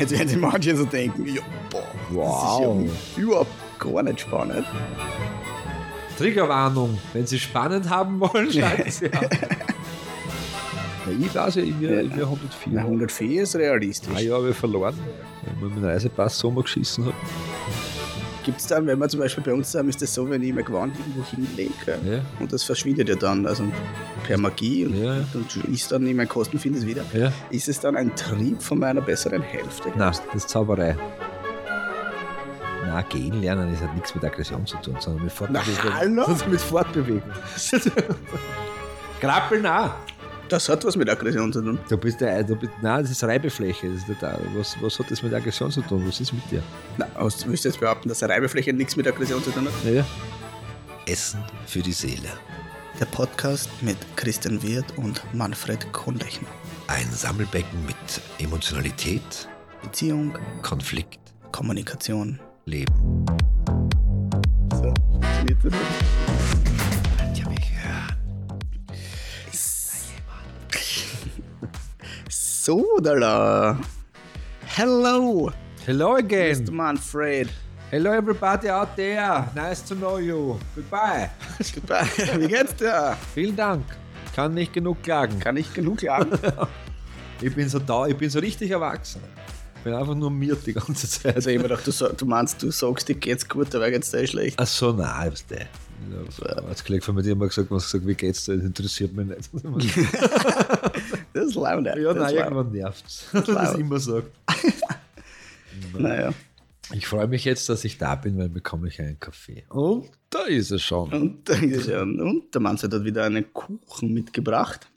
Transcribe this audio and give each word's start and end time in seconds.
Jetzt 0.00 0.12
werden 0.12 0.28
sich 0.28 0.38
manche 0.38 0.76
so 0.76 0.84
denken, 0.84 1.26
ja, 1.26 1.42
boah, 1.70 1.82
Wow. 2.10 2.84
das 2.84 2.92
ist 2.92 3.16
ja 3.16 3.22
überhaupt 3.22 3.50
gar 3.78 4.02
nicht 4.02 4.20
spannend. 4.20 4.66
Triggerwarnung, 6.18 6.98
wenn 7.12 7.26
Sie 7.26 7.38
spannend 7.38 7.88
haben 7.88 8.18
wollen, 8.20 8.50
schalten 8.52 8.90
Sie 8.90 9.12
ab. 9.12 9.30
Ja, 11.06 11.12
ich 11.26 11.34
weiß 11.34 11.54
ja, 11.56 11.62
ich 11.62 11.80
wäre 11.80 12.14
wär 12.14 12.24
104. 12.24 12.72
Na, 12.72 12.82
104 12.82 13.42
ist 13.42 13.56
realistisch. 13.56 14.14
Ein 14.14 14.26
Jahr 14.26 14.38
habe 14.38 14.50
ich 14.50 14.56
verloren, 14.56 14.94
weil 15.60 15.68
ich 15.70 15.74
meinen 15.74 15.84
Reisepass 15.84 16.38
Sommer 16.38 16.62
geschissen 16.62 17.06
habe. 17.06 17.14
Gibt 18.50 18.62
es 18.62 18.66
dann, 18.66 18.84
wenn 18.84 18.98
wir 18.98 19.08
zum 19.08 19.20
Beispiel 19.20 19.44
bei 19.44 19.52
uns 19.54 19.72
haben, 19.76 19.88
ist 19.88 20.02
das 20.02 20.12
so, 20.12 20.28
wenn 20.28 20.42
ich 20.42 20.52
mein 20.52 20.64
Gewand 20.64 20.96
irgendwo 20.98 21.24
hinlege 21.24 21.70
Ja. 22.04 22.20
und 22.40 22.52
das 22.52 22.64
verschwindet 22.64 23.08
ja 23.08 23.14
dann, 23.14 23.46
also 23.46 23.62
per 24.24 24.38
Magie 24.38 24.86
und, 24.86 24.94
Ja, 25.00 25.18
und 25.34 25.56
ist 25.72 25.92
dann 25.92 26.04
in 26.04 26.16
meinen 26.16 26.28
Kosten 26.28 26.58
finde 26.58 26.80
es 26.80 26.86
wieder. 26.86 27.04
Ja. 27.12 27.32
Ist 27.50 27.68
es 27.68 27.78
dann 27.78 27.94
ein 27.96 28.12
Trieb 28.16 28.60
von 28.60 28.80
meiner 28.80 29.02
besseren 29.02 29.40
Hälfte? 29.40 29.90
Nein, 29.90 30.10
das 30.10 30.20
ist 30.34 30.48
Zauberei. 30.48 30.96
Nein, 32.88 33.04
gehen 33.08 33.40
lernen 33.40 33.72
ist 33.72 33.82
hat 33.82 33.94
nichts 33.94 34.12
mit 34.16 34.24
Aggression 34.24 34.66
zu 34.66 34.76
tun, 34.78 34.96
sondern 34.98 35.22
mit 35.22 35.32
Fortbewegung. 35.32 35.94
hallo? 35.94 36.24
Sondern 36.26 36.50
mit 36.50 36.60
Fortbewegung. 36.60 37.22
Krabbeln 39.20 39.64
auch. 39.66 39.90
Das 40.50 40.68
hat 40.68 40.84
was 40.84 40.96
mit 40.96 41.08
Aggression 41.08 41.52
zu 41.52 41.62
tun. 41.62 41.78
Du 41.88 41.96
bist 41.96 42.20
der, 42.20 42.42
du 42.42 42.56
bist, 42.56 42.72
nein, 42.82 43.02
das 43.02 43.12
ist 43.12 43.22
Reibefläche. 43.22 43.88
Das 43.88 44.08
ist 44.08 44.20
da. 44.20 44.36
was, 44.56 44.76
was 44.80 44.98
hat 44.98 45.08
das 45.08 45.22
mit 45.22 45.32
Aggression 45.32 45.70
zu 45.70 45.80
tun? 45.80 46.02
Was 46.08 46.18
ist 46.18 46.32
mit 46.32 46.42
dir? 46.50 46.60
Na, 46.98 47.06
aus, 47.14 47.46
willst 47.46 47.64
du 47.64 47.68
jetzt 47.68 47.78
behaupten, 47.78 48.08
dass 48.08 48.20
Reibefläche 48.20 48.72
nichts 48.72 48.96
mit 48.96 49.06
Aggression 49.06 49.40
zu 49.44 49.52
tun 49.52 49.66
hat? 49.66 49.94
Ja. 49.94 50.04
Essen 51.06 51.40
für 51.66 51.78
die 51.78 51.92
Seele. 51.92 52.28
Der 52.98 53.04
Podcast 53.04 53.70
mit 53.80 53.96
Christian 54.16 54.60
Wirth 54.60 54.92
und 54.96 55.22
Manfred 55.32 55.92
Kohnlechner. 55.92 56.48
Ein 56.88 57.08
Sammelbecken 57.12 57.86
mit 57.86 58.20
Emotionalität, 58.44 59.48
Beziehung, 59.82 60.36
Konflikt, 60.62 61.20
Kommunikation. 61.52 62.40
Leben. 62.66 63.24
So, 64.72 64.92
funktioniert 65.12 65.58
das? 65.62 65.72
Ich 65.72 66.19
So, 72.62 72.84
da. 73.02 73.78
Hello, 74.76 75.50
Hello 75.86 76.12
Mr. 76.12 76.18
again. 76.18 76.68
Manfred. 76.70 77.48
Hello 77.90 78.12
everybody 78.12 78.68
out 78.68 78.94
there. 78.96 79.48
Nice 79.54 79.80
to 79.88 79.94
know 79.94 80.18
you. 80.18 80.58
Goodbye. 80.74 81.30
Goodbye. 81.74 82.06
Wie 82.38 82.48
geht's 82.48 82.76
dir? 82.76 83.16
Vielen 83.34 83.56
Dank. 83.56 83.84
Kann 84.36 84.52
nicht 84.52 84.74
genug 84.74 85.02
klagen. 85.02 85.38
Kann 85.40 85.56
ich 85.56 85.72
genug 85.72 85.98
klagen? 85.98 86.38
Ich 87.42 87.54
bin 87.54 87.66
so 87.70 87.78
da, 87.78 88.06
ich 88.06 88.14
bin 88.18 88.28
so 88.28 88.38
richtig 88.38 88.70
erwachsen. 88.70 89.22
Ich 89.76 89.82
bin 89.84 89.94
einfach 89.94 90.14
nur 90.14 90.30
miert 90.30 90.66
die 90.66 90.74
ganze 90.74 91.08
Zeit. 91.08 91.36
Also, 91.36 91.48
ich 91.48 91.56
hab 91.56 91.62
mir 91.62 91.68
gedacht, 91.70 91.86
du, 91.86 91.90
sa- 91.90 92.10
du 92.12 92.26
meinst, 92.26 92.62
du 92.62 92.70
sagst, 92.70 93.08
dir 93.08 93.14
geht's 93.14 93.48
gut, 93.48 93.72
dabei 93.72 93.90
geht's 93.90 94.10
dir 94.10 94.26
schlecht. 94.26 94.60
Ach 94.60 94.66
so, 94.66 94.92
nein, 94.92 95.32
was 95.32 95.46
der. 95.46 95.66
Als 96.68 96.84
Kollege 96.84 97.02
von 97.02 97.14
mir 97.14 97.22
hat 97.22 97.28
immer 97.30 97.46
gesagt, 97.48 97.70
gesagt, 97.70 98.06
wie 98.06 98.14
geht's 98.14 98.44
dir? 98.44 98.56
Das 98.56 98.66
interessiert 98.66 99.14
mich 99.14 99.28
nicht. 99.28 99.50
Das 101.32 101.46
ist 101.46 101.54
laut. 101.54 101.84
ja, 101.86 101.94
das 101.94 102.16
nein, 102.16 102.34
irgendwann 102.34 102.72
nervt's. 102.72 103.26
Dass 103.32 103.48
er 103.48 103.54
das 103.54 103.70
laut. 103.72 103.78
immer 103.80 104.00
sagt. 104.00 104.30
Naja. 105.96 106.32
Ich 106.92 107.06
freue 107.06 107.28
mich 107.28 107.44
jetzt, 107.44 107.68
dass 107.68 107.84
ich 107.84 107.96
da 107.98 108.16
bin, 108.16 108.36
weil 108.36 108.48
bekomme 108.48 108.88
ich 108.88 109.00
einen 109.00 109.18
Kaffee. 109.20 109.64
Und 109.68 110.10
da 110.28 110.42
ist 110.42 110.70
er 110.72 110.78
schon. 110.80 111.12
Und, 111.12 111.48
da 111.48 111.54
ist 111.54 111.86
ja- 111.86 112.02
und 112.02 112.52
der 112.52 112.60
Manfred 112.60 112.92
hat 112.92 113.04
wieder 113.04 113.24
einen 113.24 113.52
Kuchen 113.52 114.12
mitgebracht. 114.12 114.88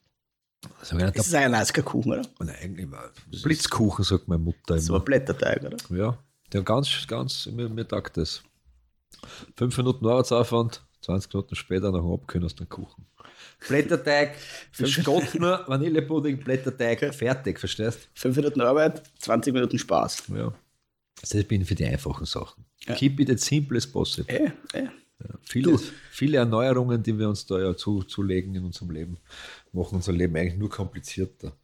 Sogenannter 0.82 1.18
Das 1.18 1.28
ist 1.28 1.36
ein 1.36 1.54
Eiskuchen, 1.54 2.12
oder? 2.14 2.22
Nein, 2.40 2.56
eigentlich 2.62 2.88
mal. 2.88 3.12
Blitzkuchen, 3.44 4.04
sagt 4.04 4.28
meine 4.28 4.42
Mutter 4.42 4.80
So 4.80 4.94
ein 4.94 4.98
immer. 4.98 5.06
Blätterteig, 5.06 5.64
oder? 5.64 5.78
Ja, 5.96 6.18
der 6.52 6.64
ganz, 6.64 6.90
ganz, 7.08 7.46
mir, 7.48 7.70
mir 7.70 7.88
taugt 7.88 8.18
das. 8.18 8.42
Fünf 9.56 9.78
Minuten 9.78 10.08
Arbeitsaufwand, 10.08 10.84
20 11.02 11.32
Minuten 11.34 11.56
später 11.56 11.92
nach 11.92 12.00
dem 12.00 12.12
Abkühlen 12.12 12.48
du 12.48 12.56
einen 12.64 12.70
Kuchen. 12.70 13.06
Blätterteig, 13.68 14.36
Gott 15.04 15.36
nur 15.36 15.64
Vanillepudding, 15.68 16.38
Blätterteig, 16.40 17.14
fertig, 17.14 17.60
verstehst 17.60 18.10
Fünf 18.14 18.36
Minuten 18.36 18.62
Arbeit, 18.62 19.04
20 19.20 19.54
Minuten 19.54 19.78
Spaß. 19.78 20.24
Ja. 20.36 20.54
Also 21.22 21.38
ich 21.38 21.48
bin 21.48 21.64
für 21.66 21.76
die 21.76 21.86
einfachen 21.86 22.26
Sachen. 22.26 22.66
Ja. 22.86 22.96
Keep 22.96 23.20
it 23.22 23.32
as 23.32 23.42
simple 23.42 23.78
as 23.78 23.88
possible. 23.88 24.34
Eh, 24.34 24.52
eh. 24.78 24.88
Viele, 25.44 25.80
viele 26.12 26.38
Erneuerungen, 26.38 27.02
die 27.02 27.18
wir 27.18 27.30
uns 27.30 27.46
da 27.46 27.60
ja 27.60 27.76
zu, 27.78 28.04
zulegen 28.04 28.56
in 28.56 28.66
unserem 28.66 28.92
Leben, 28.92 29.18
machen 29.72 29.96
unser 29.96 30.12
Leben 30.12 30.36
eigentlich 30.36 30.58
nur 30.58 30.70
komplizierter. 30.70 31.56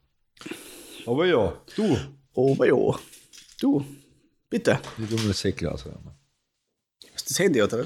Aber 1.06 1.26
ja, 1.26 1.62
du, 1.76 1.98
Aber 2.36 2.66
ja. 2.66 3.00
Du, 3.60 3.86
bitte. 4.50 4.80
ich 4.98 5.12
will 5.12 5.20
mir 5.20 5.30
das 5.30 5.40
Säckle 5.40 5.72
ausräumen. 5.72 6.12
Hast 7.14 7.30
du 7.30 7.34
das 7.34 7.40
Handy, 7.40 7.62
oder? 7.62 7.86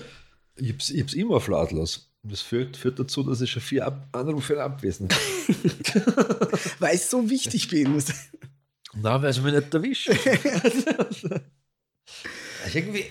Ich 0.55 0.71
hab's, 0.71 0.89
ich 0.91 1.01
hab's 1.01 1.13
immer 1.13 1.37
auf 1.37 1.47
lautlos. 1.47 2.12
Und 2.23 2.31
das 2.31 2.41
führt, 2.41 2.77
führt 2.77 2.99
dazu, 2.99 3.21
dass 3.23 3.41
ich 3.41 3.51
schon 3.51 3.61
vier 3.61 3.85
Ab 3.85 4.07
Anrufe 4.13 4.63
abwesend 4.63 5.13
habe. 5.13 5.23
Weil 6.79 6.95
ich 6.95 7.01
so 7.01 7.29
wichtig 7.29 7.67
bin. 7.67 8.01
Nein, 8.95 9.21
weil 9.21 9.33
sie 9.33 9.41
mich 9.41 9.53
nicht 9.53 9.73
erwischt. 9.73 10.09
also 12.63 12.77
irgendwie, 12.77 13.05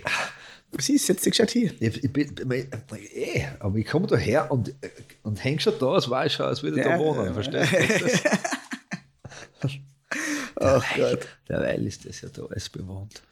Was 0.70 0.88
ist 0.88 1.08
jetzt 1.08 1.24
gescheit 1.24 1.50
hier? 1.50 1.72
ich, 1.80 2.04
ich 2.04 2.12
bin, 2.12 2.34
ich, 2.52 3.16
eh, 3.16 3.48
aber 3.58 3.76
ich 3.76 3.86
komme 3.86 4.06
da 4.06 4.16
her 4.16 4.50
und, 4.50 4.72
und 5.24 5.42
häng 5.42 5.58
schon 5.58 5.74
da, 5.80 5.86
als 5.94 6.08
war 6.08 6.24
ich 6.24 6.34
schon, 6.34 6.46
als 6.46 6.62
würde 6.62 6.78
ich 6.78 6.84
da 6.84 6.90
Ja, 6.90 6.98
wohnen, 6.98 7.26
ja, 7.26 7.32
verstehst 7.34 8.24
du? 9.62 9.70
Ach 10.60 10.96
Gott. 10.96 11.26
Derweil 11.48 11.84
ist 11.86 12.06
das 12.06 12.20
ja 12.20 12.28
da 12.28 12.44
alles 12.44 12.68
bewohnt. 12.68 13.22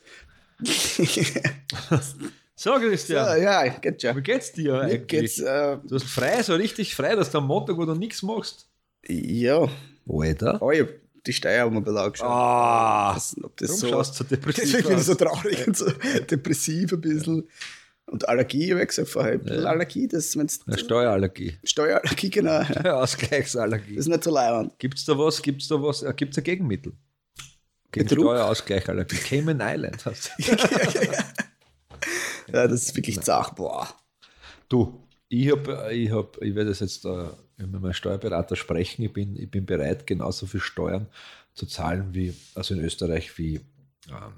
So, 2.62 2.75
Christian, 2.75 3.41
Ja, 3.43 3.65
ja, 3.65 3.69
geht 3.78 4.03
schon. 4.03 4.16
wie 4.16 4.21
geht's 4.21 4.53
dir 4.53 4.72
Mir 4.75 4.81
eigentlich? 4.82 5.38
äh, 5.43 5.78
Du 5.82 5.94
hast 5.94 6.04
frei, 6.04 6.43
so 6.43 6.54
richtig 6.54 6.94
frei, 6.94 7.15
dass 7.16 7.31
du 7.31 7.38
am 7.38 7.47
Montag, 7.47 7.75
wo 7.78 7.87
du 7.87 7.94
nichts 7.94 8.22
machst. 8.22 8.66
ja. 9.09 9.66
Alter. 10.06 10.60
Oh, 10.60 10.71
ich 10.71 10.81
hab 10.81 10.88
die 11.26 11.32
Steuer 11.32 11.65
haben 11.65 11.72
wir 11.75 11.81
ein 11.81 11.84
bisschen 11.84 11.98
angeschaut. 11.98 12.28
Ah, 12.28 13.15
Das- 13.15 13.34
ob 13.43 13.56
das 13.56 13.78
so. 13.81 13.88
schaust 13.88 14.15
so 14.16 14.25
depressiv 14.31 14.65
Deswegen 14.65 14.88
bin 14.88 14.98
ich 14.98 15.04
so 15.04 15.15
traurig 15.15 15.66
und 15.69 15.76
so 15.76 15.91
depressiv 16.31 16.93
ein 16.93 17.00
bisschen. 17.00 17.48
Und 18.06 18.28
Allergie, 18.28 18.72
ich 18.75 18.88
gesagt 18.88 19.09
vorher. 19.09 19.32
Ein 19.34 19.42
bisschen 19.44 19.65
Allergie, 19.66 20.06
das 20.09 20.27
ist 20.34 20.37
Eine 20.66 20.77
Steuerallergie. 20.78 21.56
Steuerallergie, 21.65 22.28
genau. 22.28 22.62
Das 22.75 22.84
Ausgleichsallergie. 22.84 23.94
ist 23.94 24.09
nicht 24.09 24.25
so 24.25 24.32
leibend. 24.34 24.78
Gibt 24.78 24.98
es 24.98 25.04
da 25.06 25.16
was? 25.16 25.41
Gibt 25.41 25.62
es 25.62 25.69
da 25.69 25.81
was? 25.81 26.03
Äh, 26.03 26.12
Gibt 26.15 26.32
es 26.32 26.38
ein 26.38 26.44
Gegenmittel? 26.44 26.92
Gegen 27.92 28.06
Betrug? 28.09 28.25
Steuerausgleichallergie. 28.27 29.16
Cayman 29.16 29.60
Island 29.62 30.04
hast 30.04 30.31
du. 30.38 30.42
Ja, 30.44 30.56
das 32.53 32.72
ist 32.72 32.97
wirklich 32.97 33.21
zart. 33.21 33.56
Boah. 33.56 33.88
Du, 34.69 35.03
ich, 35.28 35.50
hab, 35.50 35.91
ich, 35.91 36.11
hab, 36.11 36.41
ich 36.43 36.55
werde 36.55 36.71
das 36.71 36.81
jetzt 36.81 37.05
äh, 37.05 37.25
mit 37.59 37.81
meinem 37.81 37.93
Steuerberater 37.93 38.56
sprechen. 38.56 39.03
Ich 39.03 39.12
bin, 39.12 39.37
ich 39.37 39.50
bin 39.50 39.66
bereit, 39.66 40.06
genauso 40.06 40.47
viel 40.47 40.60
Steuern 40.60 41.06
zu 41.55 41.66
zahlen 41.66 42.15
wie, 42.15 42.34
also 42.55 42.75
in 42.75 42.81
Österreich, 42.84 43.37
wie, 43.39 43.56
ähm, 44.09 44.33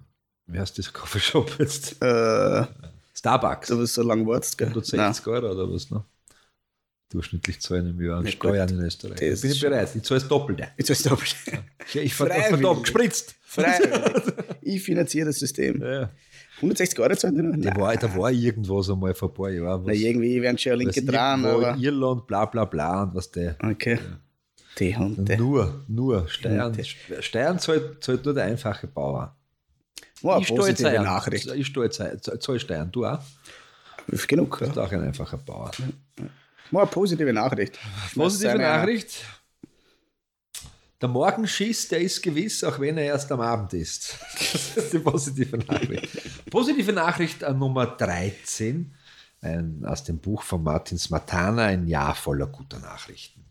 wie 0.47 0.59
heißt 0.59 0.78
das 0.78 0.93
Coffeeshop 0.93 1.59
jetzt? 1.59 2.03
Äh, 2.03 2.67
Starbucks. 3.15 3.69
du 3.69 3.78
bist 3.78 3.95
so 3.95 4.03
lang 4.03 4.27
wartest, 4.27 4.59
gell? 4.59 4.69
160 4.69 5.27
Euro 5.27 5.51
oder 5.53 5.72
was, 5.72 5.91
ne? 5.91 6.03
Durchschnittlich 7.11 7.61
zahlen 7.61 7.89
im 7.91 8.01
Jahr 8.03 8.25
Ja, 8.25 8.31
Steuern 8.31 8.69
gut. 8.69 8.78
in 8.78 8.84
Österreich. 8.87 9.21
Das 9.21 9.43
bin 9.43 9.51
ich 9.53 9.61
bereit. 9.61 9.95
Ich 9.95 10.03
zahle 10.03 10.21
das 10.21 10.28
Doppelte. 10.28 10.69
Jetzt 10.78 10.89
ist 10.89 11.05
doppelt. 11.05 11.37
Ja, 11.93 12.01
ich 12.01 12.15
verdammt 12.15 12.84
gespritzt. 12.84 13.34
Freiwillig. 13.43 14.34
Ich 14.62 14.83
finanziere 14.83 15.27
das 15.27 15.39
System. 15.39 15.83
Ja. 15.83 16.11
160 16.56 16.99
Euro 17.00 17.17
zahlen 17.17 17.34
die 17.37 17.43
noch? 17.43 17.56
Da 17.75 17.81
war, 17.81 17.97
da 17.97 18.15
war 18.17 18.31
irgendwas 18.31 18.89
einmal 18.91 19.15
vor 19.15 19.31
ein 19.31 19.34
paar 19.34 19.50
Jahren. 19.50 19.83
Na, 19.84 19.93
irgendwie 19.93 20.41
werden 20.41 20.59
schon 20.59 20.78
linke 20.78 21.03
dran, 21.05 21.45
aber. 21.45 21.77
Irland, 21.77 22.27
bla 22.27 22.45
bla 22.47 22.65
bla 22.65 23.03
und 23.03 23.15
was 23.15 23.31
der. 23.31 23.56
Okay. 23.62 23.99
Die 24.78 24.97
Hunde. 24.97 25.37
Nur, 25.37 25.84
nur. 25.89 26.28
Steuern, 26.28 26.67
Hunde. 26.77 26.84
Steuern 27.21 27.59
zahlt, 27.59 28.03
zahlt 28.03 28.25
nur 28.25 28.34
der 28.34 28.45
einfache 28.45 28.87
Bauer. 28.87 29.37
Wow, 30.22 30.41
ich 30.41 30.48
positive 30.48 30.89
Steuern. 30.89 31.04
Nachricht. 31.04 31.47
Ich 31.54 31.75
zahle 31.75 32.21
zahl, 32.21 32.59
Steuern. 32.60 32.91
Du 32.92 33.04
auch? 33.04 33.19
Genug. 34.28 34.59
Du 34.59 34.65
bist 34.66 34.77
Ja. 34.77 34.84
auch 34.84 34.92
ein 34.92 35.03
einfacher 35.03 35.39
Bauer. 35.39 35.71
Mal 36.71 36.83
eine 36.83 36.91
positive 36.91 37.33
Nachricht. 37.33 37.78
Positive 38.15 38.57
Nachricht. 38.57 39.25
Der 41.03 41.09
Morgenschiss, 41.09 41.89
der 41.89 42.01
ist 42.01 42.22
gewiss, 42.22 42.63
auch 42.63 42.78
wenn 42.78 42.97
er 42.97 43.07
erst 43.07 43.33
am 43.33 43.41
Abend 43.41 43.75
ist. 43.75 44.16
Das 44.53 44.77
ist 44.77 44.93
die 44.93 45.01
positive 45.01 45.59
Nachricht. 45.59 46.49
Positive 46.49 46.93
Nachricht 46.93 47.43
äh, 47.43 47.53
Nummer 47.53 47.87
13 47.87 48.95
ein, 49.41 49.84
aus 49.84 50.04
dem 50.04 50.19
Buch 50.19 50.43
von 50.43 50.63
Martin 50.63 50.99
Smatana, 50.99 51.65
ein 51.65 51.89
Jahr 51.89 52.15
voller 52.15 52.47
guter 52.47 52.78
Nachrichten. 52.78 53.45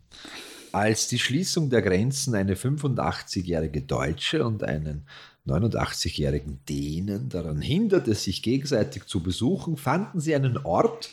Als 0.72 1.08
die 1.08 1.18
Schließung 1.18 1.68
der 1.68 1.82
Grenzen 1.82 2.34
eine 2.34 2.54
85-jährige 2.54 3.82
Deutsche 3.82 4.46
und 4.46 4.64
einen 4.64 5.06
89-jährigen 5.46 6.60
Dänen 6.66 7.28
daran 7.28 7.60
hinderte, 7.60 8.14
sich 8.14 8.42
gegenseitig 8.42 9.04
zu 9.04 9.22
besuchen, 9.22 9.76
fanden 9.76 10.20
sie 10.20 10.34
einen 10.34 10.56
Ort, 10.56 11.10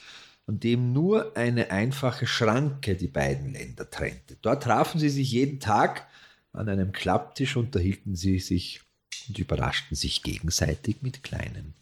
an 0.48 0.62
dem 0.62 0.94
nur 0.94 1.36
eine 1.36 1.72
einfache 1.72 2.26
Schranke 2.26 2.96
die 2.96 3.08
beiden 3.08 3.52
Länder 3.52 3.90
trennte. 3.90 4.38
Dort 4.42 4.64
trafen 4.64 5.00
sie 5.00 5.10
sich 5.10 5.32
jeden 5.32 5.60
Tag 5.60 6.08
an 6.54 6.70
einem 6.70 6.92
Klapptisch, 6.92 7.56
unterhielten 7.56 8.16
sie 8.16 8.40
sich 8.40 8.82
und 9.28 9.38
überraschten 9.40 9.96
sich 9.96 10.24
gegenseitig 10.24 11.02
mit 11.02 11.24
kleinen 11.24 11.74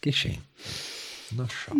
Geschenken. 0.00 0.42
Na 1.30 1.46
schau. 1.48 1.74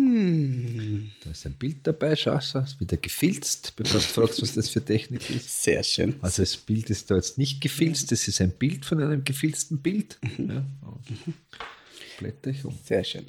Da 1.23 1.31
ist 1.31 1.45
ein 1.45 1.53
Bild 1.53 1.85
dabei, 1.87 2.15
schau, 2.15 2.39
schau, 2.39 2.59
ist 2.59 2.79
wieder 2.79 2.97
gefilzt, 2.97 3.73
bevor 3.75 3.99
du 3.99 4.05
fragst, 4.05 4.41
was 4.41 4.53
das 4.53 4.69
für 4.69 4.83
Technik 4.83 5.27
ist. 5.29 5.63
Sehr 5.63 5.83
schön. 5.83 6.15
Also 6.21 6.43
das 6.43 6.55
Bild 6.55 6.89
ist 6.89 7.09
da 7.09 7.15
jetzt 7.15 7.37
nicht 7.39 7.59
gefilzt, 7.59 8.11
das 8.11 8.27
ist 8.27 8.41
ein 8.41 8.51
Bild 8.51 8.85
von 8.85 9.01
einem 9.01 9.23
gefilzten 9.23 9.81
Bild. 9.81 10.19
Ja, 10.37 10.63
blätter 12.19 12.51
ich 12.51 12.63
um. 12.63 12.77
Sehr 12.83 13.03
schön. 13.03 13.25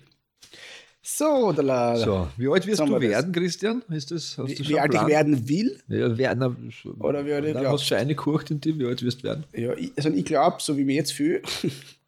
So, 1.17 1.53
der 1.53 1.65
La 1.65 1.97
So, 1.97 2.29
wie 2.37 2.49
alt 2.49 2.67
wirst 2.67 2.81
du 2.81 2.87
wir 2.87 3.01
das. 3.01 3.09
werden, 3.11 3.33
Christian? 3.33 3.83
Ist 3.91 4.11
das, 4.11 4.37
hast 4.39 4.39
du 4.39 4.47
wie, 4.49 4.57
schon 4.57 4.69
wie 4.69 4.79
alt 4.81 4.95
ich 4.95 5.07
werden 5.07 5.49
will. 5.49 5.79
Ja, 5.89 6.17
werden, 6.17 6.73
Oder 7.01 7.27
wie 7.27 7.33
alt 7.33 7.45
ich 7.47 7.53
glaub. 7.53 7.67
hast 7.67 7.83
du 7.83 7.87
schon 7.89 7.99
eine 7.99 8.15
Kurcht 8.15 8.51
in 8.51 8.61
dir, 8.61 8.79
wie 8.79 8.87
alt 8.87 9.03
wirst 9.03 9.21
du 9.21 9.25
werden? 9.25 9.45
Ja, 9.55 9.73
ich, 9.75 9.93
also 9.97 10.09
ich 10.11 10.25
glaube, 10.25 10.57
so 10.61 10.77
wie 10.77 10.85
mir 10.85 10.95
jetzt 10.95 11.13
viel. 11.13 11.43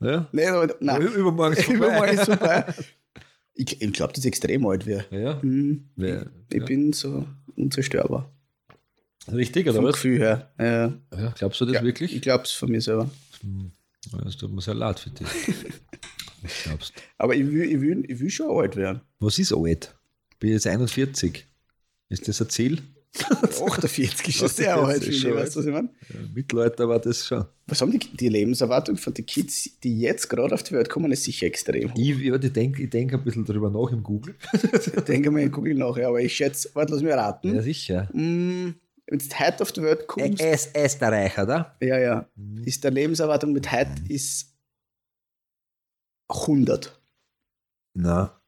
Ja? 0.01 0.27
Nein, 0.33 0.49
aber, 0.49 0.75
nein. 0.81 1.03
Übermorgen 1.03 1.57
ist 1.57 1.65
vorbei. 1.65 1.79
Übermorgen 1.87 2.13
ist 2.19 2.25
vorbei. 2.27 2.65
Ich, 3.55 3.83
ich 3.83 3.93
glaube, 3.93 4.15
das 4.15 4.21
ist 4.21 4.25
extrem 4.25 4.67
alt 4.67 4.87
wäre. 4.87 5.05
Ja, 5.11 5.39
Mhm. 5.43 5.85
Wer- 5.95 6.25
Ich 6.51 6.61
ja. 6.61 6.65
bin 6.65 6.95
so 6.95 7.27
unzerstörbar. 7.55 8.33
Richtig, 9.31 9.67
oder 9.67 9.75
Vom 9.77 9.85
was? 9.85 9.93
Gefühl 9.97 10.19
her. 10.21 10.51
Ja, 10.59 10.93
Ja, 11.15 11.35
glaubst 11.37 11.61
du 11.61 11.67
das 11.67 11.83
wirklich? 11.83 12.17
Ich 12.17 12.23
glaube 12.23 12.45
es 12.45 12.53
von 12.53 12.71
mir 12.71 12.81
selber. 12.81 13.11
Ja, 14.11 14.19
Das 14.25 14.39
tut 14.39 14.53
mir 14.55 14.63
sehr 14.63 14.73
leid 14.73 15.01
für 15.01 15.11
dich. 15.11 15.27
Was 16.43 16.63
glaubst 16.65 16.91
du? 16.97 17.01
Aber 17.19 17.35
ich 17.35 17.47
will, 17.47 17.63
ich 17.71 17.81
will, 17.81 18.05
ich 18.09 18.19
will 18.21 18.31
schon 18.31 18.51
alt 18.57 18.77
werden. 18.77 19.01
Was 19.21 19.39
ist 19.39 19.53
alt? 19.53 19.95
Bin 20.41 20.51
jetzt 20.51 20.67
41. 20.67 21.47
Ist 22.09 22.29
das 22.29 22.41
ein 22.43 22.49
Ziel? 22.51 22.81
48 23.41 24.29
ist 24.29 24.37
schon 24.39 24.49
sehr 24.49 24.75
48 24.77 24.77
alt, 24.77 24.97
ist 25.03 25.21
finde 25.21 25.29
ich. 25.29 25.43
Weißt 25.43 25.55
du, 25.55 25.61
was 25.61 25.67
ich 25.67 25.73
meine? 25.73 25.89
Ja, 26.09 26.21
Mittelalter 26.35 26.89
war 26.89 26.99
das 26.99 27.27
schon. 27.27 27.45
Was 27.67 27.81
haben 27.81 27.91
die, 27.93 27.99
die 27.99 28.29
Lebenserwartung 28.29 28.97
von 28.97 29.15
den 29.15 29.27
Kids, 29.27 29.69
die 29.83 30.01
jetzt 30.01 30.29
gerade 30.29 30.55
auf 30.55 30.63
die 30.63 30.73
Welt 30.73 30.89
kommen, 30.89 31.13
ist 31.13 31.25
sicher 31.25 31.47
extrem 31.47 31.91
hoch. 31.93 31.97
Ich, 31.99 32.19
ja, 32.19 32.35
ich 32.37 32.53
denke 32.53 32.83
ich 32.83 32.91
denk 32.91 33.13
ein 33.13 33.23
bisschen 33.23 33.45
darüber 33.45 33.71
nach 33.71 33.91
im 33.93 34.03
Google. 34.03 34.35
Denke 35.07 35.31
mal, 35.31 35.43
ich 35.45 35.53
google 35.53 35.75
nachher, 35.75 36.09
aber 36.09 36.21
ich 36.21 36.35
schätze, 36.35 36.71
warte, 36.75 36.93
lass 36.95 37.03
mich 37.03 37.13
raten. 37.13 37.55
Ja, 37.55 37.63
sicher. 37.63 38.09
Mm, 38.13 38.75
Wenn 39.07 39.19
du 39.19 39.25
heute 39.39 39.63
auf 39.63 39.73
die 39.73 39.83
Welt 39.83 40.07
kommst, 40.07 40.41
Ä- 40.43 40.85
Österreich, 40.85 41.39
oder? 41.39 41.77
ja, 41.81 41.99
ja, 41.99 42.29
ist 42.65 42.83
der 42.83 42.91
Lebenserwartung 42.93 43.53
mit 43.53 43.71
heute 43.71 43.91
ist 44.09 44.52
100 46.33 46.99
Na, 47.95 48.41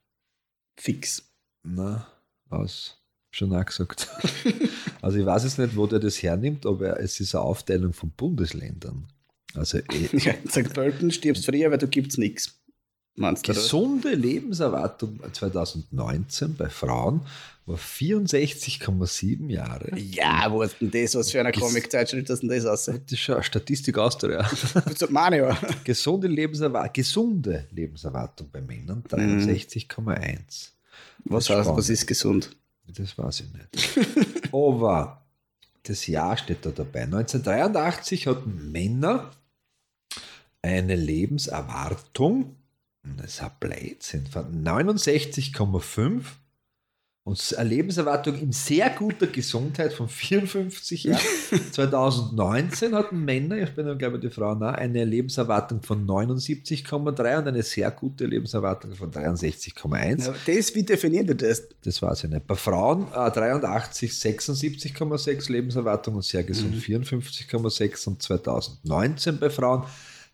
fix. 0.78 1.22
na, 1.62 2.06
aus. 2.50 3.00
Schon 3.30 3.52
auch 3.52 3.64
gesagt. 3.66 4.08
also 5.02 5.18
ich 5.18 5.26
weiß 5.26 5.42
jetzt 5.42 5.58
nicht, 5.58 5.76
wo 5.76 5.86
der 5.88 5.98
das 5.98 6.22
hernimmt, 6.22 6.66
aber 6.66 7.00
es 7.00 7.18
ist 7.18 7.34
eine 7.34 7.42
Aufteilung 7.42 7.92
von 7.92 8.10
Bundesländern. 8.10 9.08
Also 9.54 9.78
eh, 9.78 10.08
Ja, 10.18 10.32
in 10.32 10.48
St. 10.48 10.72
Pölten 10.72 11.10
stirbst 11.10 11.44
früher, 11.44 11.70
weil 11.70 11.78
du 11.78 11.88
gibt's 11.88 12.16
nichts. 12.16 12.60
Meinst 13.16 13.46
du 13.46 13.52
das? 13.52 13.62
gesunde 13.62 14.14
Lebenserwartung 14.14 15.20
2019 15.32 16.56
bei 16.56 16.68
Frauen 16.68 17.20
war 17.66 17.76
64,7 17.76 19.48
Jahre. 19.50 19.96
Ja, 19.98 20.50
wo 20.50 20.62
ist 20.62 20.80
denn 20.80 20.90
das? 20.90 21.14
Was 21.14 21.30
für 21.30 21.40
eine 21.40 21.52
Comic-Zeitschrift 21.52 22.28
ist 22.28 22.40
denn 22.42 22.48
das 22.48 22.66
aus? 22.66 22.84
Das 22.86 22.98
ist 23.08 23.18
schon 23.20 23.36
eine 23.36 23.44
Statistik. 23.44 23.96
So, 23.96 25.06
meine 25.10 25.38
ja. 25.38 25.58
Gesunde 25.84 26.26
Lebenserwartung, 26.28 26.92
gesunde 26.92 27.68
Lebenserwartung 27.70 28.50
bei 28.50 28.60
Männern 28.60 29.02
63,1. 29.08 30.70
Was 31.24 31.46
Das 31.46 31.56
ist 31.56 31.66
heißt, 31.66 31.76
was 31.76 31.88
ist 31.88 32.06
gesund? 32.06 32.56
Das 32.86 33.16
weiß 33.16 33.40
ich 33.40 33.52
nicht. 33.52 34.52
Aber 34.52 35.24
das 35.84 36.06
Jahr 36.06 36.36
steht 36.36 36.66
da 36.66 36.70
dabei. 36.70 37.02
1983 37.02 38.26
hatten 38.26 38.72
Männer 38.72 39.30
eine 40.60 40.96
Lebenserwartung, 40.96 42.56
das 43.16 43.34
ist 43.34 43.42
ein 43.42 43.50
Blödsinn, 43.60 44.26
von 44.26 44.64
69,5 44.64 46.22
und 47.26 47.54
eine 47.56 47.68
Lebenserwartung 47.70 48.38
in 48.38 48.52
sehr 48.52 48.90
guter 48.90 49.26
Gesundheit 49.26 49.94
von 49.94 50.08
54 50.08 51.04
Jahren. 51.04 51.20
2019 51.72 52.94
hatten 52.94 53.24
Männer, 53.24 53.56
ich 53.56 53.74
bin 53.74 53.86
dann 53.86 53.96
glaube 53.96 54.16
ich 54.16 54.22
die 54.22 54.28
Frauen 54.28 54.62
auch, 54.62 54.74
eine 54.74 55.06
Lebenserwartung 55.06 55.82
von 55.82 56.06
79,3 56.06 57.38
und 57.38 57.48
eine 57.48 57.62
sehr 57.62 57.90
gute 57.92 58.26
Lebenserwartung 58.26 58.94
von 58.94 59.10
63,1. 59.10 60.26
Ja, 60.26 60.34
das, 60.46 60.74
wie 60.74 60.82
definiert 60.82 61.28
ihr 61.28 61.34
das? 61.34 61.66
Das 61.82 62.02
weiß 62.02 62.24
ich 62.24 62.30
nicht. 62.30 62.46
Bei 62.46 62.56
Frauen 62.56 63.06
äh, 63.14 63.30
83, 63.30 64.10
76,6 64.10 65.50
Lebenserwartung 65.50 66.16
und 66.16 66.24
sehr 66.24 66.44
gesund 66.44 66.74
54,6 66.74 68.06
und 68.06 68.22
2019 68.22 69.38
bei 69.38 69.48
Frauen 69.48 69.84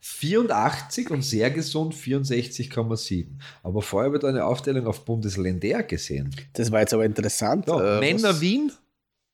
84 0.00 1.10
und 1.10 1.22
sehr 1.22 1.50
gesund 1.50 1.94
64,7. 1.94 3.26
Aber 3.62 3.82
vorher 3.82 4.06
habe 4.08 4.16
ich 4.16 4.22
da 4.22 4.28
eine 4.28 4.44
Aufteilung 4.44 4.86
auf 4.86 5.04
Bundesländer 5.04 5.82
gesehen. 5.82 6.34
Das 6.54 6.70
war 6.72 6.80
jetzt 6.80 6.94
aber 6.94 7.04
interessant. 7.04 7.66
Ja, 7.68 7.98
Äh, 7.98 8.00
Männer 8.00 8.30
was, 8.30 8.40
Wien, 8.40 8.72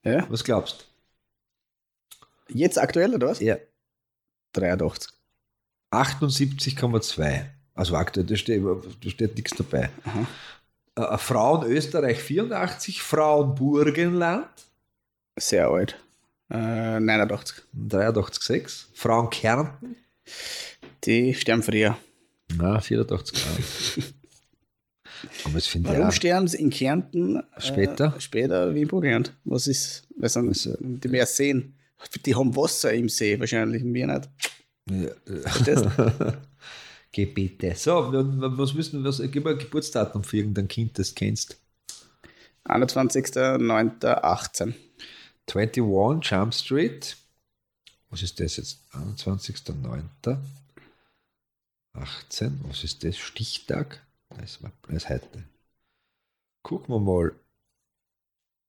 Ja? 0.05 0.27
was 0.29 0.43
glaubst 0.45 0.87
Jetzt 2.49 2.79
aktuell 2.79 3.15
oder 3.15 3.29
was? 3.29 3.39
du? 3.39 3.45
Ja. 3.45 3.57
83. 4.53 5.13
78,2. 5.93 7.45
Also 7.75 7.95
aktuell, 7.97 8.27
da 8.27 8.37
steht, 8.37 8.63
da 8.65 9.11
steht 9.11 9.35
nichts 9.37 9.53
dabei. 9.57 9.91
Äh, 10.97 11.19
Frauen 11.19 11.67
Österreich 11.71 12.19
84, 12.21 13.03
Frauen 13.03 13.55
Burgenland 13.55 14.49
Sehr 15.39 15.69
alt. 15.69 15.97
Äh, 16.51 17.01
89. 17.01 17.63
83,6, 17.77 18.87
Frauen 18.95 19.29
Kärnten 19.31 19.97
Die 21.05 21.35
sterben 21.35 21.63
früher. 21.63 21.97
Na, 22.57 22.81
84 22.81 23.39
Grad. 23.39 24.05
Aber 25.45 25.57
es 25.57 25.67
finde 25.67 25.89
Warum 25.89 26.03
sterben 26.13 26.47
sie 26.47 26.59
in 26.59 26.69
Kärnten 26.71 27.37
äh, 27.37 27.43
Später? 27.59 28.15
später 28.19 28.75
wie 28.75 28.83
in 28.83 28.89
Burgenland? 28.89 29.33
Was 29.45 29.67
ist, 29.67 30.07
weil 30.17 30.29
sie 30.29 30.41
Also- 30.49 30.77
die 30.81 31.09
mehr 31.09 31.25
sehen? 31.27 31.75
Die 32.25 32.35
haben 32.35 32.55
Wasser 32.55 32.93
im 32.93 33.09
See 33.09 33.41
wahrscheinlich, 33.41 33.83
wir 33.83 34.07
nicht. 34.07 34.29
ja, 34.91 35.07
äh, 35.07 35.13
bitte. 37.35 37.75
So, 37.77 38.11
was 38.13 38.75
müssen 38.75 39.03
wir, 39.03 39.09
was, 39.09 39.23
gib 39.33 39.45
mal 39.45 39.55
ein 39.55 39.59
Geburtsdatum 39.59 40.23
für 40.23 40.37
irgendein 40.37 40.69
Kind, 40.69 40.99
das 40.99 41.09
du 41.11 41.15
kennst. 41.15 41.57
21.09.18. 42.69 44.75
21 45.49 45.83
Jump 46.23 46.53
Street. 46.55 47.17
Was 48.17 48.23
ist 48.23 48.41
das 48.41 48.57
jetzt? 48.57 48.81
21.09. 48.93 50.39
18. 51.93 52.61
Was 52.67 52.83
ist 52.83 53.05
das? 53.05 53.19
Stichtag? 53.19 54.07
Das 54.31 54.63
war 54.63 54.73
das 54.89 55.03
ist 55.03 55.11
heute. 55.11 55.45
Gucken 56.63 56.95
wir 56.95 56.99
mal. 56.99 57.33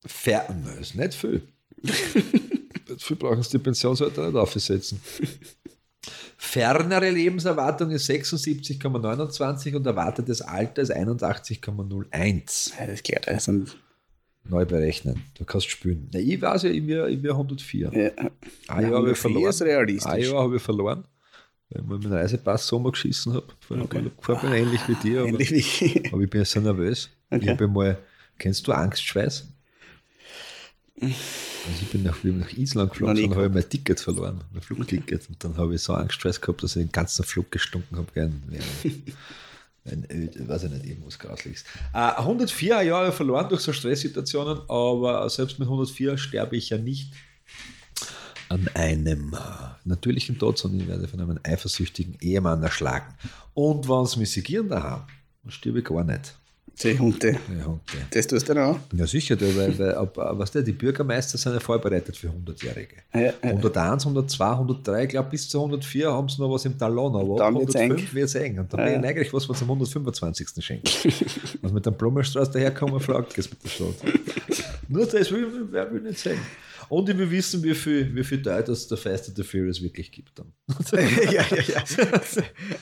Fer 0.06 0.46
Nein, 0.50 0.80
ist 0.80 0.96
nicht 0.96 1.14
viel. 1.14 1.48
nicht 1.82 3.02
viel 3.02 3.16
brauchen 3.16 3.42
sie 3.42 3.52
die 3.52 3.60
Pensionsalter 3.60 4.28
nicht 4.28 4.36
aufsetzen. 4.36 5.00
Fernere 6.36 7.10
Lebenserwartung 7.10 7.92
ist 7.92 8.10
76,29 8.10 9.78
und 9.78 9.86
erwartetes 9.86 10.42
Alter 10.42 10.82
ist 10.82 10.94
81,01. 10.94 12.78
Ja, 12.78 12.86
das 12.86 13.02
klärt 13.02 13.30
also. 13.30 13.64
Neu 14.50 14.66
berechnen. 14.66 15.22
Du 15.38 15.46
kannst 15.46 15.70
spielen. 15.70 16.10
Na, 16.14 16.20
ich 16.20 16.42
weiß 16.42 16.64
ja, 16.64 16.70
ich 16.70 16.86
wäre 16.88 17.10
ich 17.12 17.22
wär 17.24 17.32
104. 17.32 17.92
Ja, 17.94 18.12
Ein 18.68 18.84
Jahr 18.90 18.94
habe 19.00 19.12
ich 19.12 19.18
verloren. 19.18 19.50
ist 19.50 19.62
realistisch. 19.62 20.12
Ein 20.12 20.22
Jahr 20.24 20.44
habe 20.44 20.56
ich 20.58 20.62
verloren, 20.62 21.04
weil 21.70 21.82
ich 21.82 21.88
meinen 22.04 22.14
Reisepass 22.14 22.68
Sommer 22.68 22.92
geschissen 22.92 23.34
habe. 23.34 23.48
Okay. 23.70 24.04
Okay. 24.18 24.38
bin 24.42 24.54
ähnlich 24.54 24.82
wie 24.88 24.96
dir, 24.96 25.22
aber, 25.22 25.30
Ähnlich 25.40 25.82
wie. 25.82 26.04
aber 26.12 26.22
ich 26.22 26.30
bin 26.30 26.46
so 26.46 26.60
nervös. 26.60 27.10
Ich 27.30 27.38
Okay. 27.38 27.50
habe 27.50 27.68
mal, 27.68 27.98
kennst 28.38 28.68
du 28.68 28.72
Angstschweiß? 28.72 29.48
Also 31.00 31.14
ich 31.82 31.90
bin 31.90 32.04
nach, 32.04 32.24
wir 32.24 32.32
haben 32.32 32.40
nach 32.40 32.54
Island 32.54 32.92
geflogen, 32.92 33.16
dann 33.30 33.36
habe 33.36 33.48
ich 33.48 33.54
mein 33.54 33.70
Ticket 33.70 34.00
verloren, 34.00 34.42
mein 34.54 34.62
Flugticket. 34.64 35.30
Und 35.30 35.44
dann 35.44 35.56
habe 35.58 35.76
ich 35.76 35.82
so 35.82 35.94
Angstschweiß 35.94 36.42
gehabt, 36.42 36.64
dass 36.64 36.76
ich 36.76 36.84
den 36.84 36.92
ganzen 36.92 37.24
Flug 37.24 37.52
gestunken 37.52 37.98
habe. 37.98 38.08
Gern. 39.88 40.06
Ein 40.10 40.16
Öd, 40.16 40.48
weiß 40.48 40.64
ich 40.64 40.72
nicht, 40.72 40.86
irgendwas 40.86 41.20
Grausliches. 41.20 41.64
Äh, 41.94 41.98
104 41.98 42.82
Jahre 42.84 43.12
verloren 43.12 43.50
durch 43.50 43.62
so 43.62 43.74
Stresssituationen, 43.74 44.62
aber 44.68 45.30
selbst 45.30 45.60
mit 45.60 45.68
104 45.68 46.18
sterbe 46.18 46.58
ich 46.58 46.70
ja 46.70 46.78
nicht 46.78 47.14
an 48.50 48.68
einem 48.74 49.34
äh, 49.34 49.38
natürlichen 49.86 50.38
Tod, 50.38 50.58
sondern 50.58 50.82
ich 50.82 50.88
werde 50.88 51.08
von 51.08 51.20
einem 51.20 51.40
eifersüchtigen 51.44 52.18
Ehemann 52.22 52.64
erschlagen. 52.64 53.14
Und 53.54 53.90
wenn 53.90 54.06
sie 54.06 54.20
mich 54.20 54.32
segieren 54.32 54.70
daheim, 54.70 55.04
dann 55.44 55.52
stirbe 55.52 55.80
ich 55.80 55.86
gar 55.86 56.04
nicht. 56.04 56.36
Die 56.84 57.00
Hunde. 57.00 57.38
Das 58.12 58.28
tust 58.28 58.48
du 58.50 58.54
noch. 58.54 58.80
Ja, 58.94 59.08
sicher, 59.08 59.36
der, 59.36 59.56
weil, 59.56 59.80
weil 59.80 59.96
ab, 59.96 60.16
was 60.16 60.52
der, 60.52 60.62
die 60.62 60.74
Bürgermeister 60.74 61.38
sind 61.38 61.54
ja 61.54 61.60
vorbereitet 61.60 62.16
für 62.16 62.28
100-Jährige. 62.28 62.98
Ja, 63.14 63.22
ja. 63.22 63.34
101, 63.42 64.06
102, 64.06 64.46
103, 64.52 65.04
ich 65.04 65.10
glaube 65.10 65.30
bis 65.30 65.50
zu 65.50 65.58
104 65.58 66.12
haben 66.12 66.30
sie 66.30 66.40
noch 66.42 66.52
was 66.52 66.66
im 66.66 66.78
Talon, 66.78 67.16
aber 67.16 67.38
Dann 67.38 67.56
ab 67.56 67.62
wird's 67.62 67.76
105 67.76 68.14
wird 68.14 68.26
es 68.26 68.36
eng. 68.36 68.60
Und 68.60 68.72
dann 68.72 68.80
Ja, 68.80 68.86
wäre 69.02 69.08
eigentlich 69.08 69.34
was, 69.34 69.50
was 69.50 69.62
am 69.62 69.70
125. 69.70 70.50
schenken. 70.64 70.88
was 71.62 71.72
mit 71.72 71.86
dem 71.86 71.96
Blumenstrauß 71.96 72.52
daherkommen, 72.52 73.00
fragt 73.00 73.38
es 73.38 73.50
mit 73.50 73.64
der 73.64 73.70
Stadt. 73.70 73.96
Nur 74.88 75.06
das 75.06 75.32
will, 75.32 75.68
wer 75.72 75.92
will 75.92 76.02
nicht 76.02 76.20
sehen. 76.20 76.40
Und 76.90 77.10
ich 77.10 77.18
will 77.18 77.30
wissen, 77.30 77.62
wie 77.64 77.74
viel, 77.74 78.16
wie 78.16 78.24
viel 78.24 78.42
Teil 78.42 78.64
das 78.64 78.88
der 78.88 78.98
Fast 78.98 79.28
and 79.28 79.36
the 79.36 79.44
Furious 79.44 79.82
wirklich 79.82 80.12
gibt 80.12 80.40
dann. 80.40 80.54
ja, 80.94 81.44
ja, 81.44 81.62
ja. 81.62 81.84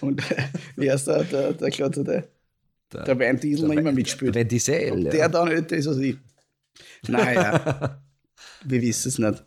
Und 0.02 0.20
äh, 0.32 0.44
wie 0.76 0.92
heißt 0.92 1.08
der, 1.08 1.24
der, 1.24 1.54
der 1.54 1.72
Klotzer, 1.72 2.24
der, 2.94 3.04
der 3.04 3.20
Van 3.20 3.40
Diesel 3.40 3.68
noch 3.68 3.76
immer 3.76 3.92
mitspielt. 3.92 4.36
Wenn 4.36 4.48
Diesel, 4.48 4.92
Ob 4.92 5.12
der 5.12 5.30
dann 5.30 5.48
älter 5.48 5.76
ist 5.76 5.88
als 5.88 5.98
ich. 5.98 6.18
Naja, 7.08 8.02
wir 8.64 8.82
wissen 8.82 9.10
es 9.10 9.18
nicht. 9.20 9.44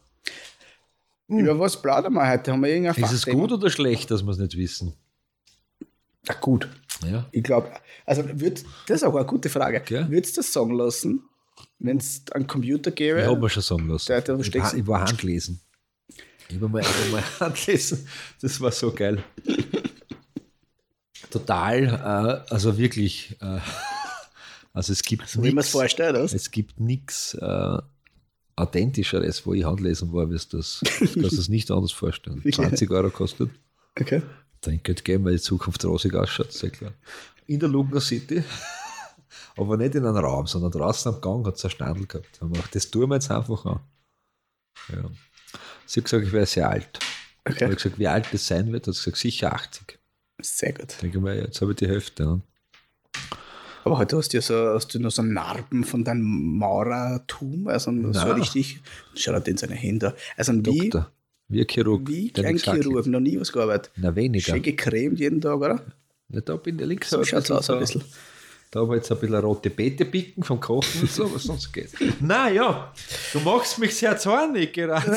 Über 1.29 1.59
was 1.59 1.81
plaudern 1.81 2.15
wir 2.15 2.27
heute? 2.29 2.53
Haben 2.53 2.63
wir 2.63 2.71
irgendein 2.71 3.05
Ist 3.05 3.13
es 3.13 3.27
gut 3.27 3.53
oder 3.53 3.69
schlecht, 3.71 4.11
dass 4.11 4.23
wir 4.23 4.31
es 4.33 4.39
nicht 4.39 4.57
wissen? 4.57 4.95
Ja, 6.27 6.35
gut. 6.35 6.69
Ja. 7.07 7.27
Ich 7.31 7.43
glaube, 7.43 7.71
also 8.07 8.25
würd, 8.41 8.65
das 8.87 8.97
ist 9.03 9.05
auch 9.05 9.15
eine 9.15 9.27
gute 9.27 9.49
Frage. 9.49 9.81
Gell? 9.81 10.09
Würdest 10.11 10.37
du 10.37 10.41
das 10.41 10.53
sagen 10.53 10.73
lassen, 10.75 11.23
wenn 11.79 11.99
es 11.99 12.23
einen 12.33 12.47
Computer 12.47 12.91
gäbe? 12.91 13.21
Ich 13.21 13.27
habe 13.27 13.39
mir 13.41 13.51
schon 13.51 13.63
sagen 13.63 13.89
lassen. 13.89 14.07
Der- 14.09 14.23
der 14.23 14.39
ich, 14.41 14.55
war, 14.55 14.75
ich 14.75 14.87
war 14.87 15.01
Handlesen. 15.07 15.61
Ich 16.49 16.55
habe 16.57 16.69
mal, 16.69 16.83
mal 17.13 17.23
Handlesen. 17.41 18.07
Das 18.41 18.59
war 18.61 18.73
so 18.73 18.91
geil. 18.93 19.23
Total, 21.31 21.85
äh, 22.49 22.53
also 22.53 22.77
wirklich. 22.79 23.37
Äh, 23.41 23.59
also 24.73 24.93
es 24.93 25.03
gibt 25.03 25.29
so 25.29 25.43
wie 25.43 25.53
man 25.53 25.65
es 25.65 26.51
gibt 26.51 26.81
nichts 26.81 27.35
äh, 27.35 27.79
Authentischeres, 28.57 29.47
wo 29.47 29.55
ich 29.55 29.65
Handlesen 29.65 30.13
war, 30.13 30.31
wie 30.31 30.35
es 30.35 30.49
das. 30.49 30.81
Du 31.01 31.21
kannst 31.21 31.39
es 31.39 31.49
nicht 31.49 31.71
anders 31.71 31.93
vorstellen. 31.93 32.37
Wirklich? 32.45 32.57
20 32.57 32.91
Euro 32.91 33.11
kostet. 33.11 33.51
Okay. 33.99 34.23
Dann 34.63 34.83
könnte 34.83 35.03
gehen, 35.03 35.25
weil 35.25 35.35
die 35.35 35.41
Zukunft 35.41 35.85
rosig 35.85 36.15
ausschaut, 36.15 36.53
sehr 36.53 36.71
klar. 36.71 36.93
In 37.47 37.61
der 37.61 37.69
Lugner 37.69 38.01
City, 38.01 38.43
aber 39.57 39.77
nicht 39.77 39.95
in 39.95 40.05
einem 40.05 40.17
Raum, 40.17 40.47
sondern 40.47 40.73
draußen 40.73 41.15
am 41.15 41.21
Gang 41.21 41.47
hat 41.47 41.55
es 41.55 41.65
ein 41.65 41.71
Standel 41.71 42.07
gehabt. 42.07 42.41
Haben 42.41 42.51
wir 42.51 42.57
gedacht, 42.57 42.75
das 42.75 42.91
tun 42.91 43.09
wir 43.09 43.15
jetzt 43.15 43.31
einfach 43.31 43.65
an. 43.65 43.81
Ja. 44.89 45.11
Sie 45.87 46.01
hat 46.01 46.05
gesagt, 46.05 46.27
ich 46.27 46.33
wäre 46.33 46.47
sehr 46.47 46.69
alt. 46.69 46.99
Ich 47.47 47.55
okay. 47.55 47.65
habe 47.65 47.77
gesagt, 47.77 47.99
wie 47.99 48.09
alt 48.09 48.27
das 48.33 48.47
sein 48.47 48.73
wird, 48.73 48.87
hat 48.87 48.95
sie 48.95 49.05
gesagt, 49.05 49.17
sicher 49.19 49.55
80. 49.55 49.98
Sehr 50.41 50.73
gut. 50.73 50.93
Ich 50.93 50.99
denke 50.99 51.21
mal, 51.21 51.37
jetzt 51.37 51.61
habe 51.61 51.73
ich 51.73 51.77
die 51.79 51.89
Hälfte. 51.89 52.23
Ne? 52.25 52.41
Aber 53.85 53.99
heute 53.99 54.17
hast 54.17 54.33
du 54.33 54.37
ja 54.37 54.43
so, 54.43 54.55
hast 54.75 54.95
du 54.95 54.99
noch 55.01 55.11
so 55.11 55.23
Narben 55.23 55.83
von 55.85 56.05
deinem 56.05 56.23
Maurertum, 56.59 57.69
also 57.69 57.91
so 57.91 57.97
Na. 58.11 58.33
richtig. 58.35 58.81
Schau 59.15 59.33
dir 59.33 59.41
den 59.41 59.57
seine 59.57 59.75
Hände. 59.75 60.15
Also 60.37 60.53
wie, 60.65 60.91
Doktor, 60.91 61.11
wie 61.49 61.61
ein 61.63 61.67
Chirurg. 61.69 62.07
wie 62.09 62.31
der 62.31 62.45
kein 62.45 62.53
nichts 62.55 62.67
sagt. 62.67 62.83
Chirurg, 62.83 63.07
noch 63.07 63.21
nie 63.21 63.41
was 63.41 63.51
gearbeitet. 63.53 63.91
Na, 63.97 64.15
weniger. 64.15 64.53
Schön 64.53 64.63
gecremt 64.63 65.19
jeden 65.19 65.41
Tag, 65.41 65.57
oder? 65.57 65.83
Ja, 66.29 66.41
da 66.43 66.57
bin 66.57 66.79
ich 66.79 66.87
links. 66.87 67.11
So 67.11 67.17
habe 67.17 67.25
ich 67.25 67.31
schaut 67.31 67.45
es 67.45 67.51
aus 67.51 67.71
ein 67.71 67.75
so- 67.77 67.81
bisschen. 67.81 68.05
Da 68.71 68.81
habe 68.81 68.97
ich 68.97 69.01
jetzt 69.03 69.11
ein 69.11 69.19
bisschen 69.19 69.37
rote 69.37 69.71
Beete 69.71 70.05
picken 70.05 70.43
vom 70.45 70.61
Kochen 70.61 71.01
und 71.01 71.11
so, 71.11 71.35
was 71.35 71.45
sonst 71.45 71.73
geht. 71.73 71.89
Na 72.21 72.51
ja, 72.51 72.93
du 73.33 73.41
machst 73.41 73.79
mich 73.79 73.97
sehr 73.97 74.19
zornig 74.19 74.75
gerade. 74.75 75.17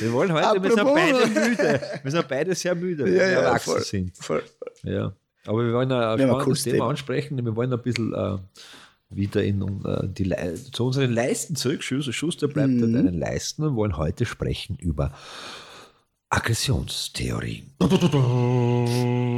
Wir 0.00 0.12
wollen 0.12 0.32
heute, 0.32 0.62
wir 0.62 0.70
sind 0.70 0.80
Apropos. 0.80 1.00
beide 1.00 1.26
müde. 1.48 1.80
Wir 2.02 2.10
sind 2.10 2.28
beide 2.28 2.54
sehr 2.54 2.74
müde, 2.74 3.04
weil 3.04 3.12
wir 3.14 3.20
erwachsen 3.22 3.70
voll, 3.72 3.80
sind. 3.82 4.16
voll. 4.16 4.42
Ja. 4.82 5.12
Aber 5.46 5.64
wir 5.66 5.72
wollen 5.72 5.90
ein 5.90 6.18
Wir 6.18 6.26
spannendes 6.28 6.62
Thema 6.62 6.74
Thema. 6.76 6.88
ansprechen. 6.90 7.44
Wir 7.44 7.56
wollen 7.56 7.72
ein 7.72 7.82
bisschen 7.82 8.12
äh, 8.14 8.38
wieder 9.10 9.42
in 9.42 9.62
äh, 9.84 10.08
die 10.08 10.24
Le 10.24 10.54
zu 10.72 10.86
unseren 10.86 11.12
Leisten 11.12 11.56
zurück. 11.56 11.82
Schuster, 11.82 12.48
bleibt 12.48 12.70
Mhm. 12.70 12.84
an 12.84 12.92
deinen 12.92 13.18
Leisten 13.18 13.64
und 13.64 13.74
wollen 13.76 13.96
heute 13.96 14.24
sprechen 14.26 14.76
über 14.80 15.12
Aggressionstheorie. 16.30 17.64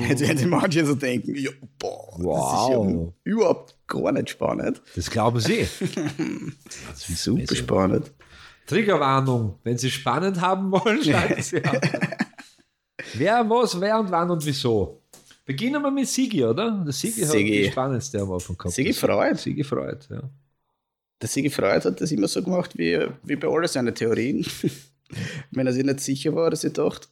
Jetzt 0.09 0.21
werden 0.21 0.39
die 0.39 0.47
manche 0.47 0.87
so 0.87 0.95
denken, 0.95 1.35
ja, 1.35 1.51
boah, 1.79 2.15
Wow. 2.19 2.53
das 2.53 2.63
ist 2.63 2.71
ja 2.71 3.13
überhaupt 3.33 3.75
gar 3.89 4.13
nicht 4.13 4.31
spannend. 4.31 4.81
Das 4.95 5.11
glauben 5.11 5.41
Sie. 5.41 5.67
Super 6.95 7.55
spannend. 7.57 8.13
Triggerwarnung. 8.67 9.59
Wenn 9.63 9.79
Sie 9.79 9.91
spannend 9.91 10.41
haben 10.41 10.71
wollen, 10.73 11.03
schalten 11.05 11.43
Sie 11.43 11.63
an. 11.65 11.81
wer, 13.15 13.49
was, 13.49 13.81
wer 13.81 13.99
und 14.01 14.11
wann 14.11 14.31
und 14.31 14.45
wieso. 14.45 15.01
Beginnen 15.45 15.83
wir 15.83 15.91
mit 15.91 16.09
Sigi, 16.09 16.43
oder? 16.45 16.83
Der 16.85 16.93
Sigi, 16.93 17.21
hat 17.23 17.31
Sigi. 17.31 17.63
die 17.65 17.71
spannendste 17.71 18.21
am 18.21 18.33
Anfang 18.33 18.57
gehabt. 18.57 18.75
Sigi 18.75 18.93
Freud. 18.95 19.37
Sigi 19.39 19.63
Freud, 19.63 19.99
ja. 20.09 20.23
Der 21.21 21.29
Sigi 21.29 21.51
Freud 21.51 21.85
hat 21.85 22.01
das 22.01 22.11
immer 22.13 22.29
so 22.29 22.43
gemacht, 22.43 22.77
wie, 22.79 22.99
wie 23.23 23.37
bei 23.37 23.49
all 23.49 23.67
seinen 23.69 23.95
Theorien. 23.95 24.45
Wenn 25.51 25.67
er 25.67 25.73
sich 25.73 25.85
nicht 25.85 26.01
sicher 26.01 26.35
war, 26.35 26.51
dass 26.51 26.65
er 26.65 26.71
dachte, 26.71 27.09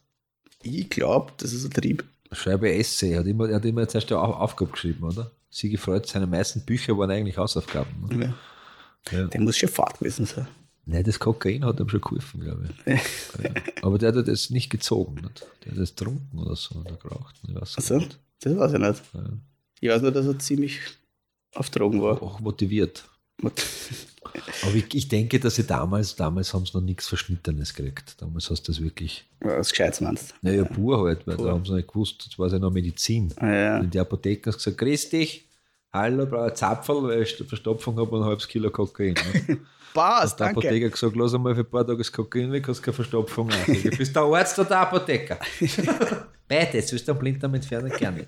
ich 0.63 0.89
glaube, 0.89 1.31
das 1.37 1.53
ist 1.53 1.63
ein 1.65 1.71
Trieb. 1.71 2.03
Schreibe 2.31 2.73
Essay. 2.73 3.11
Er 3.13 3.19
hat 3.19 3.27
immer, 3.27 3.47
er 3.49 3.57
hat 3.57 3.65
immer 3.65 3.87
zuerst 3.87 4.11
eine 4.11 4.19
Au- 4.21 4.33
Aufgabe 4.33 4.71
geschrieben, 4.71 5.03
oder? 5.03 5.31
Sigi 5.51 5.77
Freud, 5.77 6.07
seine 6.07 6.25
meisten 6.25 6.61
Bücher 6.65 6.97
waren 6.97 7.11
eigentlich 7.11 7.37
Hausaufgaben. 7.37 7.91
Ne? 8.17 8.33
Ja. 9.11 9.27
Der 9.27 9.41
muss 9.41 9.57
schon 9.57 9.69
fad 9.69 9.99
gewesen 9.99 10.25
sein. 10.25 10.47
Nein, 10.85 11.03
das 11.05 11.17
Kokain 11.19 11.63
hat 11.63 11.79
ihm 11.79 11.87
schon 11.87 12.01
geholfen, 12.01 12.41
glaube 12.41 12.67
ich. 12.85 12.93
Ja. 12.93 12.99
Aber 13.83 13.97
der 13.97 14.13
hat 14.13 14.27
das 14.27 14.49
nicht 14.49 14.69
gezogen. 14.69 15.15
Nicht? 15.15 15.45
Der 15.63 15.71
hat 15.71 15.79
das 15.79 15.95
getrunken 15.95 16.37
oder 16.39 16.55
so 16.55 16.75
oder 16.79 16.95
geraucht. 16.97 17.35
Ich 17.47 17.55
weiß 17.55 17.77
Also, 17.77 17.97
nicht. 17.99 18.19
das 18.41 18.57
weiß 18.57 18.73
ich 18.73 18.79
nicht. 18.79 19.01
Ja. 19.13 19.23
Ich 19.79 19.89
weiß 19.89 20.01
nur, 20.01 20.11
dass 20.11 20.25
er 20.25 20.37
ziemlich 20.39 20.79
auf 21.55 21.69
Drogen 21.69 22.01
war. 22.01 22.21
Auch 22.21 22.39
motiviert. 22.41 23.03
Aber 24.63 24.73
ich, 24.75 24.93
ich 24.93 25.07
denke, 25.07 25.39
dass 25.39 25.55
sie 25.55 25.65
damals, 25.65 26.15
damals 26.15 26.53
haben 26.53 26.65
sie 26.65 26.73
noch 26.73 26.81
nichts 26.83 27.07
Verschnittenes 27.07 27.73
gekriegt. 27.73 28.15
Damals 28.21 28.49
hast 28.49 28.63
du 28.67 28.71
das 28.71 28.81
wirklich, 28.81 29.25
Was 29.41 29.69
Gescheites 29.71 30.01
meinst 30.01 30.33
naja, 30.41 30.63
pur 30.63 31.03
halt, 31.05 31.25
weil 31.27 31.35
Pur. 31.35 31.47
da 31.47 31.51
haben 31.53 31.65
sie 31.65 31.73
nicht 31.73 31.87
gewusst, 31.89 32.25
das 32.27 32.39
war 32.39 32.49
ja 32.49 32.59
noch 32.59 32.71
Medizin. 32.71 33.29
du? 33.29 33.45
Ja. 33.45 33.79
In 33.79 33.89
der 33.91 34.01
Apotheke 34.03 34.49
hast 34.49 34.57
du 34.57 34.71
gesagt, 34.71 34.77
grüß 34.79 35.09
dich, 35.09 35.47
hallo, 35.91 36.25
brauche 36.25 36.45
ein 36.51 36.55
Zapferl, 36.55 37.03
weil 37.03 37.21
ich 37.23 37.35
Verstopfung 37.35 37.97
habe 37.97 38.09
und 38.11 38.21
ein 38.21 38.25
halbes 38.27 38.47
Kilo 38.47 38.69
Kokain. 38.71 39.13
Ne? 39.47 39.59
Passt, 39.93 40.39
Der 40.39 40.47
danke. 40.47 40.59
Apotheker 40.61 40.85
hat 40.87 40.93
gesagt, 40.93 41.15
lass 41.15 41.33
einmal 41.33 41.53
für 41.55 41.61
ein 41.61 41.69
paar 41.69 41.85
Tage 41.85 41.97
das 41.99 42.11
Kokain 42.11 42.51
weg, 42.51 42.67
hast 42.67 42.81
keine 42.81 42.93
Verstopfung. 42.95 43.51
Sag 43.51 43.67
ich, 43.69 43.97
Bist 43.97 44.15
der 44.15 44.23
Arzt 44.23 44.57
oder 44.59 44.69
der 44.69 44.79
Apotheker? 44.79 45.39
Beides, 46.47 46.91
willst 46.91 47.07
du 47.07 47.11
einen 47.11 47.19
Blinddarm 47.19 47.53
entfernen? 47.55 47.91
Gerne. 47.97 48.25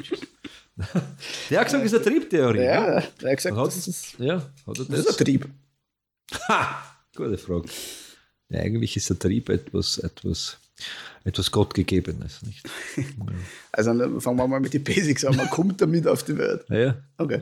Der 1.49 1.59
hat 1.59 1.65
gesagt, 1.67 1.85
das 1.85 1.91
ist 1.91 1.93
eine 1.95 2.03
Triebtheorie. 2.03 2.63
Ja, 2.63 2.99
der 3.21 3.29
hat 3.31 3.37
gesagt, 3.37 3.55
hat, 3.55 3.67
das 3.67 3.87
ist, 3.87 4.19
ja, 4.19 4.35
hat 4.37 4.43
er 4.67 4.73
das 4.75 4.87
das? 4.87 4.99
ist 4.99 5.19
ein 5.19 5.25
Trieb. 5.25 5.47
Ha! 6.49 6.83
Gute 7.15 7.37
Frage. 7.37 7.67
Ja, 8.49 8.59
eigentlich 8.59 8.95
ist 8.97 9.09
der 9.09 9.17
Trieb 9.17 9.49
etwas, 9.49 9.97
etwas, 9.99 10.57
etwas 11.23 11.49
Gottgegebenes, 11.51 12.41
nicht? 12.43 12.63
Also 13.71 13.93
dann 13.93 14.19
fangen 14.21 14.37
wir 14.37 14.47
mal 14.47 14.59
mit 14.59 14.73
den 14.73 14.83
Basics 14.83 15.23
an. 15.25 15.35
Man 15.37 15.49
kommt 15.49 15.81
damit 15.81 16.07
auf 16.07 16.23
die 16.23 16.37
Welt. 16.37 16.65
Ja, 16.69 16.77
ja, 16.77 16.95
Okay, 17.17 17.41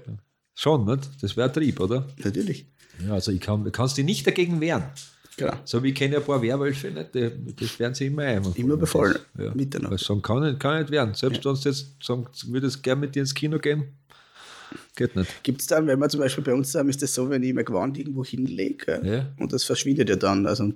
schon, 0.55 0.86
nicht? 0.86 1.10
Das 1.22 1.36
wäre 1.38 1.51
Trieb, 1.51 1.79
oder? 1.79 2.07
natürlich. 2.24 2.65
Ja, 3.05 3.13
also 3.13 3.31
ich 3.31 3.39
kann, 3.41 3.69
kannst 3.72 3.98
dich 3.98 4.05
nicht 4.05 4.25
dagegen 4.27 4.62
wehren. 4.62 4.83
Genau. 5.36 5.53
So 5.65 5.81
wie 5.81 5.89
ich 5.89 5.95
kenne 5.95 6.17
ein 6.17 6.24
paar 6.24 6.41
Werwölfe, 6.43 6.91
nicht? 6.91 7.15
Die, 7.15 7.29
die 7.55 7.67
sperren 7.67 7.95
sie 7.95 8.05
immer 8.05 8.22
ein. 8.24 8.43
Immer 8.53 8.77
befallen. 8.77 9.17
Ja. 9.38 9.51
Mitternacht. 9.55 9.91
Weil 9.91 9.98
sie 9.98 10.05
sagen, 10.05 10.22
kann 10.22 10.43
nicht, 10.43 10.60
kann 10.60 10.79
nicht 10.79 10.91
werden. 10.91 11.15
Selbst 11.15 11.43
wenn 11.43 11.53
du 11.55 11.60
jetzt 11.60 12.03
sagen, 12.03 12.27
würdest 12.48 12.83
gerne 12.83 13.01
mit 13.01 13.15
dir 13.15 13.22
ins 13.22 13.33
Kino 13.33 13.57
gehen, 13.57 13.86
geht 14.95 15.15
nicht. 15.15 15.43
Gibt 15.43 15.62
es 15.62 15.67
dann, 15.67 15.88
wenn 15.88 16.00
wir 16.00 16.07
zum 16.10 16.19
Beispiel 16.19 16.43
bei 16.43 16.53
uns 16.53 16.72
sind, 16.72 16.88
ist 16.88 17.01
das 17.01 17.13
so, 17.15 17.29
wenn 17.31 17.41
ich 17.41 17.53
mein 17.53 17.65
Gewand 17.65 17.98
irgendwo 17.98 18.24
hinlege 18.24 19.01
Ja. 19.03 19.33
und 19.39 19.51
das 19.53 19.63
verschwindet 19.63 20.10
ja 20.10 20.15
dann, 20.17 20.45
also 20.45 20.72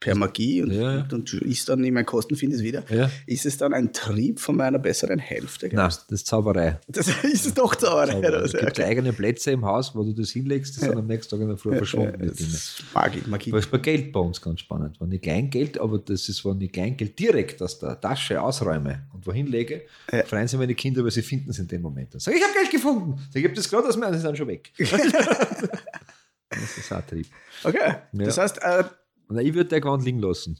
per 0.00 0.16
Magie 0.16 0.62
und, 0.62 0.72
Ja, 0.72 0.96
ja. 0.96 1.08
und 1.12 1.30
ist 1.34 1.68
dann 1.68 1.84
in 1.84 1.92
meinen 1.92 2.06
Kosten, 2.06 2.34
finde 2.34 2.56
ich 2.56 2.62
es 2.62 2.66
wieder. 2.66 2.82
Ja. 2.88 3.10
Ist 3.26 3.44
es 3.44 3.58
dann 3.58 3.74
ein 3.74 3.92
Trieb 3.92 4.40
von 4.40 4.56
meiner 4.56 4.78
besseren 4.78 5.18
Hälfte? 5.18 5.66
Nein, 5.66 5.76
das 5.76 6.06
ist 6.08 6.26
Zauberei. 6.26 6.80
Das 6.88 7.08
ist 7.22 7.44
es 7.46 7.52
doch 7.54 7.74
Zauberei. 7.74 8.12
Zauberei. 8.14 8.42
Es 8.44 8.52
gibt 8.52 8.64
Okay. 8.64 8.84
eigene 8.84 9.12
Plätze 9.12 9.50
im 9.50 9.64
Haus, 9.66 9.94
wo 9.94 10.02
du 10.02 10.14
das 10.14 10.30
hinlegst, 10.30 10.76
die 10.76 10.80
sind 10.80 10.96
am 10.96 11.06
nächsten 11.06 11.30
Tag 11.32 11.40
in 11.42 11.48
der 11.48 11.58
Früh 11.58 11.76
verschwunden. 11.76 12.18
Ja, 12.24 12.30
das 12.30 12.40
ist 12.40 12.82
Magie, 12.94 13.22
Magie. 13.26 13.50
Das 13.50 13.66
ist 13.66 13.70
bei 13.70 13.76
Geld 13.78 14.10
bei 14.10 14.20
uns 14.20 14.40
ganz 14.40 14.60
spannend. 14.60 14.96
Wenn 15.00 15.12
ich 15.12 15.20
Kleingeld, 15.20 15.78
aber 15.78 15.98
das 15.98 16.28
ist, 16.30 16.42
wenn 16.46 16.58
ich 16.62 16.72
Kleingeld 16.72 17.18
direkt 17.18 17.60
aus 17.60 17.78
der 17.78 18.00
Tasche 18.00 18.40
ausräume 18.40 19.02
und 19.12 19.26
wohin 19.26 19.48
lege, 19.48 19.82
Ja. 20.10 20.24
freuen 20.24 20.48
sich 20.48 20.58
meine 20.58 20.74
Kinder, 20.74 21.04
weil 21.04 21.10
sie 21.10 21.20
finden 21.22 21.50
es 21.50 21.58
in 21.58 21.68
dem 21.68 21.82
Moment. 21.82 22.14
Dann 22.14 22.20
sage 22.20 22.38
ich, 22.38 22.42
ich 22.42 22.48
habe 22.48 22.58
Geld 22.58 22.70
gefunden. 22.70 23.18
Sag, 23.30 23.36
ich 23.40 23.44
habe 23.44 23.54
das 23.54 23.68
gerade 23.68 23.86
aus 23.88 23.98
mir, 23.98 24.10
sie 24.14 24.20
sind 24.20 24.38
schon 24.38 24.48
weg. 24.48 24.72
das 24.78 24.92
ist 26.78 26.92
auch 26.92 27.02
Trieb. 27.06 27.26
Okay, 27.64 27.94
das 28.12 28.38
heißt, 28.38 28.60
äh, 29.30 29.32
Und 29.32 29.38
ich 29.40 29.54
würde 29.54 29.68
der 29.70 29.80
Gewand 29.80 30.04
liegen 30.04 30.18
lassen. 30.18 30.58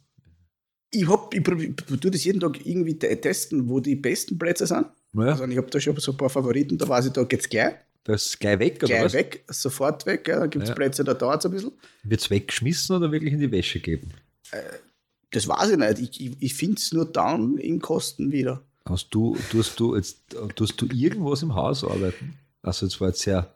ich, 0.92 1.06
hab, 1.08 1.34
ich, 1.34 1.42
tue 1.44 2.10
das 2.10 2.24
jeden 2.24 2.40
Tag 2.40 2.64
irgendwie 2.64 2.98
te- 2.98 3.20
testen, 3.20 3.68
wo 3.68 3.80
die 3.80 3.96
besten 3.96 4.38
Plätze 4.38 4.66
sind. 4.66 4.86
Ja, 5.12 5.22
Also 5.32 5.44
ich 5.44 5.56
habe 5.56 5.70
da 5.70 5.80
schon 5.80 5.96
so 5.98 6.12
ein 6.12 6.16
paar 6.16 6.30
Favoriten, 6.30 6.78
da 6.78 6.88
weiß 6.88 7.06
ich, 7.06 7.12
da 7.12 7.24
geht's 7.24 7.48
gleich. 7.48 7.74
das 8.04 8.26
ist 8.26 8.40
gleich 8.40 8.58
weg, 8.60 8.76
oder 8.78 8.86
Gleich 8.86 9.04
was? 9.04 9.12
weg, 9.12 9.44
sofort 9.48 10.06
weg. 10.06 10.26
Ja. 10.28 10.40
Da 10.40 10.46
gibt 10.46 10.62
es 10.64 10.68
Ja. 10.70 10.74
Plätze, 10.74 11.04
da 11.04 11.14
dauert 11.14 11.40
es 11.40 11.46
ein 11.46 11.52
bisschen. 11.52 11.72
Wird 12.04 12.20
es 12.20 12.30
weggeschmissen 12.30 12.96
oder 12.96 13.10
wirklich 13.12 13.32
in 13.34 13.40
die 13.40 13.50
Wäsche 13.50 13.80
geben? 13.80 14.10
Das 15.32 15.46
weiß 15.46 15.70
ich 15.70 15.76
nicht. 15.78 15.98
Ich, 16.00 16.20
ich, 16.26 16.36
ich 16.42 16.54
finde 16.54 16.76
es 16.76 16.92
nur 16.92 17.04
dann 17.04 17.56
in 17.58 17.80
Kosten 17.80 18.32
wieder. 18.32 18.62
Hast 18.84 19.08
du, 19.10 19.36
tust 19.50 19.78
du 19.78 19.94
jetzt, 19.94 20.18
tust 20.56 20.80
du 20.80 20.86
irgendwas 20.86 21.42
im 21.42 21.54
Haus 21.54 21.84
arbeiten? 21.84 22.34
Also 22.62 22.86
jetzt 22.86 23.00
war 23.00 23.08
jetzt 23.08 23.20
sehr, 23.20 23.54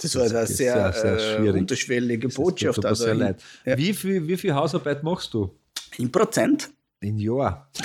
Das 0.00 0.14
war 0.14 0.22
eine 0.22 0.46
sehr, 0.46 0.92
sehr, 0.92 1.18
sehr 1.18 1.40
äh, 1.40 1.50
unterschwellige 1.50 2.28
Botschaft. 2.28 2.84
Also 2.84 3.08
in, 3.08 3.18
ja. 3.18 3.34
Wie 3.76 3.92
viel, 3.92 4.26
wie 4.28 4.36
viel 4.36 4.54
Hausarbeit 4.54 5.02
machst 5.02 5.34
du? 5.34 5.50
in 5.98 6.10
Prozent? 6.10 6.70
In 7.00 7.18
Jahr? 7.18 7.70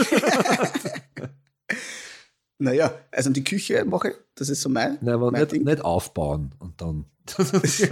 Naja, 2.59 2.93
also 3.11 3.29
die 3.29 3.43
Küche 3.43 3.83
mache 3.83 4.09
ich, 4.09 4.13
das 4.35 4.47
ist 4.47 4.61
so 4.61 4.69
mein, 4.69 4.97
Nein, 5.01 5.15
aber 5.15 5.31
mein 5.31 5.41
nicht, 5.41 5.51
Ding. 5.51 5.63
nicht 5.63 5.83
aufbauen 5.83 6.53
und 6.59 6.79
dann. 6.79 7.05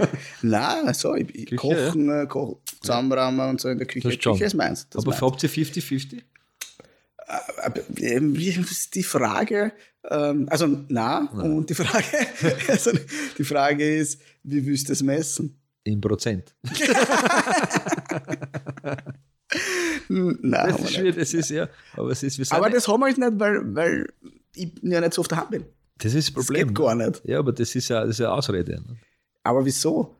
Nein, 0.42 0.94
so, 0.94 1.14
ich, 1.14 1.34
ich 1.34 1.46
Küche, 1.46 1.58
kochen, 1.58 2.08
äh, 2.08 2.26
kochen, 2.26 2.56
zusammenrahmen 2.80 3.50
und 3.50 3.60
so 3.60 3.68
in 3.68 3.76
der 3.76 3.86
Küche. 3.86 4.08
Das. 4.08 4.18
Küche 4.18 4.44
ist 4.44 4.54
meins. 4.54 4.88
Das 4.88 5.02
aber 5.02 5.10
meins. 5.10 5.20
habt 5.20 5.42
ihr 5.42 5.50
50-50? 5.50 6.22
Aber, 7.26 7.80
ähm, 7.98 8.34
wie 8.34 8.48
ist 8.48 8.94
die 8.94 9.02
Frage, 9.02 9.72
ähm, 10.10 10.46
also 10.50 10.66
na, 10.88 11.28
und 11.32 11.68
die 11.70 11.74
Frage, 11.74 12.04
also 12.68 12.90
die 13.38 13.44
Frage 13.44 13.96
ist, 13.96 14.20
wie 14.42 14.64
willst 14.66 14.88
du 14.88 14.92
es 14.92 15.02
messen? 15.02 15.58
In 15.84 16.00
Prozent. 16.00 16.54
Nein, 20.08 20.38
Das 20.50 20.80
ist 20.80 20.94
schwierig, 20.94 21.16
das 21.16 21.34
ist 21.34 21.50
ja. 21.50 21.68
Aber 21.96 22.10
es 22.10 22.22
ist, 22.22 22.38
wir 22.38 22.46
aber 22.56 22.70
das 22.70 22.86
haben 22.88 23.00
wir 23.00 23.08
jetzt 23.08 23.18
nicht, 23.18 23.32
weil, 23.38 23.74
weil 23.74 24.06
ich 24.54 24.72
ja 24.82 25.00
nicht 25.00 25.14
so 25.14 25.20
oft 25.20 25.32
daheim 25.32 25.48
bin. 25.50 25.64
das 25.98 26.14
ist 26.14 26.28
das 26.28 26.34
Das 26.34 26.46
Problem. 26.46 26.68
geht 26.68 26.76
gar 26.76 26.94
nicht. 26.94 27.22
Ja, 27.24 27.38
aber 27.38 27.52
das 27.52 27.74
ist 27.74 27.88
ja, 27.88 28.00
das 28.00 28.10
ist 28.10 28.18
ja 28.20 28.26
eine 28.28 28.34
Ausrede. 28.38 28.72
Ne? 28.72 28.96
Aber 29.42 29.64
wieso? 29.64 30.16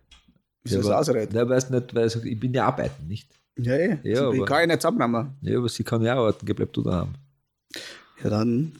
Wieso 0.64 0.76
ja, 0.76 0.80
ist 0.80 0.86
aber- 0.86 0.98
das 0.98 1.08
Ausrede? 1.08 1.36
Ja, 1.36 1.48
weiß 1.48 1.70
nicht, 1.70 1.94
weil 1.94 2.06
ich, 2.08 2.16
ich 2.24 2.40
bin 2.40 2.52
ja 2.54 2.66
arbeiten, 2.66 3.06
nicht? 3.06 3.28
Ja, 3.56 3.76
ja. 3.76 3.98
Ja, 4.02 4.20
also, 4.20 4.32
ich 4.32 4.38
aber- 4.40 4.46
kann 4.46 4.60
ja 4.60 4.66
nicht 4.66 4.82
zusammennehmen. 4.82 5.36
Ja, 5.42 5.58
aber 5.58 5.68
sie 5.68 5.84
kann 5.84 6.02
ja 6.02 6.14
auch 6.14 6.18
arbeiten, 6.20 6.46
geh, 6.46 6.52
bleib 6.52 6.72
du 6.72 6.82
daheim. 6.82 7.14
Ja, 8.24 8.30
dann 8.30 8.72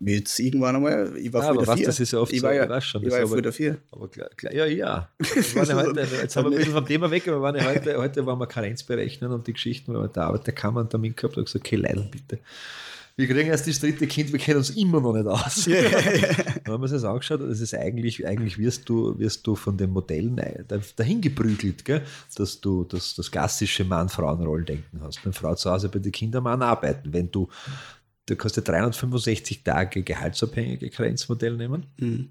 wird 0.00 0.28
es 0.28 0.38
irgendwann 0.38 0.76
einmal. 0.76 1.16
Ich 1.16 1.32
war 1.32 1.42
Ja, 1.42 1.48
früher 1.48 1.56
aber 1.56 1.60
der 1.62 1.66
was, 1.68 1.76
Vier. 1.78 1.86
das 1.86 2.00
ist 2.00 2.12
ja 2.12 2.18
oft 2.20 2.32
ich 2.32 2.40
so, 2.40 2.46
war 2.46 2.54
ja, 2.54 2.76
ich 2.78 2.84
schon, 2.84 3.00
ich 3.02 3.06
das 3.08 3.12
war 3.12 3.18
ja 3.20 3.26
aber- 3.26 3.36
früher 3.42 3.52
Vier. 3.52 3.78
Aber 3.90 4.08
klar, 4.08 4.28
klar, 4.36 4.52
ja, 4.54 4.66
ja. 4.66 5.08
Ja 5.54 5.74
heute, 5.76 6.00
jetzt 6.22 6.36
haben 6.36 6.44
wir 6.46 6.52
ein 6.52 6.58
bisschen 6.58 6.72
vom 6.74 6.86
Thema 6.86 7.10
weg, 7.10 7.26
aber 7.28 7.40
waren 7.42 7.56
ja 7.56 7.64
heute, 7.64 7.96
heute 7.98 8.26
waren 8.26 8.38
wir 8.38 8.46
Karenz 8.46 8.82
berechnen 8.82 9.32
und 9.32 9.46
die 9.46 9.52
Geschichten, 9.52 9.92
weil 9.94 10.02
wir 10.02 10.08
der 10.08 10.24
Arbeit, 10.24 10.46
der 10.46 10.54
kann 10.54 10.74
man 10.74 10.88
damit 10.88 11.16
gehabt 11.16 11.36
und 11.36 11.44
gesagt, 11.44 11.64
okay, 11.66 11.76
Leidl, 11.76 12.06
bitte. 12.10 12.38
Wir 13.18 13.26
kriegen 13.26 13.48
erst 13.48 13.66
das 13.66 13.80
dritte 13.80 14.06
Kind, 14.06 14.30
wir 14.30 14.38
kennen 14.38 14.58
uns 14.58 14.68
immer 14.68 15.00
noch 15.00 15.14
nicht 15.14 15.26
aus. 15.26 15.64
Ja, 15.64 15.76
ja. 15.76 15.88
Dann 15.88 16.04
haben 16.04 16.66
wir 16.66 16.78
uns 16.80 16.90
das 16.90 17.02
angeschaut 17.04 17.40
und 17.40 17.48
es 17.50 17.62
ist 17.62 17.72
eigentlich, 17.74 18.26
eigentlich 18.26 18.58
wirst 18.58 18.86
du, 18.90 19.18
wirst 19.18 19.46
du 19.46 19.54
von 19.56 19.74
den 19.78 19.88
Modellen 19.88 20.36
da- 20.68 20.78
dahin 20.96 21.22
geprügelt, 21.22 21.82
gell? 21.86 22.02
dass 22.36 22.60
du 22.60 22.84
das, 22.84 23.14
das 23.14 23.30
klassische 23.30 23.84
Mann-Frauen-Rollendenken 23.84 25.00
hast. 25.00 25.20
Eine 25.24 25.32
Frau 25.32 25.54
zu 25.54 25.70
Hause 25.70 25.88
bei 25.88 25.98
den 25.98 26.12
Kindern, 26.12 26.42
Mann 26.44 26.60
arbeiten. 26.60 27.10
Wenn 27.14 27.30
du, 27.30 27.48
du 28.26 28.36
kannst 28.36 28.56
ja 28.56 28.62
365 28.62 29.62
Tage 29.62 30.02
gehaltsabhängige 30.02 30.90
Grenzmodell 30.90 31.56
nehmen. 31.56 31.86
Mhm. 31.98 32.30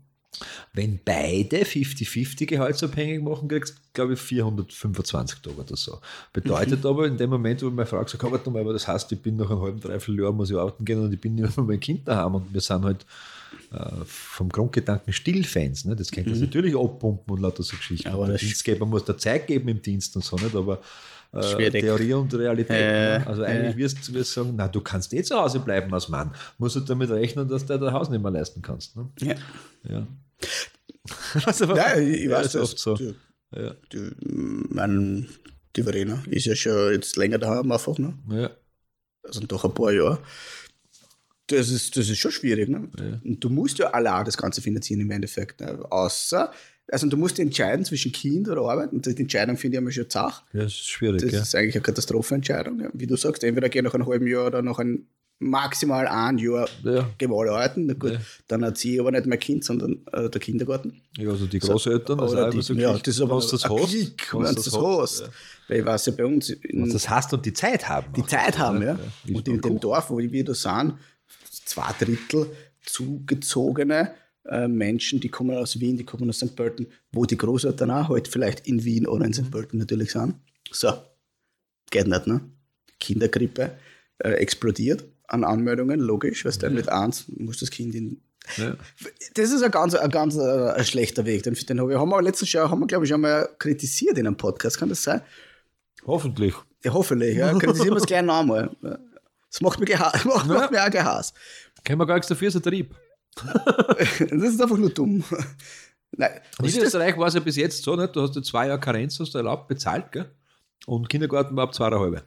Wenn 0.74 1.00
beide 1.04 1.64
50-50 1.64 2.46
gehaltsabhängig 2.46 3.22
machen, 3.22 3.48
kriegst 3.48 3.76
du, 3.76 3.82
glaube 3.94 4.14
ich, 4.14 4.20
425 4.20 5.40
Tage 5.40 5.56
oder 5.56 5.78
so. 5.78 6.00
Bedeutet 6.34 6.84
Mhm. 6.84 6.90
aber 6.90 7.08
in 7.08 7.18
dem 7.18 7.30
Moment, 7.30 7.62
wo 7.62 7.70
meine 7.70 7.86
Frau 7.86 8.04
gesagt 8.04 8.22
hat, 8.22 8.32
warte 8.32 8.52
mal, 8.52 8.60
aber 8.60 8.74
das 8.74 8.88
heißt, 8.88 9.12
ich 9.14 9.22
bin 9.22 9.38
nach 9.38 9.50
einem 9.50 9.62
halben, 9.62 9.80
dreiviertel 9.80 10.24
Jahr, 10.24 10.34
muss 10.34 10.50
ich 10.50 10.58
arbeiten 10.58 10.84
gehen 10.84 11.02
und 11.02 11.14
ich 11.14 11.22
bin 11.22 11.36
nicht 11.36 11.56
mehr 11.56 11.66
meinem 11.66 11.80
Kind 11.80 12.06
daheim 12.08 12.36
und 12.36 12.54
wir 12.54 12.60
sind 12.60 12.84
halt 12.84 13.06
äh, 13.72 14.04
vom 14.06 14.50
Grundgedanken 14.50 15.14
Stillfans. 15.14 15.86
Ne? 15.86 15.96
Das 15.96 16.12
kennt 16.12 16.30
das 16.30 16.40
natürlich 16.40 16.76
abpumpen 16.76 17.34
und 17.34 17.42
lauter 17.42 17.64
so 17.64 17.78
Geschichten. 17.78 18.10
Mhm. 18.10 18.16
Aber 18.16 18.28
der 18.28 18.38
Dienstgeber 18.38 18.86
muss 18.86 19.06
da 19.06 19.18
Zeit 19.18 19.48
geben 19.48 19.70
im 19.70 19.82
Dienst 19.82 20.16
und 20.18 20.26
so 20.26 20.36
nicht, 20.36 20.56
aber 20.56 20.82
Schwierig. 21.42 21.82
Theorie 21.84 22.14
und 22.14 22.34
Realität. 22.34 22.72
Äh, 22.80 23.20
ne? 23.20 23.28
Also 23.28 23.44
eigentlich 23.44 23.76
wirst 23.78 24.08
du 24.08 24.14
wirst 24.14 24.34
sagen, 24.34 24.54
na, 24.56 24.68
du 24.68 24.80
kannst 24.82 25.14
eh 25.14 25.22
zu 25.24 25.36
Hause 25.36 25.60
bleiben 25.60 25.94
als 25.94 26.08
Mann. 26.10 26.34
Musst 26.58 26.76
du 26.76 26.80
damit 26.80 27.10
rechnen, 27.10 27.48
dass 27.48 27.66
du 27.66 27.78
dein 27.78 27.94
Haus 27.94 28.10
nicht 28.10 28.22
mehr 28.22 28.32
leisten 28.32 28.62
kannst. 28.62 28.96
Ne? 28.96 29.10
ja. 29.22 29.36
Ja. 29.84 30.08
Aber- 31.62 31.76
Ja, 31.78 31.98
ich, 31.98 32.24
Ja, 32.24 32.38
weiß 32.38 32.54
das. 32.54 32.62
oft 32.62 32.80
so. 32.80 32.96
Die, 32.96 33.14
Ja. 33.56 33.76
die, 33.92 34.12
mein, 34.70 35.28
die 35.76 35.84
Verena 35.84 36.24
ist 36.30 36.46
ja 36.46 36.56
schon 36.56 36.94
jetzt 36.94 37.16
länger 37.18 37.38
daheim 37.38 37.72
einfach, 37.72 37.98
ne? 37.98 38.14
Ja. 38.30 38.50
Also 39.24 39.42
doch 39.42 39.66
ein 39.66 39.74
paar 39.74 39.92
Jahre. 39.92 40.20
Das 41.48 41.70
ist, 41.70 41.96
das 41.96 42.10
ist 42.10 42.18
schon 42.18 42.32
schwierig, 42.32 42.70
ne? 42.70 42.90
Ja. 43.00 43.20
Und 43.24 43.44
du 43.44 43.50
musst 43.50 43.78
ja 43.78 43.88
allein 43.92 44.26
das 44.26 44.36
Ganze 44.38 44.62
finanzieren 44.62 45.02
im 45.02 45.12
Endeffekt. 45.12 45.62
Ne? 45.62 45.80
Außer, 45.92 46.52
also 46.88 47.08
du 47.08 47.18
musst 47.18 47.38
entscheiden 47.40 47.86
zwischen 47.86 48.12
Kind 48.12 48.50
oder 48.50 48.62
Arbeit. 48.62 48.92
Und 48.94 49.06
die 49.06 49.22
Entscheidung 49.22 49.56
finde 49.58 49.78
ich 49.78 49.82
immer 49.82 49.92
schon 49.92 50.10
zach. 50.10 50.44
ja, 50.54 50.64
das 50.64 50.74
ist 50.74 50.88
schwierig. 50.88 51.22
Das 51.22 51.32
ja. 51.32 51.42
ist 51.42 51.56
eigentlich 51.56 51.76
eine 51.76 51.84
Katastrophenentscheidung. 51.84 52.80
Ja. 52.80 52.90
Wie 52.94 53.06
du 53.08 53.16
sagst, 53.16 53.44
entweder 53.44 53.70
geh 53.70 53.82
nach 53.82 53.94
einem 53.94 54.08
halben 54.08 54.28
Jahr 54.28 54.48
oder 54.48 54.62
nach 54.64 54.80
einem 54.80 55.06
maximal 55.40 56.08
ein 56.08 56.38
Jahr 56.38 56.68
Ja. 56.84 57.10
arbeiten. 57.22 58.00
Gut, 58.00 58.14
Ja. 58.14 58.20
dann 58.48 58.64
erziehe 58.64 58.96
ich 58.96 59.00
aber 59.02 59.12
nicht 59.12 59.26
mein 59.26 59.40
Kind, 59.40 59.64
sondern 59.66 60.00
äh, 60.14 60.30
der 60.30 60.40
Kindergarten. 60.42 61.02
ja, 61.18 61.30
also 61.30 61.46
die 61.46 61.60
Großeltern, 61.60 62.18
das 62.18 62.32
ist 62.32 62.38
Oder 62.38 62.50
die, 62.50 62.62
so 62.62 62.74
ja, 62.74 62.94
das 62.98 63.08
ist 63.16 63.22
aber 63.22 63.36
das 63.36 63.52
hast, 63.52 63.90
Klick, 63.90 64.34
wenn 64.34 64.42
du 64.46 64.54
das 64.54 64.74
hast. 64.74 65.20
Ja. 65.22 65.28
Weil 65.68 65.80
ich 65.80 65.86
weiß 65.86 66.06
ja 66.08 66.14
bei 66.14 66.26
uns, 66.26 66.50
in, 66.50 66.90
das 66.90 67.10
hast 67.10 67.34
und 67.34 67.46
die 67.46 67.54
Zeit 67.54 67.88
haben. 67.90 68.14
die. 68.14 68.26
Zeit 68.26 68.58
haben, 68.58 68.82
ja. 68.82 68.98
Und 69.28 69.48
in 69.48 69.60
dem 69.62 69.80
Dorf, 69.80 70.10
wo 70.10 70.18
wir 70.20 70.44
da 70.46 70.54
sind, 70.54 70.94
zwei 71.76 71.92
Drittel 72.00 72.48
zugezogene 72.86 74.14
äh, 74.46 74.68
Menschen, 74.68 75.20
die 75.20 75.30
kommen 75.30 75.58
aus 75.58 75.80
Wien, 75.80 75.98
die 75.98 76.06
kommen 76.06 76.30
aus 76.30 76.38
St. 76.38 76.56
Pölten, 76.56 76.88
wo 77.12 77.26
die 77.26 77.38
Großeltern 77.38 77.92
auch 77.92 78.10
halt 78.10 78.28
vielleicht 78.28 78.68
in 78.68 78.84
Wien 78.84 79.08
oder 79.08 79.26
in 79.26 79.34
St. 79.34 79.52
Pölten 79.52 79.80
natürlich 79.80 80.12
sind. 80.12 80.36
So, 80.72 80.94
geht 81.92 82.08
nicht, 82.08 82.28
ne? 82.28 82.42
Kindergrippe 83.00 83.78
äh, 84.20 84.30
explodiert 84.30 85.04
an 85.28 85.44
Anmeldungen, 85.44 86.00
logisch, 86.00 86.46
weil 86.46 86.54
du 86.54 86.70
mit 86.70 86.90
eins 86.90 87.26
muss 87.28 87.60
das 87.60 87.72
Kind 87.72 87.96
in. 87.96 88.22
Ja. 88.58 88.76
Das 89.34 89.52
ist 89.52 89.64
ein 89.64 89.72
ganz, 89.72 89.96
ein 89.96 90.12
ganz 90.12 90.36
äh, 90.36 90.72
ein 90.72 90.86
schlechter 90.86 91.26
Weg. 91.26 91.44
Den, 91.44 91.56
den 91.56 91.82
hab 91.82 91.90
ich, 91.90 91.98
haben 91.98 92.10
wir 92.10 92.22
letztes 92.22 92.54
Jahr, 92.54 92.70
haben 92.70 92.80
wir, 92.80 92.88
glaube 92.88 93.06
ich, 93.06 93.10
schon 93.10 93.22
mal 93.22 93.50
kritisiert 93.58 94.18
in 94.18 94.28
einem 94.28 94.38
Podcast, 94.38 94.78
kann 94.78 94.90
das 94.90 95.04
sein? 95.04 95.22
Hoffentlich. 96.06 96.54
Ja, 96.84 96.94
hoffentlich, 96.94 97.36
ja. 97.36 97.52
Kritisieren 97.58 97.96
wir 97.96 97.98
es 97.98 98.06
gerne 98.06 98.28
nochmal. 98.28 98.70
Das 99.56 99.62
macht 99.62 99.80
mich, 99.80 99.90
geha 99.90 100.12
macht, 100.26 100.48
macht 100.48 100.72
mich 100.72 100.80
auch 100.80 100.90
gehass. 100.90 101.34
Können 101.86 102.00
wir 102.00 102.06
gar 102.06 102.16
nichts 102.16 102.28
dafür, 102.28 102.50
ist 102.50 102.56
ein 102.56 102.64
Trieb. 102.64 102.96
Das 104.20 104.32
ist 104.32 104.62
einfach 104.62 104.78
nur 104.78 104.90
dumm. 104.90 105.24
Nein, 106.12 106.32
In? 106.60 106.66
Niederösterreich 106.66 107.18
war 107.18 107.28
es 107.28 107.34
ja 107.34 107.40
bis 107.40 107.56
jetzt 107.56 107.84
so, 107.84 107.96
nicht? 107.96 108.16
du 108.16 108.22
hast 108.22 108.36
ja 108.36 108.42
zwei 108.42 108.68
Jahre 108.68 108.80
Karenz, 108.80 109.20
hast 109.20 109.34
du 109.34 109.38
erlaubt, 109.38 109.68
bezahlt, 109.68 110.12
gell? 110.12 110.30
Und 110.86 111.10
Kindergarten 111.10 111.56
war 111.56 111.64
ab 111.64 111.74
zweieinhalb. 111.74 112.26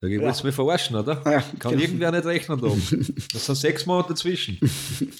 Da 0.00 0.08
ja. 0.08 0.20
willst 0.20 0.42
du 0.42 0.46
mich 0.46 0.54
verarschen, 0.54 0.96
oder? 0.96 1.22
Ja. 1.24 1.42
Kann 1.58 1.78
irgendwer 1.78 2.12
nicht 2.12 2.26
rechnen 2.26 2.60
da 2.60 2.66
oben. 2.66 3.14
Das 3.32 3.46
sind 3.46 3.54
sechs 3.54 3.86
Monate 3.86 4.10
dazwischen. 4.10 4.58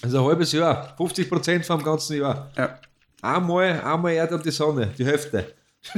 Also 0.01 0.19
ein 0.19 0.25
halbes 0.25 0.51
Jahr, 0.51 0.95
50 0.97 1.29
Prozent 1.29 1.65
vom 1.65 1.83
ganzen 1.83 2.17
Jahr. 2.17 2.51
Ja. 2.55 2.79
Einmal, 3.21 3.81
einmal 3.81 4.13
Erde 4.13 4.35
und 4.35 4.45
die 4.45 4.51
Sonne, 4.51 4.93
die 4.97 5.05
Hälfte. 5.05 5.53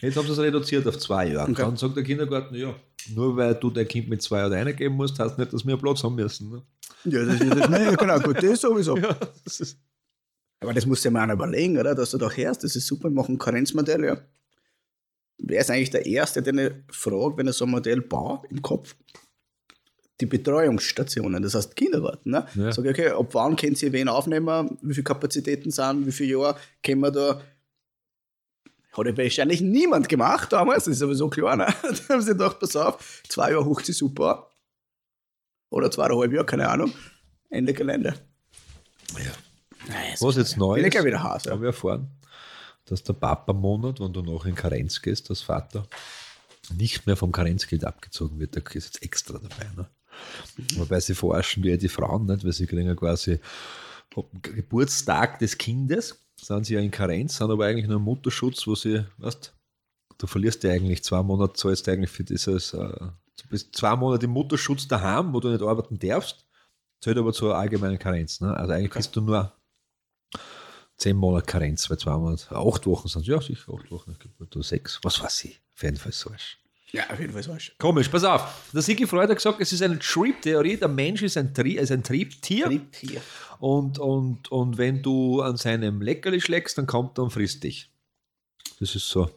Jetzt 0.00 0.16
haben 0.16 0.26
sie 0.26 0.32
es 0.32 0.38
reduziert 0.38 0.86
auf 0.86 0.98
zwei 0.98 1.28
Jahre. 1.28 1.50
Okay. 1.50 1.62
Dann 1.62 1.76
sagt 1.76 1.96
der 1.96 2.04
Kindergarten, 2.04 2.54
ja, 2.54 2.74
nur 3.14 3.36
weil 3.36 3.54
du 3.54 3.70
dein 3.70 3.88
Kind 3.88 4.08
mit 4.08 4.22
zwei 4.22 4.38
Jahren 4.38 4.52
reingeben 4.52 4.96
musst, 4.96 5.18
heißt 5.18 5.38
nicht, 5.38 5.52
dass 5.52 5.64
wir 5.64 5.72
einen 5.72 5.82
Platz 5.82 6.02
haben 6.02 6.14
müssen. 6.14 6.50
Ne? 6.50 6.62
Ja, 7.04 7.24
das, 7.24 7.38
das, 7.38 7.68
nein, 7.68 7.84
ja, 7.84 7.94
genau, 7.94 8.18
gut, 8.20 8.42
das 8.42 8.60
sowieso. 8.60 8.96
Ja, 8.98 9.16
das 9.44 9.60
ist, 9.60 9.78
Aber 10.60 10.74
das 10.74 10.86
musst 10.86 11.04
du 11.04 11.08
dir 11.08 11.12
mal 11.12 11.22
einer 11.22 11.34
überlegen, 11.34 11.78
oder? 11.78 11.94
Dass 11.94 12.10
du 12.10 12.18
doch 12.18 12.36
hörst, 12.36 12.64
das 12.64 12.76
ist 12.76 12.86
super, 12.86 13.08
wir 13.08 13.14
machen 13.14 13.36
ein 13.36 13.38
Karenzmodell, 13.38 14.04
ja. 14.04 14.18
Wer 15.38 15.60
ist 15.60 15.70
eigentlich 15.70 15.90
der 15.90 16.04
Erste, 16.04 16.42
den 16.42 16.58
ich 16.58 16.72
frage, 16.90 17.36
wenn 17.36 17.46
er 17.46 17.52
so 17.52 17.64
ein 17.64 17.70
Modell 17.70 18.00
baut 18.00 18.44
im 18.50 18.60
Kopf? 18.60 18.96
Die 20.20 20.26
Betreuungsstationen, 20.26 21.40
das 21.40 21.54
heißt 21.54 21.76
Kindergarten. 21.76 22.30
Ne? 22.30 22.44
Ja. 22.56 22.72
Sag 22.72 22.84
ich, 22.84 22.90
okay, 22.90 23.10
ab 23.10 23.28
wann 23.32 23.54
können 23.54 23.76
Sie 23.76 23.92
wen 23.92 24.08
aufnehmen, 24.08 24.76
wie 24.82 24.94
viele 24.94 25.04
Kapazitäten 25.04 25.70
sind, 25.70 26.06
wie 26.06 26.12
viele 26.12 26.32
Jahre 26.32 26.58
können 26.82 27.02
wir 27.02 27.12
da. 27.12 27.40
Hat 28.92 29.06
ja 29.06 29.16
wahrscheinlich 29.16 29.60
niemand 29.60 30.08
gemacht 30.08 30.52
damals, 30.52 30.84
das 30.84 30.92
ist 30.94 30.98
sowieso 31.00 31.28
klar. 31.28 31.56
Ne? 31.56 31.66
Da 31.82 32.14
haben 32.14 32.22
sie 32.22 32.32
gedacht, 32.32 32.58
pass 32.58 32.74
auf, 32.76 33.22
zwei 33.28 33.52
Jahre 33.52 33.64
hoch 33.64 33.80
sie 33.80 33.92
super. 33.92 34.50
Oder 35.70 35.90
zweieinhalb 35.90 36.32
Jahre, 36.32 36.46
keine 36.46 36.68
Ahnung. 36.68 36.92
Ende 37.50 37.74
Gelände. 37.74 38.14
ja. 39.16 39.32
Nein, 39.86 40.14
Was 40.20 40.36
jetzt 40.36 40.56
neu 40.56 40.78
ich 40.78 40.84
ist, 40.84 40.90
gleich 40.90 41.04
wieder 41.04 41.22
Haus, 41.22 41.44
ja. 41.44 41.52
habe 41.52 41.64
ich 41.64 41.74
erfahren, 41.74 42.10
dass 42.84 43.02
der 43.02 43.14
Papa-Monat, 43.14 44.00
wenn 44.00 44.12
du 44.12 44.22
noch 44.22 44.44
in 44.44 44.54
Karenz 44.54 45.00
gehst, 45.00 45.30
als 45.30 45.40
Vater, 45.42 45.86
nicht 46.74 47.06
mehr 47.06 47.16
vom 47.16 47.32
Karenzgeld 47.32 47.84
abgezogen 47.84 48.38
wird. 48.38 48.56
Da 48.56 48.60
ist 48.60 48.84
jetzt 48.86 49.02
extra 49.02 49.38
dabei. 49.38 49.70
Ne? 49.76 49.88
Wobei 50.76 51.00
sie 51.00 51.14
verarschen 51.14 51.62
wie 51.62 51.76
die 51.78 51.88
Frauen 51.88 52.26
nicht, 52.26 52.44
weil 52.44 52.52
sie 52.52 52.66
kriegen 52.66 52.86
ja 52.86 52.94
quasi 52.94 53.40
ab 54.16 54.26
dem 54.32 54.42
Geburtstag 54.42 55.38
des 55.38 55.56
Kindes, 55.58 56.24
sind 56.40 56.66
sie 56.66 56.74
ja 56.74 56.80
in 56.80 56.90
Karenz, 56.90 57.36
sind 57.36 57.50
aber 57.50 57.66
eigentlich 57.66 57.86
nur 57.86 57.96
im 57.96 58.04
Mutterschutz, 58.04 58.66
wo 58.66 58.74
sie, 58.74 59.04
weißt 59.18 59.54
du, 60.18 60.26
verlierst 60.26 60.62
ja 60.64 60.72
eigentlich 60.72 61.04
zwei 61.04 61.22
Monate, 61.22 61.54
zahlst 61.54 61.86
du 61.86 61.92
eigentlich 61.92 62.10
für 62.10 62.24
dieses, 62.24 62.72
äh, 62.74 62.78
du 62.78 63.48
bist 63.50 63.74
zwei 63.76 63.94
Monate 63.96 64.26
im 64.26 64.32
Mutterschutz 64.32 64.88
daheim, 64.88 65.32
wo 65.32 65.40
du 65.40 65.48
nicht 65.48 65.62
arbeiten 65.62 65.98
darfst, 65.98 66.46
zählt 67.00 67.18
aber 67.18 67.32
zur 67.32 67.56
allgemeinen 67.56 67.98
Karenz. 67.98 68.40
Ne? 68.40 68.54
Also 68.56 68.72
eigentlich 68.72 68.92
bist 68.92 69.14
du 69.16 69.20
nur 69.20 69.52
zehn 70.96 71.16
Monate 71.16 71.46
Karenz, 71.46 71.88
weil 71.90 71.98
zwei 71.98 72.16
Monate, 72.16 72.54
acht 72.54 72.86
Wochen 72.86 73.08
sind 73.08 73.26
ja 73.26 73.40
sicher 73.40 73.72
acht 73.74 73.90
Wochen, 73.90 74.12
ich 74.12 74.18
glaube, 74.18 74.44
oder 74.44 74.62
sechs, 74.62 74.98
was 75.02 75.22
weiß 75.22 75.44
ich, 75.44 75.60
auf 75.74 75.82
jeden 75.82 75.96
Fall 75.96 76.12
so 76.12 76.30
ist. 76.30 76.58
Ja, 76.92 77.04
auf 77.10 77.20
jeden 77.20 77.32
Fall 77.34 77.42
so. 77.42 77.54
Komisch, 77.78 78.08
pass 78.08 78.24
auf. 78.24 78.70
Der 78.72 78.80
Sigi 78.80 79.06
Freud 79.06 79.28
hat 79.28 79.36
gesagt, 79.36 79.60
es 79.60 79.72
ist 79.72 79.82
eine 79.82 79.98
Triebtheorie, 79.98 80.76
der 80.78 80.88
Mensch 80.88 81.22
ist 81.22 81.36
ein, 81.36 81.52
Tri 81.52 81.72
ist 81.72 81.92
ein 81.92 82.02
Triebtier. 82.02 82.64
Triebtier. 82.66 83.20
Und, 83.58 83.98
und, 83.98 84.50
und 84.50 84.78
wenn 84.78 85.02
du 85.02 85.42
an 85.42 85.56
seinem 85.56 86.00
Leckerli 86.00 86.40
schlägst, 86.40 86.78
dann 86.78 86.86
kommt 86.86 87.18
er 87.18 87.24
und 87.24 87.30
frisst 87.30 87.62
dich. 87.64 87.90
Das 88.80 88.94
ist 88.94 89.08
so 89.08 89.28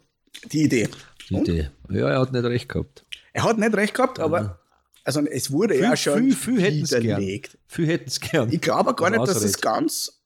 Die 0.52 0.64
Idee. 0.64 0.88
die 1.30 1.34
Und? 1.36 1.48
Idee. 1.50 1.70
Ja, 1.90 2.10
er 2.10 2.20
hat 2.22 2.32
nicht 2.32 2.44
recht 2.46 2.70
gehabt. 2.70 3.06
Er 3.34 3.44
hat 3.44 3.58
nicht 3.58 3.74
recht 3.76 3.94
gehabt, 3.96 4.20
aber 4.20 4.60
Also 5.04 5.22
es 5.26 5.52
wurde 5.52 5.78
ja 5.80 5.98
schon 5.98 6.32
viel, 6.32 6.36
viel 6.36 6.62
hätten 6.62 6.84
es 6.84 6.90
gern. 6.92 7.42
Viel 7.68 7.88
hätten 7.88 8.08
es 8.08 8.20
gern. 8.20 8.52
Ich 8.52 8.62
glaube 8.62 8.94
gar 8.96 9.10
nicht, 9.10 9.28
dass 9.28 9.44
es 9.44 9.60
ganz 9.60 10.21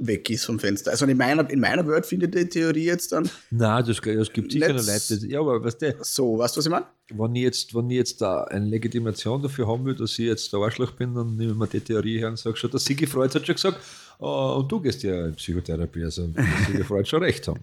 weg 0.00 0.28
ist 0.30 0.44
vom 0.46 0.58
Fenster. 0.58 0.90
Also 0.90 1.06
in 1.06 1.16
meiner, 1.16 1.48
in 1.50 1.60
meiner 1.60 1.86
Welt 1.86 2.06
findet 2.06 2.34
die 2.34 2.46
Theorie 2.48 2.84
jetzt 2.86 3.12
dann 3.12 3.28
Nein, 3.50 3.84
das, 3.86 4.00
das 4.00 4.32
gibt 4.32 4.50
sicher 4.52 4.72
Nicht- 4.72 5.10
Leute. 5.10 5.26
Ja, 5.28 5.40
aber 5.40 5.62
weißt 5.62 5.82
du, 5.82 5.96
so, 6.00 6.38
weißt 6.38 6.56
du, 6.56 6.58
was 6.58 6.66
ich 6.66 6.70
meine? 6.70 6.86
wenn 7.12 7.34
ich 7.34 7.42
jetzt, 7.42 7.74
wenn 7.74 7.90
ich 7.90 7.96
jetzt 7.96 8.20
da 8.22 8.44
eine 8.44 8.66
Legitimation 8.66 9.42
dafür 9.42 9.66
haben 9.66 9.84
will, 9.84 9.96
dass 9.96 10.12
ich 10.12 10.26
jetzt 10.26 10.52
der 10.52 10.60
Arschloch 10.60 10.92
bin, 10.92 11.12
dann 11.14 11.36
nehme 11.36 11.52
ich 11.52 11.58
mir 11.58 11.66
die 11.66 11.80
Theorie 11.80 12.18
her 12.18 12.28
und 12.28 12.38
sage 12.38 12.56
schon, 12.56 12.70
der 12.70 12.78
Sigi 12.78 13.04
Freud 13.06 13.34
hat 13.34 13.44
schon 13.44 13.54
gesagt, 13.56 13.78
oh, 14.20 14.58
und 14.60 14.70
du 14.70 14.80
gehst 14.80 15.02
ja 15.02 15.26
in 15.26 15.34
Psychotherapie, 15.34 16.04
also 16.04 16.28
Sigi 16.68 16.84
Freud 16.84 17.06
schon 17.08 17.22
recht 17.22 17.48
haben. 17.48 17.60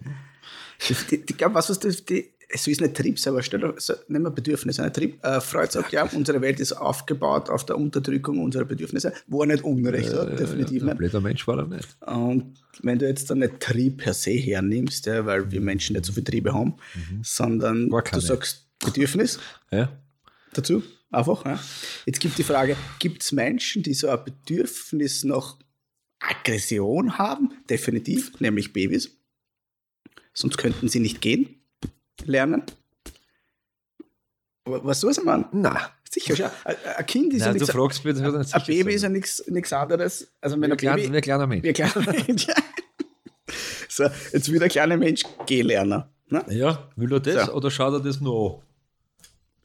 Ich, 0.80 1.12
ich 1.12 1.26
glaube, 1.36 1.54
was, 1.54 1.70
was 1.70 1.80
die, 1.80 2.30
so 2.56 2.70
ist 2.70 2.80
nicht 2.80 2.94
Trieb, 2.96 3.18
aber 3.26 3.42
stell 3.42 3.60
nicht 3.60 4.08
mehr 4.08 4.30
Bedürfnisse, 4.30 4.82
nicht 4.82 4.94
Trieb. 4.94 5.22
Äh, 5.24 5.40
Freud 5.40 5.70
sagt 5.70 5.92
ja, 5.92 6.04
unsere 6.04 6.40
Welt 6.40 6.60
ist 6.60 6.72
aufgebaut 6.72 7.50
auf 7.50 7.66
der 7.66 7.76
Unterdrückung 7.76 8.42
unserer 8.42 8.64
Bedürfnisse, 8.64 9.12
wo 9.26 9.42
er 9.42 9.48
nicht 9.48 9.64
Unrecht 9.64 10.14
hat, 10.14 10.38
definitiv 10.38 10.82
Ein 10.82 10.88
nicht. 10.88 10.98
blöder 10.98 11.20
Mensch 11.20 11.46
war 11.46 11.58
er 11.58 11.66
nicht. 11.66 11.88
Und 12.06 12.54
wenn 12.82 12.98
du 12.98 13.06
jetzt 13.06 13.28
dann 13.30 13.40
nicht 13.40 13.60
Trieb 13.60 13.98
per 13.98 14.14
se 14.14 14.30
hernimmst, 14.30 15.04
ja, 15.06 15.26
weil 15.26 15.50
wir 15.50 15.60
Menschen 15.60 15.92
nicht 15.94 16.06
so 16.06 16.12
viel 16.12 16.24
Triebe 16.24 16.54
haben, 16.54 16.74
sondern 17.22 17.90
Gar 17.90 18.02
du 18.02 18.20
sagst 18.20 18.66
Bedürfnis 18.78 19.38
Ja? 19.70 19.92
dazu, 20.54 20.82
einfach. 21.10 21.44
Ja. 21.44 21.60
Jetzt 22.06 22.20
gibt 22.20 22.38
die 22.38 22.44
Frage, 22.44 22.76
gibt 22.98 23.22
es 23.22 23.32
Menschen, 23.32 23.82
die 23.82 23.92
so 23.92 24.08
ein 24.08 24.24
Bedürfnis 24.24 25.22
nach 25.24 25.58
Aggression 26.20 27.18
haben? 27.18 27.52
Definitiv, 27.68 28.40
nämlich 28.40 28.72
Babys. 28.72 29.10
Sonst 30.32 30.56
könnten 30.56 30.88
sie 30.88 31.00
nicht 31.00 31.20
gehen 31.20 31.57
lernen. 32.24 32.62
Aber 34.64 34.84
Was 34.84 35.00
soll 35.00 35.14
man? 35.24 35.46
Na, 35.52 35.90
Sicher. 36.10 36.50
Ein 36.64 37.06
Kind 37.06 37.34
ist 37.34 37.40
ja 37.40 37.46
Nein, 37.48 37.54
du 37.58 37.60
nichts. 37.64 37.74
fragst 37.76 38.04
mich, 38.04 38.14
das 38.14 38.22
wird 38.22 38.38
nicht 38.38 38.54
Ein 38.54 38.62
Baby 38.66 38.94
ist 38.94 39.02
ja 39.02 39.08
nichts 39.10 39.72
anderes. 39.72 40.28
Also 40.40 40.58
wenn 40.60 40.70
ein 40.72 40.76
Baby, 40.78 41.12
wie 41.12 41.16
ein 41.16 41.22
kleiner 41.22 41.46
Mensch. 41.46 41.62
wie 41.64 41.68
ein 41.68 41.74
kleiner 41.74 42.12
Mensch. 42.26 42.46
so, 43.88 44.04
jetzt 44.32 44.50
wird 44.50 44.62
ein 44.62 44.68
kleiner 44.70 44.96
Mensch 44.96 45.22
gehen 45.46 45.66
lernen. 45.66 46.04
Ne? 46.28 46.44
Ja, 46.48 46.88
will 46.96 47.12
er 47.12 47.20
das 47.20 47.46
So. 47.46 47.52
oder 47.52 47.70
schaut 47.70 47.92
er 47.94 48.00
das 48.00 48.20
nur 48.20 48.62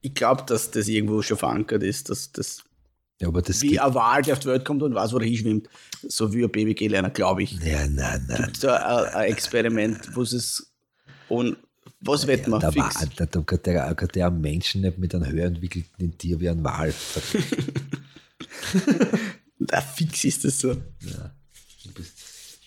Ich 0.01 0.13
glaube, 0.13 0.43
dass 0.45 0.71
das 0.71 0.87
irgendwo 0.87 1.21
schon 1.21 1.37
verankert 1.37 1.83
ist, 1.83 2.09
dass 2.09 2.31
das 2.31 2.59
an? 2.59 2.65
Ja, 3.21 3.27
aber 3.29 3.41
das 3.41 3.61
wie 3.61 3.69
gibt. 3.69 3.81
ein 3.81 3.93
Wal, 3.93 4.21
der 4.21 4.33
auf 4.33 4.39
die 4.39 4.47
Welt 4.47 4.65
kommt 4.65 4.83
und 4.83 4.95
weiß, 4.95 5.13
wo 5.13 5.17
er 5.19 5.25
hinschwimmt, 5.25 5.69
so 6.01 6.33
wie 6.33 6.43
ein 6.43 6.51
Baby 6.51 6.73
gehen 6.73 6.91
lernen, 6.91 7.13
glaube 7.13 7.43
ich. 7.43 7.53
Ja, 7.61 7.87
nein, 7.87 8.25
nein. 8.27 8.51
So 8.57 8.67
ein, 8.69 8.81
ein 8.81 9.29
Experiment, 9.31 10.13
wo 10.15 10.23
es 10.23 10.73
und 11.29 11.55
was 12.05 12.27
wird 12.27 12.47
man 12.47 12.59
Da, 12.59 12.71
fix? 12.71 13.01
war, 13.01 13.09
da, 13.15 13.25
da 13.25 13.41
kann 13.41 13.59
der, 13.63 13.95
kann 13.95 14.09
der 14.09 14.29
Menschen 14.29 14.81
nicht 14.81 14.97
mit 14.97 15.13
einem 15.15 15.27
höher 15.27 15.45
entwickelten 15.45 16.17
Tier 16.17 16.39
wie 16.39 16.49
ein 16.49 16.63
Wal. 16.63 16.93
Da 19.59 19.81
fix 19.81 20.23
ist 20.23 20.43
das 20.43 20.59
so. 20.59 20.73
Du 20.73 21.93
bist, 21.93 22.13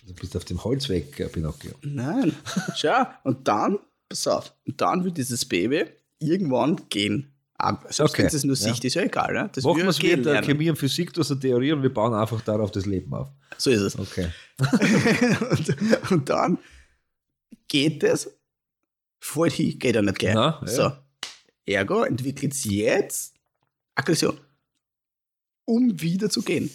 du 0.06 0.14
bist 0.14 0.36
auf 0.36 0.44
dem 0.44 0.62
Holzweg, 0.62 1.18
äh, 1.20 1.28
Pinocchio. 1.28 1.72
Nein, 1.82 2.34
schau. 2.74 3.06
Und 3.24 3.46
dann, 3.46 3.78
pass 4.08 4.26
auf, 4.26 4.54
und 4.66 4.80
dann 4.80 5.04
wird 5.04 5.18
dieses 5.18 5.44
Baby 5.44 5.84
irgendwann 6.18 6.80
gehen. 6.88 7.32
Ab. 7.58 7.86
Selbst 7.88 8.12
Okay, 8.12 8.24
wenn 8.24 8.26
es 8.26 8.44
nur 8.44 8.56
ja. 8.56 8.62
Sicht 8.62 8.84
ist, 8.84 8.94
ja 8.94 9.02
egal. 9.02 9.32
Ne? 9.32 9.50
Das 9.50 9.64
Machen 9.64 9.78
wir 9.78 9.88
es 9.88 10.02
mit 10.02 10.26
der. 10.26 10.42
Chemie 10.42 10.68
und 10.68 10.76
Physik, 10.76 11.14
du 11.14 11.20
hast 11.22 11.30
eine 11.30 11.40
Theorie 11.40 11.72
und 11.72 11.82
wir 11.82 11.92
bauen 11.92 12.12
einfach 12.12 12.42
darauf 12.42 12.70
das 12.70 12.84
Leben 12.84 13.14
auf. 13.14 13.28
So 13.56 13.70
ist 13.70 13.80
es. 13.80 13.98
Okay. 13.98 14.28
und, 15.50 16.10
und 16.10 16.28
dann 16.28 16.58
geht 17.68 18.04
es 18.04 18.35
voll 19.20 19.50
hin, 19.50 19.78
geht 19.78 19.96
er 19.96 20.02
nicht 20.02 20.18
gleich. 20.18 20.34
Na, 20.34 20.60
ja. 20.62 20.68
So. 20.68 20.92
Ergo 21.66 22.02
entwickelt 22.04 22.54
sie 22.54 22.82
jetzt 22.82 23.34
Aggression. 23.94 24.38
Um 25.64 26.00
wieder 26.00 26.30
zu 26.30 26.42
gehen. 26.42 26.70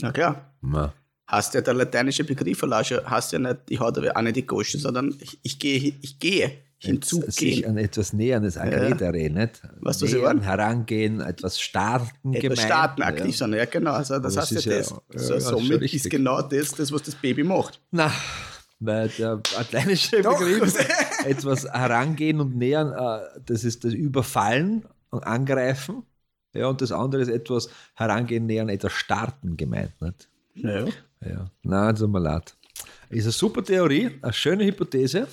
Na 0.00 0.10
klar. 0.12 0.54
Na. 0.62 0.92
Hast 1.26 1.54
ja 1.54 1.60
der 1.60 1.74
lateinische 1.74 2.24
Begriff, 2.24 2.62
Lasche, 2.62 3.02
hast 3.06 3.32
ja 3.32 3.38
nicht, 3.38 3.56
ich 3.68 3.80
hatte 3.80 4.14
auch 4.14 4.22
nicht 4.22 4.36
die 4.36 4.46
Gosche, 4.46 4.78
sondern 4.78 5.14
ich, 5.20 5.38
ich 5.42 5.58
gehe, 5.58 5.94
ich 6.02 6.18
gehe 6.18 6.48
Sich 6.78 6.90
hinzugehen. 6.90 7.64
an 7.64 7.78
etwas 7.78 8.12
näherndes 8.12 8.58
Agredere, 8.58 9.30
nicht? 9.30 9.62
Weißt 9.80 10.02
du, 10.02 10.04
was 10.06 10.12
ich 10.12 10.14
Nähern, 10.14 10.40
herangehen, 10.42 11.20
etwas 11.20 11.58
starten 11.60 12.34
Etwas 12.34 12.42
gemeint. 12.42 12.60
starten, 12.60 13.02
aktiv 13.02 13.26
ja. 13.26 13.32
sein, 13.32 13.52
ja 13.54 13.64
genau. 13.64 13.92
Also 13.92 14.18
das 14.18 14.36
Aber 14.36 14.42
heißt 14.46 14.64
ja 14.66 14.76
das. 14.78 14.90
ja- 14.90 15.18
so, 15.18 15.34
ja, 15.34 15.40
somit 15.40 15.82
ist 15.94 16.10
genau 16.10 16.42
das, 16.42 16.70
das, 16.72 16.92
was 16.92 17.02
das 17.02 17.14
Baby 17.14 17.42
macht. 17.42 17.80
Na, 17.90 18.12
weil 18.86 19.08
der 19.08 19.40
lateinische 19.56 20.22
Doch. 20.22 20.38
Begriff 20.38 20.74
etwas 21.24 21.64
herangehen 21.64 22.40
und 22.40 22.56
nähern, 22.56 22.92
äh, 22.92 23.40
das 23.46 23.64
ist 23.64 23.84
das 23.84 23.92
Überfallen 23.94 24.84
und 25.10 25.24
Angreifen. 25.26 26.02
Ja, 26.54 26.68
und 26.68 26.80
das 26.80 26.92
andere 26.92 27.22
ist 27.22 27.28
etwas 27.28 27.68
herangehen, 27.94 28.46
nähern, 28.46 28.68
etwas 28.68 28.92
starten 28.92 29.56
gemeint. 29.56 29.92
Nicht? 30.00 30.28
Ja. 30.54 30.84
Ja, 31.26 31.50
nein, 31.62 31.96
tut 31.96 32.10
mir 32.10 32.20
leid. 32.20 32.54
Ist 33.10 33.24
eine 33.24 33.32
super 33.32 33.64
Theorie, 33.64 34.10
eine 34.22 34.32
schöne 34.32 34.64
Hypothese. 34.64 35.26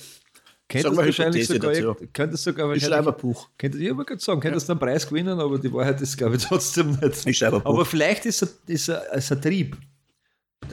Könnte 0.68 0.88
Sag 0.88 0.96
mal 0.96 1.04
wahrscheinlich 1.06 1.46
sogar, 1.46 1.72
dazu. 1.72 1.94
könnte 2.14 2.36
sogar 2.38 2.72
Ich 2.74 2.82
schreibe 2.84 3.12
ein 3.14 3.20
Buch. 3.20 3.50
Könnte, 3.58 3.76
ich 3.78 3.90
wollte 3.94 4.04
gerade 4.10 4.22
sagen, 4.22 4.40
könntest 4.40 4.68
du 4.68 4.72
einen 4.72 4.80
Preis 4.80 5.06
gewinnen, 5.06 5.38
aber 5.38 5.58
die 5.58 5.70
Wahrheit 5.72 6.00
ist, 6.00 6.16
glaube 6.16 6.36
ich, 6.36 6.44
trotzdem 6.44 6.92
nicht. 6.92 7.26
Ich 7.26 7.36
schreibe 7.36 7.56
ein 7.56 7.62
Buch. 7.62 7.70
aber 7.74 7.84
vielleicht 7.84 8.24
ist 8.24 8.40
es 8.42 8.58
ist 8.66 8.88
ein, 8.88 9.18
ist 9.18 9.30
ein 9.32 9.42
Trieb. 9.42 9.76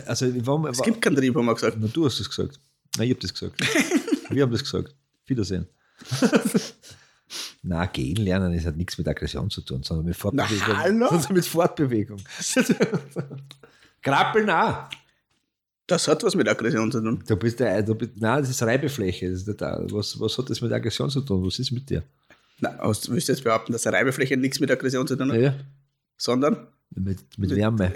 Also, 0.06 0.28
warum, 0.46 0.68
Es 0.68 0.82
gibt 0.82 1.02
keinen 1.02 1.18
Trieb, 1.18 1.36
haben 1.36 1.46
wir 1.48 1.54
gesagt. 1.54 1.78
na, 1.80 1.88
du 1.88 2.06
hast 2.06 2.20
es 2.20 2.30
gesagt. 2.30 2.60
Nein, 2.98 3.08
ich 3.08 3.14
habe 3.14 3.22
das 3.22 3.34
gesagt. 3.34 3.62
Wir 4.30 4.44
haben 4.44 4.52
das 4.52 4.64
gesagt. 4.64 4.96
Wiedersehen. 5.26 5.68
Na, 7.62 7.86
gehen 7.86 8.16
lernen 8.18 8.54
ist 8.54 8.66
hat 8.66 8.78
nichts 8.78 8.98
mit 8.98 9.08
Aggression 9.08 9.50
zu 9.50 9.62
tun, 9.62 9.84
sondern 9.84 10.06
mit 10.06 10.16
Fortbewegung. 10.16 10.78
hallo? 10.78 11.08
sondern 11.10 11.34
mit 11.34 11.46
Fortbewegung. 11.46 12.22
Krabbeln 14.02 14.50
auch. 14.50 14.90
Das 15.86 16.08
hat 16.08 16.24
was 16.24 16.36
mit 16.36 16.48
Aggression 16.48 16.92
zu 16.92 17.02
tun. 17.02 17.24
Du 17.28 17.36
bist 17.36 17.60
der, 17.60 17.82
du 17.84 17.96
bist, 17.96 18.12
nein, 18.16 18.42
das 18.42 18.50
ist 18.52 18.62
Reibefläche. 18.62 19.30
Das 19.30 19.42
ist 19.42 19.62
da. 19.62 19.84
was, 19.90 20.20
was 20.20 20.38
hat 20.38 20.50
das 20.50 20.62
mit 20.62 20.72
Aggression 20.72 21.10
zu 21.10 21.22
tun? 21.22 21.46
Was 21.46 21.60
ist 21.60 21.72
mit 21.72 21.90
dir? 21.90 22.04
Na, 22.60 22.78
willst 22.84 23.08
du 23.08 23.32
jetzt 23.32 23.44
behaupten, 23.44 23.72
dass 23.72 23.88
eine 23.88 23.98
Reibefläche 23.98 24.38
nichts 24.38 24.60
mit 24.60 24.70
Aggression 24.70 25.08
zu 25.08 25.16
tun 25.16 25.32
hat, 25.32 25.40
Ja, 25.40 25.56
sondern 26.18 26.68
mit, 26.96 27.20
mit 27.38 27.56
Wärme. 27.56 27.94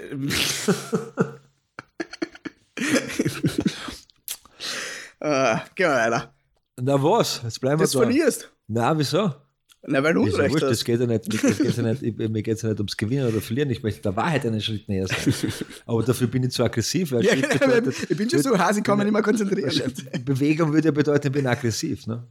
Äh, 5.24 5.56
gehen 5.74 5.88
wir 5.88 5.96
weiter. 5.96 6.34
Na 6.80 7.02
was? 7.02 7.40
Jetzt 7.44 7.60
bleiben 7.60 7.78
wir 7.80 7.84
Das 7.84 7.92
da. 7.92 8.00
verlierst. 8.00 8.50
Na, 8.66 8.96
wieso? 8.98 9.32
Na, 9.86 10.02
weil 10.02 10.14
du 10.14 10.22
Unrecht 10.22 10.50
wurscht, 10.52 10.62
das 10.62 10.70
hast. 10.70 10.84
geht 10.86 10.98
ja 11.00 11.06
nicht, 11.06 11.30
mir 11.30 11.38
geht 11.52 11.60
es 11.60 11.76
ja 11.76 11.82
nicht, 11.82 12.02
ich- 12.02 12.16
mir 12.16 12.42
geht's 12.42 12.62
ja 12.62 12.70
nicht 12.70 12.78
ums 12.78 12.96
Gewinnen 12.96 13.28
oder 13.28 13.40
Verlieren. 13.42 13.68
Ich 13.70 13.82
möchte 13.82 14.00
der 14.00 14.16
Wahrheit 14.16 14.46
einen 14.46 14.60
Schritt 14.62 14.88
näher 14.88 15.06
sein. 15.06 15.18
Aber 15.86 16.02
dafür 16.02 16.26
bin 16.26 16.42
ich 16.42 16.52
zu 16.52 16.64
aggressiv. 16.64 17.12
Weil 17.12 17.24
Ja, 17.24 17.34
genau, 17.34 17.50
bedeutet, 17.50 18.10
ich 18.10 18.16
bin 18.16 18.30
schon 18.30 18.42
so 18.42 18.54
ich 18.54 18.82
kann 18.82 18.96
mich 18.96 19.04
nicht 19.04 19.12
mehr 19.12 19.22
konzentrieren. 19.22 19.92
Bewegung 20.24 20.72
würde 20.72 20.88
ja 20.88 20.92
bedeuten, 20.92 21.26
ich 21.26 21.32
bin 21.34 21.46
aggressiv. 21.46 22.06
Ne? 22.06 22.26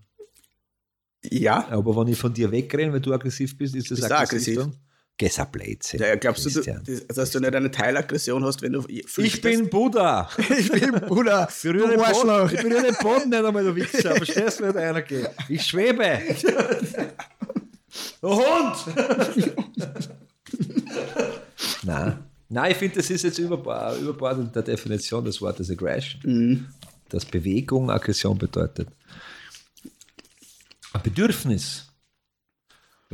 Ja, 1.29 1.67
Aber 1.69 1.95
wenn 1.95 2.12
ich 2.12 2.17
von 2.17 2.34
dir 2.34 2.51
wegrenne, 2.51 2.91
wenn 2.93 3.01
du 3.01 3.13
aggressiv 3.13 3.58
bist, 3.58 3.75
ist 3.75 3.91
das 3.91 3.99
Bist 3.99 4.12
aggressiv. 4.12 4.58
aggressiv? 4.60 4.79
Dann? 5.19 5.28
Gehst 5.28 5.38
du 5.38 5.45
Blödsinn. 5.45 5.99
ja 6.02 6.15
glaubst 6.15 6.43
du, 6.45 6.49
du, 6.49 6.56
Christian. 6.56 6.84
das- 6.86 7.15
dass 7.15 7.32
du 7.32 7.39
nicht 7.39 7.54
eine 7.56 7.69
Teilaggression 7.69 8.43
hast, 8.43 8.62
wenn 8.63 8.73
du 8.73 8.84
Ich 8.89 9.41
bin 9.41 9.69
Buddha. 9.69 10.28
ich 10.58 10.71
bin 10.71 10.91
Bruder, 10.91 11.47
Berühre 11.62 11.93
du 11.95 12.02
Arschloch. 12.04 12.52
ich 12.52 12.62
berühre 12.62 12.84
den 12.84 12.95
Boden 12.95 13.30
nicht 13.30 13.43
einmal, 13.45 13.63
du 13.63 13.76
Wichser. 13.76 14.15
Verstehst 14.15 14.60
du, 14.60 14.63
wenn 14.63 14.78
einer 14.78 15.02
geht? 15.04 15.30
Ich 15.49 15.63
schwebe. 15.65 16.19
Du 18.21 18.30
Hund! 18.30 18.76
Nein. 21.84 22.23
Nein, 22.49 22.71
ich 22.71 22.78
finde, 22.78 22.95
das 22.97 23.10
ist 23.10 23.23
jetzt 23.23 23.39
überbord- 23.39 23.99
überbordend 23.99 24.56
der 24.56 24.63
Definition 24.63 25.23
des 25.26 25.41
Wortes 25.41 25.69
Aggression. 25.69 26.21
Mhm. 26.23 26.67
Dass 27.10 27.26
Bewegung 27.26 27.89
Aggression 27.91 28.38
bedeutet. 28.38 28.89
Ein 30.93 31.02
Bedürfnis. 31.04 31.88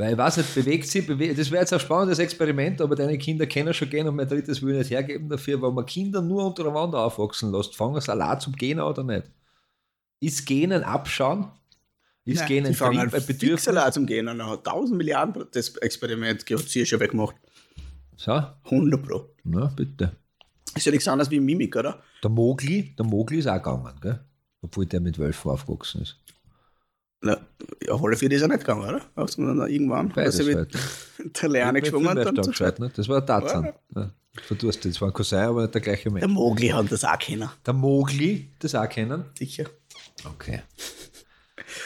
Weil 0.00 0.12
ich 0.12 0.18
weiß 0.18 0.38
nicht, 0.38 0.54
bewegt 0.54 0.86
sie, 0.86 1.02
bewegt, 1.02 1.38
das 1.38 1.50
wäre 1.50 1.60
jetzt 1.60 1.74
ein 1.74 1.78
spannendes 1.78 2.18
Experiment, 2.18 2.80
aber 2.80 2.96
deine 2.96 3.18
Kinder 3.18 3.44
kennen 3.44 3.74
schon 3.74 3.90
gehen 3.90 4.08
und 4.08 4.16
mein 4.16 4.26
drittes 4.26 4.62
will 4.62 4.72
ich 4.72 4.78
nicht 4.78 4.90
hergeben 4.92 5.28
dafür, 5.28 5.60
weil 5.60 5.72
man 5.72 5.84
Kinder 5.84 6.22
nur 6.22 6.46
untereinander 6.46 7.00
aufwachsen 7.00 7.52
lässt. 7.52 7.76
Fangen 7.76 8.00
sie 8.00 8.10
allein 8.10 8.40
zum 8.40 8.54
Gehen 8.56 8.80
an 8.80 8.86
oder 8.86 9.04
nicht? 9.04 9.24
Ist 10.20 10.46
Gehen 10.46 10.72
ein 10.72 10.84
Abschauen? 10.84 11.50
Ist 12.24 12.46
Gehen 12.46 12.64
ein 12.64 12.72
die 12.72 12.78
fangen 12.78 12.98
ein 12.98 13.08
an, 13.08 13.10
Bedürfnis? 13.10 13.64
Fixalat 13.64 13.92
zum 13.92 14.06
Gehen 14.06 14.26
und 14.26 14.42
hat 14.42 14.66
1000 14.66 14.96
Milliarden 14.96 15.44
das 15.52 15.76
Experiment 15.76 16.50
hat 16.50 16.58
sie 16.60 16.78
ja 16.78 16.86
schon 16.86 17.00
weggemacht. 17.00 17.36
So, 18.16 18.42
100 18.70 19.02
Pro. 19.02 19.26
na 19.44 19.66
bitte. 19.66 20.16
Ist 20.74 20.86
ja 20.86 20.92
nichts 20.92 21.08
anderes 21.08 21.30
wie 21.30 21.40
Mimik, 21.40 21.76
oder? 21.76 22.02
Der 22.22 22.30
Mogli, 22.30 22.94
der 22.98 23.04
Mogli 23.04 23.40
ist 23.40 23.48
auch 23.48 23.56
gegangen, 23.56 24.00
gell? 24.00 24.20
obwohl 24.62 24.86
der 24.86 25.00
mit 25.00 25.18
Wölfen 25.18 25.50
aufgewachsen 25.50 26.00
ist. 26.00 26.16
Na, 27.22 27.38
auf 27.90 28.02
alle 28.02 28.16
Fälle 28.16 28.34
ist 28.34 28.42
er 28.42 28.48
nicht 28.48 28.60
gegangen, 28.60 28.82
oder? 28.88 29.00
Du 29.14 29.46
dann 29.46 29.68
irgendwann 29.70 30.08
Beides 30.08 30.38
ist 30.38 30.48
er 30.48 30.56
halt. 30.56 30.74
mit 31.18 31.42
der 31.42 31.48
Lerne 31.50 31.72
Mit 31.74 31.84
geschwungen 31.84 32.06
und 32.08 32.14
Filmwert 32.14 32.28
dann 32.38 32.44
zu 32.44 32.50
angeschaut, 32.64 32.78
ne? 32.78 32.90
Das 32.96 33.08
war 33.08 33.20
der 33.20 33.26
Tarzan. 33.26 33.72
Ja. 33.94 34.10
Verdurstet. 34.46 34.92
Das 34.94 35.00
war 35.00 35.08
ein 35.08 35.12
Cousin, 35.14 35.38
aber 35.40 35.62
nicht 35.62 35.74
der 35.74 35.80
gleiche 35.82 36.04
Der 36.04 36.12
Mensch. 36.12 36.26
Mogli 36.28 36.68
hat 36.68 36.90
das 36.90 37.04
auch 37.04 37.18
kennen. 37.18 37.50
Der 37.66 37.74
Mogli, 37.74 38.48
das 38.58 38.74
auch 38.74 38.88
kennen. 38.88 39.24
Sicher. 39.38 39.64
Okay. 40.24 40.62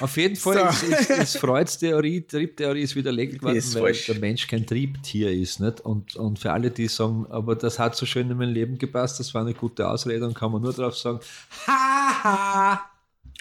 Auf 0.00 0.16
jeden 0.16 0.36
Fall 0.36 0.72
So. 0.72 0.86
ist, 0.86 1.00
ist, 1.00 1.10
ist 1.10 1.36
Freuds 1.38 1.78
Theorie, 1.78 2.20
Triebtheorie 2.22 2.82
ist 2.82 2.94
widerlegt 2.96 3.42
worden, 3.42 3.56
Ist 3.56 3.74
weil 3.74 3.82
falsch. 3.82 4.06
der 4.06 4.18
Mensch 4.18 4.46
kein 4.46 4.66
Triebtier 4.66 5.30
ist. 5.32 5.60
Nicht? 5.60 5.80
Und, 5.80 6.16
und 6.16 6.38
für 6.38 6.52
alle, 6.52 6.70
die 6.70 6.86
sagen, 6.88 7.26
aber 7.28 7.54
das 7.56 7.78
hat 7.78 7.96
so 7.96 8.06
schön 8.06 8.30
in 8.30 8.36
mein 8.36 8.50
Leben 8.50 8.78
gepasst, 8.78 9.20
das 9.20 9.34
war 9.34 9.42
eine 9.42 9.52
gute 9.54 9.88
Ausrede, 9.88 10.20
dann 10.20 10.34
kann 10.34 10.52
man 10.52 10.62
nur 10.62 10.72
darauf 10.72 10.96
sagen, 10.96 11.20
haha. 11.66 12.80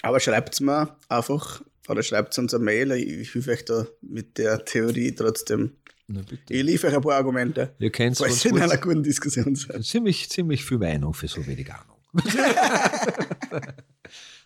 Aber 0.02 0.20
schreibt 0.20 0.54
es 0.54 0.60
mir 0.60 0.94
einfach 1.08 1.62
oder 1.88 2.02
schreibt 2.02 2.36
uns 2.38 2.52
eine 2.54 2.64
Mail. 2.64 2.92
Ich, 2.92 3.34
helfe 3.34 3.50
euch 3.52 3.64
da 3.64 3.86
mit 4.02 4.38
der 4.38 4.64
Theorie 4.64 5.14
trotzdem. 5.14 5.76
Na 6.06 6.20
bitte. 6.22 6.52
Ich 6.52 6.62
liefere 6.62 6.90
euch 6.92 6.96
ein 6.96 7.02
paar 7.02 7.14
Argumente. 7.16 7.74
Ihr 7.78 7.90
kennt 7.90 8.20
ihr 8.20 8.26
in 8.46 8.58
einer 8.60 8.76
guten 8.76 9.02
Diskussion 9.02 9.54
seid. 9.56 9.82
ziemlich, 9.84 10.28
ziemlich 10.30 10.64
viel 10.64 10.78
Meinung 10.78 11.14
für 11.14 11.28
so 11.28 11.44
wenig 11.46 11.70
Ahnung. 11.72 11.96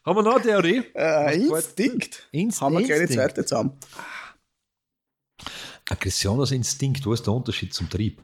Haben 0.05 0.17
wir 0.17 0.23
noch 0.23 0.37
eine 0.37 0.43
Theorie? 0.45 0.83
Äh, 0.95 1.37
Instinkt. 1.47 2.29
Inst- 2.33 2.61
Haben 2.61 2.79
wir 2.79 2.87
gleich 2.87 3.09
die 3.09 3.15
zweite 3.15 3.45
zusammen. 3.45 3.73
Aggression 5.91 6.39
als 6.41 6.53
Instinkt, 6.53 7.05
wo 7.07 7.13
ist 7.13 7.27
der 7.27 7.35
Unterschied 7.35 7.75
zum 7.75 7.89
Trieb? 7.91 8.23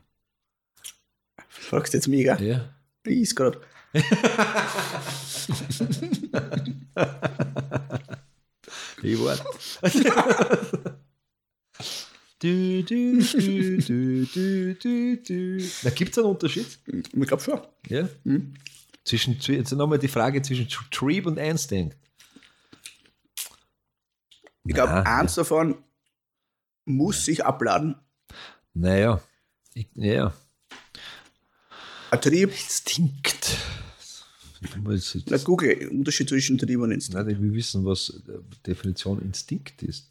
Fragst 1.48 1.92
du 1.92 1.98
jetzt 1.98 2.08
mich, 2.08 2.22
gell? 2.24 2.40
Ja. 2.42 2.74
Ich 3.06 3.20
ist 3.22 3.34
gerade. 3.36 3.60
Ich 9.04 9.18
warte. 9.22 9.44
du, 12.40 12.82
du, 12.82 13.18
du, 13.22 13.78
du, 13.78 14.26
du, 14.26 14.74
du, 14.74 15.16
du. 15.22 15.68
Da 15.82 15.90
gibt 15.90 16.12
es 16.12 16.18
einen 16.18 16.26
Unterschied. 16.28 16.78
Ich 16.86 17.10
glaube 17.26 17.42
schon. 17.42 17.60
Ja? 17.88 18.08
Hm. 18.24 18.54
Zwischen, 19.04 19.38
zwi- 19.38 19.56
jetzt 19.56 19.72
nochmal 19.72 19.98
die 19.98 20.08
Frage 20.08 20.40
zwischen 20.42 20.68
Trieb 20.90 21.26
und 21.26 21.36
Instinct. 21.36 21.96
Ich 24.66 24.72
glaube, 24.74 24.92
Na, 24.92 25.18
eins 25.18 25.34
davon 25.34 25.76
muss 26.86 27.24
sich 27.26 27.44
abladen. 27.44 27.96
Naja. 28.72 29.20
Ich, 29.74 29.88
ja. 29.94 30.32
Ein 32.10 32.20
Trieb, 32.22 32.50
Instinkt. 32.50 33.58
Na 35.28 35.36
Google, 35.38 35.88
Unterschied 35.88 36.28
zwischen 36.28 36.58
Trieb 36.58 36.80
und 36.80 36.90
Instinkt. 36.90 37.26
Nein, 37.26 37.42
wir 37.42 37.52
wissen, 37.52 37.84
was 37.84 38.22
äh, 38.28 38.38
Definition 38.66 39.20
Instinkt 39.22 39.82
ist. 39.82 40.10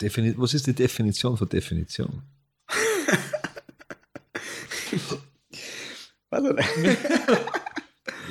Defini 0.00 0.34
was 0.36 0.52
ist 0.54 0.66
die 0.66 0.74
Definition 0.74 1.36
von 1.36 1.48
Definition? 1.48 2.22
Also, 6.28 6.54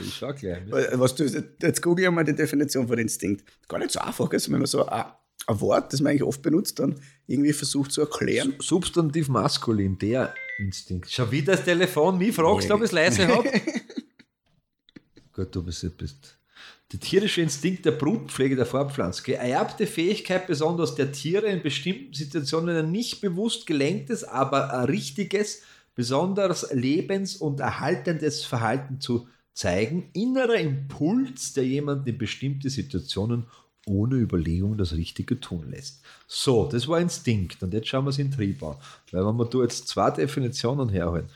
Ich 0.04 0.16
schau 0.16 0.34
gleich. 0.34 0.62
was 0.70 1.16
du, 1.16 1.24
jetzt 1.24 1.82
google 1.82 2.06
ich 2.06 2.12
mal 2.12 2.26
die 2.26 2.36
Definition 2.36 2.88
von 2.88 2.98
Instinkt. 3.00 3.46
Gar 3.68 3.80
nicht 3.80 3.92
so 3.92 4.00
einfach, 4.02 4.30
gell? 4.30 4.42
wenn 4.48 4.60
man 4.60 4.66
so 4.66 4.86
ein, 4.86 5.06
ein 5.48 5.62
Wort, 5.62 5.94
das 5.94 6.02
man 6.02 6.12
eigentlich 6.12 6.24
oft 6.24 6.42
benutzt, 6.42 6.80
dann 6.80 7.00
irgendwie 7.26 7.54
versucht 7.54 7.94
zu 7.94 8.02
erklären. 8.02 8.54
Substantiv 8.60 9.30
maskulin, 9.30 9.98
der 9.98 10.34
Instinkt. 10.60 11.10
Schau 11.12 11.30
wieder 11.32 11.56
das 11.56 11.66
Telefon, 11.66 12.18
mich 12.18 12.36
fragst, 12.36 12.72
ob 12.72 12.80
ich 12.80 12.86
es 12.86 12.92
leise 12.92 13.28
habe. 13.28 13.50
Gut, 15.34 15.54
du 15.54 15.64
bist, 15.64 15.98
bist. 15.98 16.38
Der 16.92 17.00
tierische 17.00 17.42
Instinkt 17.42 17.86
der 17.86 17.92
Brutpflege 17.92 18.56
der 18.56 18.66
Fortpflanzung. 18.66 19.26
Geerbte 19.26 19.88
Fähigkeit 19.88 20.48
besonders 20.48 20.96
der 20.96 21.12
Tiere 21.12 21.48
in 21.48 21.62
bestimmten 21.62 22.14
Situationen 22.14 22.78
ein 22.78 22.92
nicht 22.92 23.22
bewusst 23.22 23.66
gelenktes, 23.66 24.24
aber 24.24 24.74
ein 24.74 24.86
richtiges, 24.86 25.64
besonders 25.96 26.72
lebens- 26.72 27.36
und 27.36 27.60
erhaltendes 27.60 28.46
Verhalten 28.46 29.02
zu 29.02 29.28
zeigen. 29.54 30.10
Innerer 30.14 30.56
Impuls, 30.56 31.54
der 31.54 31.66
jemanden 31.66 32.08
in 32.08 32.18
bestimmte 32.18 32.70
Situationen 32.70 33.48
ohne 33.86 34.16
Überlegung 34.16 34.78
das 34.78 34.94
Richtige 34.94 35.40
tun 35.40 35.70
lässt. 35.70 36.02
So, 36.28 36.68
das 36.68 36.88
war 36.88 37.00
Instinkt. 37.00 37.62
Und 37.64 37.74
jetzt 37.74 37.88
schauen 37.88 38.06
wir 38.06 38.10
es 38.10 38.20
in 38.20 38.32
Trieb 38.32 38.62
an. 38.64 38.76
Weil 39.12 39.26
wenn 39.26 39.38
wir 39.38 39.46
da 39.46 39.60
jetzt 39.60 39.88
zwei 39.88 40.10
Definitionen 40.12 40.90
herholen, 40.90 41.30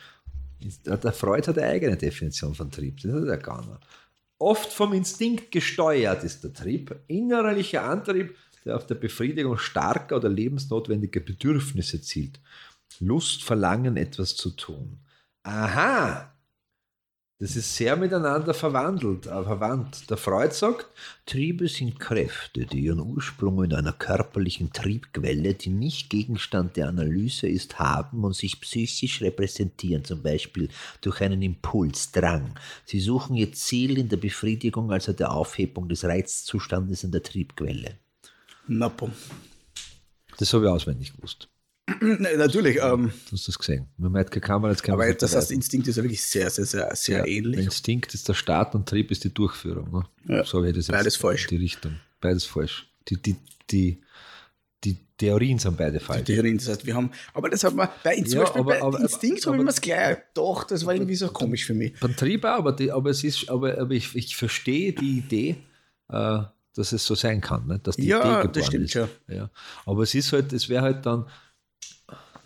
der 0.85 1.13
Freud 1.13 1.47
hat 1.47 1.57
eine 1.57 1.67
eigene 1.67 1.95
Definition 1.95 2.53
von 2.53 2.71
Trieb. 2.71 3.01
Das 3.01 3.13
hat 3.13 3.27
er 3.27 3.37
gar 3.37 3.65
nicht. 3.65 3.79
Oft 4.39 4.71
vom 4.71 4.93
Instinkt 4.93 5.51
gesteuert 5.51 6.23
ist 6.23 6.43
der 6.43 6.53
Trieb, 6.53 6.95
innerlicher 7.07 7.83
Antrieb, 7.83 8.35
der 8.65 8.75
auf 8.77 8.87
der 8.87 8.95
Befriedigung 8.95 9.57
starker 9.57 10.17
oder 10.17 10.29
lebensnotwendiger 10.29 11.19
Bedürfnisse 11.19 12.01
zielt. 12.01 12.39
Lust, 12.99 13.43
Verlangen, 13.43 13.95
etwas 13.97 14.35
zu 14.35 14.51
tun. 14.51 14.99
Aha! 15.43 16.28
Das 17.41 17.55
ist 17.55 17.73
sehr 17.73 17.95
miteinander 17.95 18.53
verwandelt, 18.53 19.25
äh, 19.25 19.43
verwandt. 19.43 20.09
Der 20.09 20.17
Freud 20.17 20.53
sagt, 20.53 20.87
Triebe 21.25 21.69
sind 21.69 21.97
Kräfte, 21.97 22.65
die 22.65 22.81
ihren 22.81 22.99
Ursprung 22.99 23.63
in 23.63 23.73
einer 23.73 23.93
körperlichen 23.93 24.73
Triebquelle, 24.73 25.53
die 25.53 25.69
nicht 25.69 26.09
Gegenstand 26.09 26.75
der 26.75 26.89
Analyse 26.89 27.47
ist, 27.47 27.79
haben 27.79 28.25
und 28.25 28.35
sich 28.35 28.59
psychisch 28.59 29.21
repräsentieren, 29.21 30.03
zum 30.03 30.21
Beispiel 30.21 30.67
durch 30.99 31.21
einen 31.21 31.41
Impuls, 31.41 32.11
Drang. 32.11 32.55
Sie 32.83 32.99
suchen 32.99 33.37
ihr 33.37 33.53
Ziel 33.53 33.97
in 33.97 34.09
der 34.09 34.17
Befriedigung, 34.17 34.91
also 34.91 35.13
der 35.13 35.31
Aufhebung 35.31 35.87
des 35.87 36.03
Reizzustandes 36.03 37.05
in 37.05 37.13
der 37.13 37.23
Triebquelle. 37.23 37.99
Na. 38.67 38.91
Das 40.37 40.53
habe 40.53 40.65
ich 40.65 40.71
auswendig 40.71 41.15
gewusst. 41.15 41.47
Nein, 42.01 42.37
natürlich, 42.37 42.77
ähm, 42.81 43.11
Du 43.29 43.31
hast 43.35 43.47
das 43.47 43.57
gesehen. 43.57 43.87
Mit 43.97 44.11
Meitke 44.11 44.39
Kammer, 44.41 44.69
jetzt 44.69 44.83
kann 44.83 44.97
man 44.97 45.07
aber 45.07 45.15
das 45.15 45.35
heißt. 45.35 45.51
Instinkt 45.51 45.87
ist 45.87 45.95
ja 45.97 46.03
wirklich 46.03 46.21
sehr, 46.23 46.49
sehr, 46.49 46.65
sehr, 46.65 46.95
sehr 46.95 47.19
Ja, 47.19 47.25
ähnlich. 47.25 47.65
Instinkt 47.65 48.13
ist 48.13 48.27
der 48.27 48.33
Start 48.33 48.75
und 48.75 48.87
Trieb 48.87 49.11
ist 49.11 49.23
die 49.23 49.33
Durchführung. 49.33 49.91
Ne? 49.91 50.35
Ja. 50.37 50.43
So 50.45 50.63
ich 50.63 50.75
das 50.75 50.87
jetzt 50.87 50.91
Beides 50.95 51.15
falsch. 51.15 51.47
Die 51.47 51.57
Richtung. 51.57 51.95
Beides 52.21 52.45
falsch. 52.45 52.87
Die, 53.07 53.21
die, 53.21 53.35
die, 53.71 54.01
die 54.83 54.97
Theorien 55.17 55.57
sind 55.59 55.77
beide 55.77 55.99
falsch. 55.99 56.25
Theorien, 56.25 56.57
das 56.57 56.69
heißt, 56.69 56.85
wir 56.85 56.95
haben, 56.95 57.11
aber 57.33 57.49
das 57.49 57.63
hat 57.63 57.75
man, 57.75 57.89
bei, 58.03 58.15
zum 58.21 58.25
Ja, 58.33 58.39
Beispiel 58.41 58.61
aber- 58.61 58.69
bei 58.71 58.81
aber- 58.81 58.99
Instinkt 59.01 59.23
habe 59.23 59.37
ich 59.39 59.47
aber- 59.47 59.57
mir 59.57 59.65
das 59.65 59.81
gleich, 59.81 60.17
doch, 60.33 60.63
das 60.65 60.85
war 60.85 60.93
irgendwie 60.93 61.15
so 61.15 61.27
komisch 61.29 61.65
für 61.65 61.73
mich. 61.73 61.99
Beim 61.99 62.15
Trieb 62.15 62.45
auch, 62.45 62.49
aber, 62.59 62.71
die, 62.73 62.91
aber, 62.91 63.09
es 63.09 63.23
ist, 63.23 63.49
aber, 63.49 63.77
aber 63.77 63.91
ich, 63.93 64.15
ich 64.15 64.35
verstehe 64.37 64.93
die 64.93 65.17
Idee, 65.19 65.55
äh, 66.09 66.39
dass 66.75 66.91
es 66.93 67.03
so 67.05 67.15
sein 67.15 67.41
kann, 67.41 67.67
ne? 67.67 67.79
dass 67.79 67.97
die 67.97 68.05
Ja, 68.07 68.19
Idee 68.19 68.29
das 68.29 68.41
geboren 68.43 68.63
stimmt 68.65 68.85
ist. 68.85 68.91
schon. 68.93 69.09
Ja. 69.35 69.49
Aber 69.85 70.03
es 70.03 70.13
ist 70.15 70.31
halt, 70.31 70.53
es 70.53 70.69
wäre 70.69 70.83
halt 70.83 71.05
dann, 71.05 71.25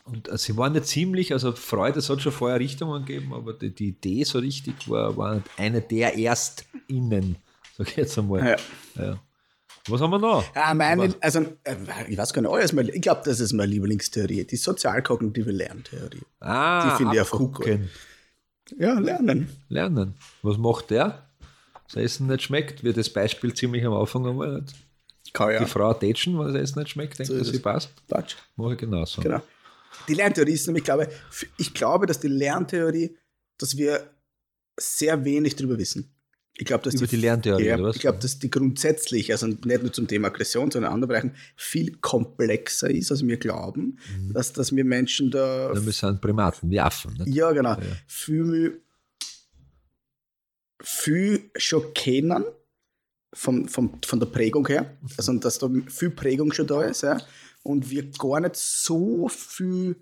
und 0.06 0.28
äh, 0.30 0.38
sie 0.38 0.58
waren 0.58 0.76
ja 0.76 0.84
ziemlich, 0.84 1.34
also 1.34 1.52
Freude, 1.54 2.00
es 2.00 2.10
hat 2.10 2.22
schon 2.22 2.32
vorher 2.32 2.60
Richtungen 2.60 3.06
gegeben, 3.06 3.34
aber 3.34 3.54
die, 3.54 3.70
die 3.74 3.90
Idee 3.90 4.24
so 4.24 4.40
richtig 4.40 4.90
war, 4.90 5.16
war 5.18 5.36
nicht 5.36 5.48
eine 5.58 5.82
der 5.82 6.18
Erstinnen, 6.18 7.38
sag 7.78 7.88
ich 7.90 7.96
jetzt 7.98 8.18
einmal. 8.18 8.46
Ja. 8.46 9.04
Ja. 9.04 9.20
Was 9.88 10.00
haben 10.00 10.12
wir 10.12 10.20
noch? 10.20 10.44
Ja, 10.56 10.74
meine, 10.74 11.14
also, 11.20 11.40
äh, 11.64 11.76
ich 12.08 12.18
weiß 12.18 12.32
gar 12.34 12.42
nicht, 12.42 12.52
alles 12.52 12.72
mein, 12.72 12.88
ich 12.88 13.02
glaube, 13.02 13.22
das 13.26 13.40
ist 13.40 13.52
meine 13.54 13.72
Lieblingstheorie, 13.72 14.46
die 14.46 14.56
sozialkognitive 14.56 15.52
Lerntheorie. 15.52 16.22
Ah, 16.40 16.90
Die 16.92 16.98
finde 16.98 17.14
ich 17.16 17.20
einfach 17.20 17.38
gut. 17.38 17.68
Ja, 18.78 18.98
lernen. 19.00 19.50
Lernen. 19.68 20.16
Was 20.42 20.58
macht 20.58 20.90
der? 20.90 21.28
Das 21.88 21.98
Essen 21.98 22.28
nicht 22.28 22.44
schmeckt, 22.44 22.84
wird 22.84 22.96
das 22.98 23.10
Beispiel 23.10 23.54
ziemlich 23.54 23.86
am 23.86 23.94
Anfang 23.94 24.26
einmal 24.26 24.62
nicht. 24.62 24.74
Kann 25.34 25.52
ja. 25.52 25.60
Die 25.60 25.66
Frau 25.66 25.94
tätschen, 25.94 26.40
wenn 26.40 26.48
das 26.54 26.56
Essen 26.56 26.80
nicht 26.80 26.92
schmeckt, 26.92 27.20
denkt, 27.20 27.32
So 27.32 27.38
dass 27.38 27.48
sie 27.48 27.60
passt. 27.60 27.92
Quatsch. 28.08 28.36
Mache 28.56 28.74
ich 28.74 28.80
genauso. 28.80 29.22
Genau. 29.22 29.42
Die 30.08 30.14
Lerntheorie 30.14 30.54
ist 30.54 30.66
nämlich, 30.68 30.82
ich 30.82 30.86
glaube, 30.86 31.10
ich 31.58 31.74
glaube, 31.74 32.06
dass 32.06 32.20
die 32.20 32.28
Lerntheorie, 32.28 33.18
dass 33.58 33.78
wir 33.78 34.10
sehr 34.80 35.24
wenig 35.24 35.56
darüber 35.56 35.78
wissen. 35.78 36.10
Ich 36.56 36.66
glaube, 36.66 36.84
dass 36.84 36.94
Über 36.94 37.08
die 37.08 37.16
Lerntheorie, 37.16 37.66
ja, 37.66 37.76
oder 37.76 37.86
was? 37.86 37.96
Ich 37.96 38.02
glaube, 38.04 38.20
dass 38.20 38.38
die 38.38 38.52
grundsätzlich, 38.52 39.32
also 39.32 39.48
nicht 39.48 39.64
nur 39.66 39.92
zum 39.92 40.08
Thema 40.08 40.28
Aggression, 40.28 40.70
sondern 40.70 40.92
in 40.92 40.94
anderen 40.94 41.10
Bereichen, 41.10 41.36
viel 41.56 41.98
komplexer 41.98 42.92
ist, 42.92 43.10
als 43.12 43.26
wir 43.26 43.38
glauben, 43.38 43.98
Mhm. 44.20 44.34
dass, 44.34 44.54
dass 44.54 44.76
wir 44.76 44.86
Menschen 44.86 45.32
da, 45.32 45.74
Ja, 45.74 45.84
wir 45.86 45.92
sind 45.92 46.22
Primaten, 46.22 46.70
wie 46.70 46.80
Affen. 46.80 47.14
Nicht? 47.14 47.36
ja 47.36 47.52
genau, 47.54 47.76
viel, 48.06 48.82
viel 50.82 51.50
schon 51.56 51.94
kennen, 51.94 52.44
vom, 53.34 53.68
vom, 53.68 54.00
von 54.06 54.20
der 54.20 54.28
Prägung 54.28 54.68
her, 54.68 54.96
Mhm. 55.02 55.08
also 55.18 55.34
dass 55.40 55.58
da 55.58 55.70
viel 55.88 56.12
Prägung 56.12 56.52
schon 56.54 56.68
da 56.68 56.84
ist, 56.84 57.02
ja, 57.02 57.20
und 57.64 57.90
wir 57.90 58.12
gar 58.12 58.42
nicht 58.42 58.56
so 58.56 59.28
viel 59.30 59.96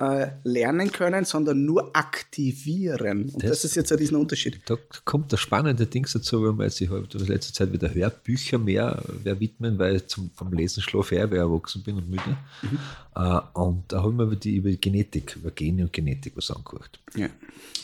äh, 0.00 0.28
lernen 0.44 0.90
können, 0.90 1.24
sondern 1.26 1.64
nur 1.66 1.94
aktivieren. 1.94 3.24
Und 3.24 3.42
das, 3.42 3.50
Das- 3.50 3.64
ist 3.66 3.76
jetzt 3.76 3.92
ein 3.92 3.98
riesen 3.98 4.16
Unterschied. 4.16 4.60
Da 4.64 4.76
kommt 5.04 5.32
das 5.32 5.40
spannende 5.40 5.86
Ding 5.86 6.06
dazu, 6.10 6.42
wenn 6.42 6.56
man 6.56 6.66
jetzt, 6.66 6.80
ich 6.80 6.88
habe 6.88 7.06
in 7.12 7.26
letzter 7.26 7.52
Zeit 7.52 7.72
wieder 7.72 7.92
Hörbücher 7.92 8.58
mehr 8.58 9.02
widmen, 9.24 9.78
weil 9.78 9.96
ich 9.96 10.06
zum, 10.06 10.30
vom 10.34 10.52
Lesen 10.52 10.82
schlafe 10.82 11.16
her, 11.16 11.30
weil 11.30 11.36
ich 11.38 11.42
erwachsen 11.42 11.82
bin 11.82 11.96
und 11.96 12.08
müde. 12.08 12.36
Mhm. 12.62 12.78
Äh, 13.14 13.40
und 13.54 13.84
da 13.88 14.02
haben 14.02 14.16
wir 14.16 14.24
über 14.24 14.36
die, 14.36 14.56
über 14.56 14.70
Genetik, 14.70 15.36
über 15.36 15.50
Gene 15.50 15.82
und 15.82 15.92
Genetik 15.92 16.32
was 16.36 16.50
angehört. 16.50 16.98
Ja. 17.14 17.28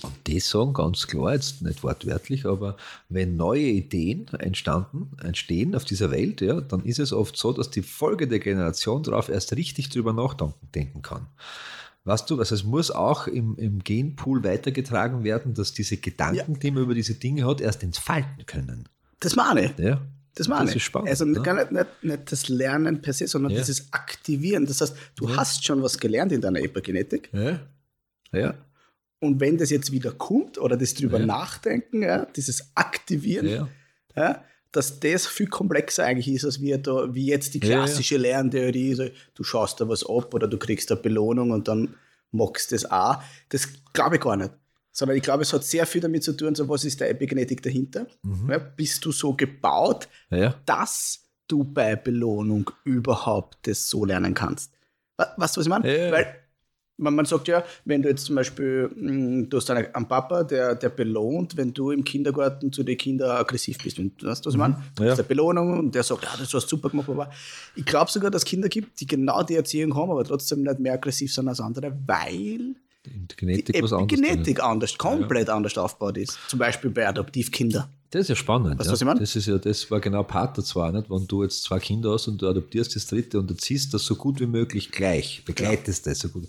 Und 0.03 0.15
die 0.27 0.41
sagen 0.41 0.73
ganz 0.73 1.07
klar, 1.07 1.35
jetzt 1.35 1.61
nicht 1.63 1.83
wortwörtlich, 1.83 2.47
aber 2.47 2.77
wenn 3.09 3.37
neue 3.37 3.63
Ideen 3.67 4.29
entstanden, 4.39 5.11
entstehen 5.23 5.75
auf 5.75 5.85
dieser 5.85 6.11
Welt, 6.11 6.41
ja, 6.41 6.61
dann 6.61 6.85
ist 6.85 6.99
es 6.99 7.13
oft 7.13 7.37
so, 7.37 7.53
dass 7.53 7.71
die 7.71 7.83
folgende 7.83 8.41
Generation 8.41 9.03
darauf 9.03 9.29
erst 9.29 9.55
richtig 9.55 9.91
drüber 9.91 10.13
nachdenken 10.13 10.55
denken 10.75 11.03
kann. 11.03 11.27
Weißt 12.07 12.31
du, 12.31 12.39
also 12.39 12.55
es 12.55 12.63
muss 12.65 12.91
auch 12.91 13.27
im, 13.27 13.57
im 13.57 13.81
Genpool 13.83 14.45
weitergetragen 14.45 15.25
werden, 15.25 15.55
dass 15.55 15.73
diese 15.75 15.97
Gedanken, 15.97 16.59
die 16.61 16.71
man 16.71 16.85
über 16.85 16.95
diese 16.95 17.15
Dinge 17.15 17.45
hat, 17.47 17.61
erst 17.61 17.83
entfalten 17.83 18.47
können. 18.47 18.89
Das 19.21 19.35
meine 19.35 19.65
ich. 19.67 19.79
Ja? 19.79 20.01
Das 20.37 20.47
meine 20.49 20.63
Das 20.67 20.71
ich. 20.71 20.77
ist 20.77 20.83
spannend, 20.85 21.09
also 21.09 21.25
ne? 21.25 21.43
gar 21.43 21.55
nicht, 21.55 21.73
nicht, 21.73 21.87
nicht 22.03 22.31
das 22.33 22.49
Lernen 22.49 23.03
per 23.03 23.13
se, 23.13 23.27
sondern 23.27 23.53
Ja. 23.53 23.59
dieses 23.59 23.93
Aktivieren. 23.93 24.67
Das 24.67 24.81
heißt, 24.81 24.95
du 25.17 25.35
hast 25.37 25.65
schon 25.65 25.83
was 25.83 25.99
gelernt 25.99 26.31
in 26.31 26.41
deiner 26.41 26.61
Epigenetik. 26.61 27.29
Ja. 27.33 27.61
Ja. 28.33 28.55
Und 29.19 29.41
wenn 29.41 29.57
das 29.59 29.71
jetzt 29.71 29.91
wieder 29.93 30.13
kommt 30.13 30.59
oder 30.59 30.77
das 30.77 30.95
drüber 30.95 31.19
Ja. 31.19 31.27
nachdenken, 31.27 32.03
ja, 32.03 32.25
dieses 32.27 32.71
Aktivieren, 32.77 33.69
Ja. 34.15 34.45
Ja, 34.77 34.81
dass 34.81 35.01
das 35.01 35.27
viel 35.27 35.47
komplexer 35.49 36.05
eigentlich 36.05 36.29
ist, 36.29 36.45
als 36.45 36.61
wir 36.61 36.79
da, 36.79 37.15
wie 37.15 37.27
jetzt 37.27 37.55
die 37.55 37.61
Ja, 37.61 37.69
ja. 37.69 37.77
klassische 37.79 38.17
Lerntheorie. 38.17 38.95
So, 38.95 39.07
du 39.35 39.45
schaust 39.45 39.81
da 39.81 39.89
was 39.89 40.05
ab 40.05 40.35
oder 40.35 40.47
du 40.49 40.59
kriegst 40.59 40.91
eine 40.93 41.01
Belohnung 41.01 41.51
und 41.51 41.69
dann 41.69 41.95
magst 42.31 42.71
du 42.71 42.75
das 42.77 42.91
auch. 42.91 43.23
Das 43.49 43.69
glaube 43.93 44.17
ich 44.17 44.21
gar 44.23 44.37
nicht. 44.37 44.51
Sondern 44.93 45.17
ich 45.17 45.23
glaube, 45.23 45.43
es 45.43 45.53
hat 45.53 45.63
sehr 45.65 45.85
viel 45.87 46.01
damit 46.01 46.25
zu 46.25 46.33
tun, 46.35 46.55
so 46.55 46.69
was 46.69 46.85
ist 46.85 47.01
der 47.01 47.11
Epigenetik 47.11 47.63
dahinter. 47.63 48.07
Mhm. 48.23 48.51
Ja, 48.51 48.59
bist 48.59 49.05
du 49.05 49.13
so 49.13 49.35
gebaut, 49.35 50.09
Ja. 50.31 50.55
dass 50.65 51.21
du 51.49 51.65
bei 51.65 51.97
Belohnung 51.97 52.71
überhaupt 52.85 53.59
das 53.69 53.89
so 53.89 54.05
lernen 54.05 54.35
kannst. 54.35 54.73
Weißt 55.19 55.57
du, 55.57 55.61
was 55.61 55.67
ich 55.67 55.69
meine? 55.69 55.87
Ja, 55.97 56.05
ja. 56.07 56.13
Weil 56.13 56.35
man, 56.99 57.15
man 57.15 57.25
sagt 57.27 57.49
ja, 57.49 57.63
wenn 57.85 58.03
du 58.03 58.09
jetzt 58.09 58.25
zum 58.25 58.37
Beispiel, 58.37 58.89
mh, 58.95 59.47
du 59.49 59.57
hast 59.59 59.71
einen, 59.71 59.95
einen 59.95 60.09
Papa, 60.09 60.45
der, 60.45 60.75
der 60.75 60.89
belohnt, 60.89 61.57
wenn 61.57 61.73
du 61.75 61.91
im 61.91 62.05
Kindergarten 62.05 62.73
zu 62.73 62.83
den 62.83 62.97
Kindern 62.97 63.37
aggressiv 63.37 63.79
bist. 63.83 63.99
Wenn, 63.99 64.13
weißt 64.21 64.45
du, 64.45 64.49
was 64.49 64.55
ich 64.55 64.59
meine? 64.59 64.83
Du 64.97 65.05
Ja. 65.05 65.11
hast 65.11 65.19
eine 65.19 65.29
Belohnung 65.29 65.79
und 65.79 65.95
der 65.95 66.03
sagt, 66.03 66.25
ja, 66.25 66.31
das 66.39 66.53
hast 66.53 66.53
du 66.53 66.77
super 66.77 66.91
gemacht. 66.91 67.07
Papa. 67.07 67.31
Ich 67.75 67.85
glaube 67.85 68.11
sogar, 68.11 68.31
dass 68.31 68.43
es 68.43 68.47
Kinder 68.47 68.69
gibt, 68.69 68.99
die 69.01 69.07
genau 69.07 69.43
die 69.43 69.55
Erziehung 69.57 69.95
haben, 69.95 70.11
aber 70.11 70.25
trotzdem 70.25 70.63
nicht 70.63 70.79
mehr 70.79 70.95
aggressiv 70.95 71.33
sind 71.33 71.49
als 71.49 71.61
andere, 71.61 71.93
weil 72.07 72.75
Die 73.05 73.11
die 73.31 73.37
Genetik 73.37 73.83
was 73.83 73.93
anderes. 73.93 74.19
Epigenetik 74.19 74.63
anders, 74.63 74.97
komplett 74.99 75.49
anders 75.51 75.77
aufgebaut 75.79 76.17
ist. 76.19 76.39
Zum 76.49 76.59
Beispiel 76.59 76.91
bei 76.91 77.07
Adoptivkindern. 77.07 77.85
Das 78.11 78.23
ist 78.23 78.29
ja 78.29 78.37
spannend. 78.37 78.79
Weißt 78.79 78.87
du, 78.87 78.87
ja. 78.87 78.93
was 78.93 79.01
ich 79.01 79.07
meine? 79.07 79.21
Das 79.21 79.37
ist 79.37 79.47
ja, 79.47 79.59
das 79.59 79.91
war 79.91 80.01
genau 80.01 80.23
Part 80.23 80.65
zwar, 80.65 80.93
nicht? 80.93 81.11
Wenn 81.11 81.27
du 81.27 81.43
jetzt 81.43 81.63
zwei 81.65 81.79
Kinder 81.79 82.13
hast 82.13 82.29
und 82.29 82.41
du 82.41 82.49
adoptierst 82.49 82.95
das 82.97 83.07
dritte 83.07 83.39
und 83.39 83.51
erziehst 83.51 83.93
das 83.93 84.05
so 84.05 84.15
gut 84.15 84.41
wie 84.41 84.47
möglich 84.47 84.91
gleich, 84.93 85.43
begleitest 85.45 86.07
das 86.07 86.21
so 86.21 86.29
gut. 86.29 86.47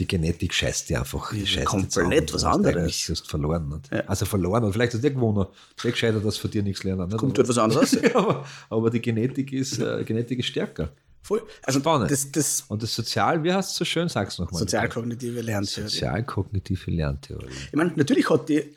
Die 0.00 0.08
Genetik 0.08 0.52
scheißt 0.52 0.90
dir 0.90 1.00
einfach. 1.00 1.32
Die 1.32 1.46
scheißt 1.46 1.66
komplett 1.66 2.34
was 2.34 2.42
anderes. 2.42 3.06
Du 3.06 3.12
hast 3.12 3.28
verloren. 3.28 3.68
Nicht? 3.68 4.08
Also 4.08 4.26
verloren. 4.26 4.64
Und 4.64 4.72
vielleicht 4.72 4.92
hast 4.92 5.04
du 5.04 5.08
dir 5.08 5.14
gewonnen. 5.14 5.46
Sehr 5.80 5.92
gescheiter, 5.92 6.18
dass 6.18 6.36
von 6.36 6.50
dir 6.50 6.64
nichts 6.64 6.82
lernen. 6.82 7.06
Nicht? 7.06 7.18
Kommt 7.18 7.38
halt 7.38 7.48
was 7.48 7.58
anderes. 7.58 7.92
Ja, 8.02 8.16
aber, 8.16 8.44
aber 8.70 8.90
die 8.90 9.00
Genetik 9.00 9.52
ist, 9.52 9.78
äh, 9.78 10.02
Genetik 10.04 10.40
ist 10.40 10.46
stärker. 10.46 10.90
Voll. 11.22 11.42
Also 11.62 11.80
Spannend. 11.80 12.10
das, 12.10 12.30
das 12.32 12.64
Und 12.68 12.82
das 12.82 12.94
Sozial, 12.94 13.42
wie 13.44 13.52
heißt 13.52 13.70
es 13.70 13.76
so 13.76 13.84
schön? 13.84 14.08
Sag's 14.08 14.38
nochmal. 14.38 14.58
sozialkognitive 14.58 15.40
Lerntheorie. 15.40 15.88
Sozialkognitive 15.88 16.90
Lerntheorie. 16.90 17.46
Ich 17.68 17.72
meine, 17.72 17.92
natürlich 17.96 18.28
hat 18.28 18.48
die, 18.50 18.76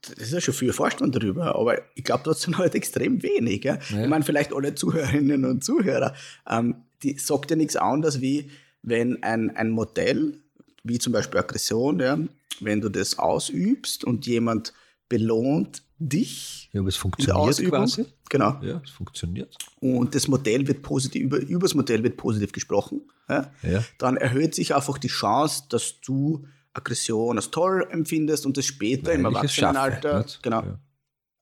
das 0.00 0.18
ist 0.18 0.32
ja 0.32 0.40
schon 0.40 0.54
viel 0.54 0.72
Vorstand 0.72 1.14
darüber, 1.14 1.54
aber 1.54 1.78
ich 1.94 2.02
glaube 2.02 2.24
trotzdem 2.24 2.58
halt 2.58 2.74
extrem 2.74 3.22
wenig. 3.22 3.62
Ja? 3.62 3.78
Ja. 3.90 4.02
Ich 4.02 4.08
meine, 4.08 4.24
vielleicht 4.24 4.52
alle 4.52 4.74
Zuhörerinnen 4.74 5.44
und 5.44 5.62
Zuhörer, 5.62 6.14
ähm, 6.50 6.74
die 7.04 7.16
sagt 7.18 7.50
ja 7.50 7.56
nichts 7.56 7.76
anderes 7.76 8.20
wie, 8.20 8.50
wenn 8.82 9.22
ein, 9.22 9.50
ein 9.56 9.70
Modell, 9.70 10.38
wie 10.84 10.98
zum 10.98 11.12
Beispiel 11.12 11.38
Aggression, 11.40 12.00
ja, 12.00 12.18
wenn 12.60 12.80
du 12.80 12.88
das 12.88 13.18
ausübst 13.18 14.04
und 14.04 14.26
jemand 14.26 14.72
belohnt 15.08 15.82
dich 15.98 16.68
Ja, 16.72 16.80
aber 16.80 16.88
es 16.88 16.96
funktioniert 16.96 17.36
Ausübung, 17.36 17.70
quasi. 17.80 18.06
genau, 18.28 18.58
Ja, 18.62 18.80
es 18.84 18.90
funktioniert. 18.90 19.56
und 19.80 20.14
das 20.14 20.26
Modell 20.26 20.66
wird 20.66 20.82
positiv, 20.82 21.22
über, 21.22 21.38
über 21.38 21.60
das 21.60 21.74
Modell 21.74 22.02
wird 22.02 22.16
positiv 22.16 22.50
gesprochen, 22.52 23.02
ja, 23.28 23.52
Ja. 23.62 23.84
dann 23.98 24.16
erhöht 24.16 24.54
sich 24.54 24.74
einfach 24.74 24.98
die 24.98 25.08
Chance, 25.08 25.64
dass 25.68 26.00
du 26.00 26.44
Aggression 26.72 27.36
als 27.36 27.50
toll 27.50 27.86
empfindest 27.90 28.46
und 28.46 28.56
das 28.56 28.64
später 28.64 29.12
im 29.12 29.26
es 29.26 29.32
schaffe, 29.32 29.36
Erwachsenenalter 29.36 30.26
genau, 30.42 30.62
Ja. 30.62 30.78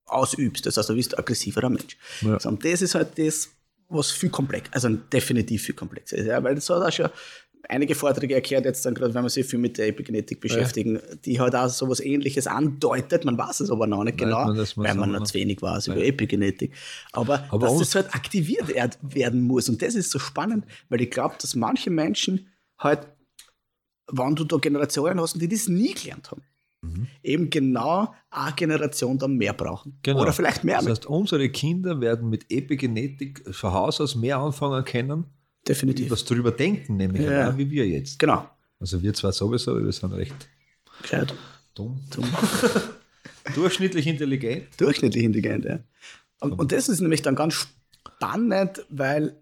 ausübst. 0.07 0.67
Das 0.67 0.77
heißt, 0.77 0.89
du 0.89 0.95
bist 0.95 1.15
ein 1.15 1.21
aggressiverer 1.21 1.71
Mensch. 1.71 1.97
Ja. 2.23 2.39
So, 2.41 2.49
und 2.49 2.65
das 2.65 2.83
ist 2.83 2.95
halt 2.97 3.17
das, 3.19 3.49
was 3.91 4.11
viel 4.11 4.31
komplex, 4.31 4.71
also 4.73 4.89
definitiv 4.89 5.63
viel 5.65 5.75
komplexer 5.75 6.17
ist. 6.17 6.27
Ja, 6.27 6.43
weil 6.43 6.55
das 6.55 6.69
hat 6.71 6.83
auch 6.83 6.93
schon 6.93 7.11
einige 7.69 7.95
Vorträge 7.95 8.35
erklärt, 8.35 8.65
jetzt 8.65 8.85
dann 8.85 8.95
gerade, 8.95 9.15
wenn 9.15 9.23
wir 9.23 9.29
sich 9.29 9.47
viel 9.47 9.59
mit 9.59 9.79
der 9.79 9.89
Epigenetik 9.89 10.41
beschäftigen, 10.41 10.99
die 11.25 11.39
halt 11.41 11.55
auch 11.55 11.69
so 11.69 11.89
was 11.89 12.01
ähnliches 12.01 12.47
andeutet, 12.47 13.25
man 13.25 13.37
weiß 13.39 13.61
es 13.61 13.71
aber 13.71 13.87
noch 13.87 14.03
nicht 14.03 14.19
genau, 14.19 14.47
man 14.47 14.67
weil 14.77 14.95
man 14.95 15.13
noch 15.13 15.25
zu 15.25 15.35
wenig 15.35 15.61
weiß 15.63 15.89
über 15.89 16.03
Epigenetik. 16.05 16.73
Aber, 17.13 17.45
Aber 17.51 17.67
dass 17.69 17.79
das 17.79 17.95
halt 17.95 18.15
aktiviert 18.15 18.71
er- 18.71 18.91
werden 19.03 19.43
muss. 19.43 19.69
Und 19.69 19.83
das 19.83 19.95
ist 19.95 20.11
so 20.11 20.19
spannend, 20.19 20.65
weil 20.89 21.01
ich 21.03 21.11
glaube, 21.11 21.37
dass 21.41 21.55
manche 21.55 21.91
Menschen 21.91 22.49
halt, 22.79 23.07
wenn 24.11 24.35
du 24.35 24.45
da 24.45 24.57
Generationen 24.57 25.21
hast, 25.21 25.41
die 25.41 25.49
das 25.49 25.69
nie 25.69 25.95
gelernt 25.95 26.31
haben, 26.31 26.43
eben 27.23 27.51
genau 27.51 28.15
eine 28.31 28.55
Generation 28.55 29.19
dann 29.19 29.37
mehr 29.37 29.53
brauchen. 29.53 29.99
Genau. 30.03 30.23
Oder 30.23 30.33
vielleicht 30.33 30.65
mehr. 30.65 30.79
Das 30.79 30.89
heißt, 30.89 31.07
unsere 31.07 31.49
Kinder 31.51 32.01
werden 32.01 32.31
mit 32.31 32.47
Epigenetik 32.51 33.43
von 33.55 33.73
Haus 33.73 34.01
aus 34.01 34.15
mehr 34.15 34.39
anfangen 34.39 34.85
können, 34.85 35.25
Definitiv. 35.69 36.11
was 36.11 36.25
drüber 36.25 36.51
denken, 36.53 36.97
nämlich 36.97 37.23
Ja. 37.23 37.57
wie 37.59 37.71
wir 37.71 37.87
jetzt. 37.87 38.19
Genau. 38.19 38.49
Also 38.79 39.03
wir 39.03 39.13
zwar 39.13 39.33
sowieso, 39.33 39.73
aber 39.73 39.85
wir 39.85 39.93
sind 39.93 40.13
recht 40.15 40.35
Gescheit. 41.03 41.35
dumm. 41.75 42.01
Dumm. 42.11 42.25
Durchschnittlich 43.55 44.07
intelligent. 44.07 44.69
Durchschnittlich 44.79 45.25
intelligent, 45.25 45.65
ja. 45.65 45.79
Und, 46.41 46.53
und 46.59 46.73
das 46.73 46.89
ist 46.89 47.01
nämlich 47.01 47.21
dann 47.23 47.35
ganz 47.35 47.55
spannend, 47.55 48.85
weil 48.89 49.37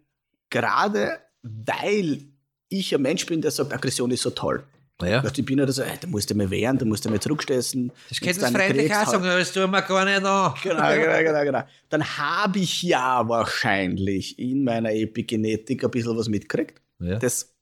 gerade 0.51 1.19
weil 1.43 2.23
ich 2.69 2.95
ein 2.95 3.03
Mensch 3.03 3.27
bin, 3.27 3.41
der 3.41 3.51
sagt, 3.53 3.73
Aggression 3.73 4.11
ist 4.11 4.23
so 4.23 4.31
toll. 4.31 4.65
Naja. 5.01 5.23
Weißt 5.23 5.37
du, 5.37 5.41
Ich 5.43 5.47
bin 5.47 5.59
ja 5.59 5.71
so, 5.71 5.83
ey, 5.83 5.97
da 6.01 6.09
musst 6.09 6.29
du 6.29 6.35
mal 6.35 6.51
wehren, 6.51 6.77
da 6.77 6.85
musst 6.85 7.05
du 7.05 7.09
mal 7.11 7.21
zurückstessen. 7.21 7.93
Das 8.09 8.21
Wenn's 8.21 8.39
dann 8.39 8.53
kriegst, 8.55 8.95
halt- 8.97 9.23
das 9.25 9.53
tun 9.53 9.71
wir 9.71 9.83
gar 9.83 10.05
nicht 10.05 10.17
an. 10.25 10.55
Genau, 10.63 10.95
genau, 10.95 11.19
genau, 11.23 11.45
genau. 11.45 11.63
Dann 11.89 12.05
habe 12.19 12.59
ich 12.59 12.83
ja 12.83 13.29
wahrscheinlich 13.29 14.39
in 14.41 14.65
meiner 14.65 14.93
Epigenetik 14.93 15.85
ein 15.85 15.91
bisschen 15.91 16.17
was 16.17 16.29
mitgekriegt. 16.29 16.83
Ja. 16.99 17.17
Das 17.19 17.55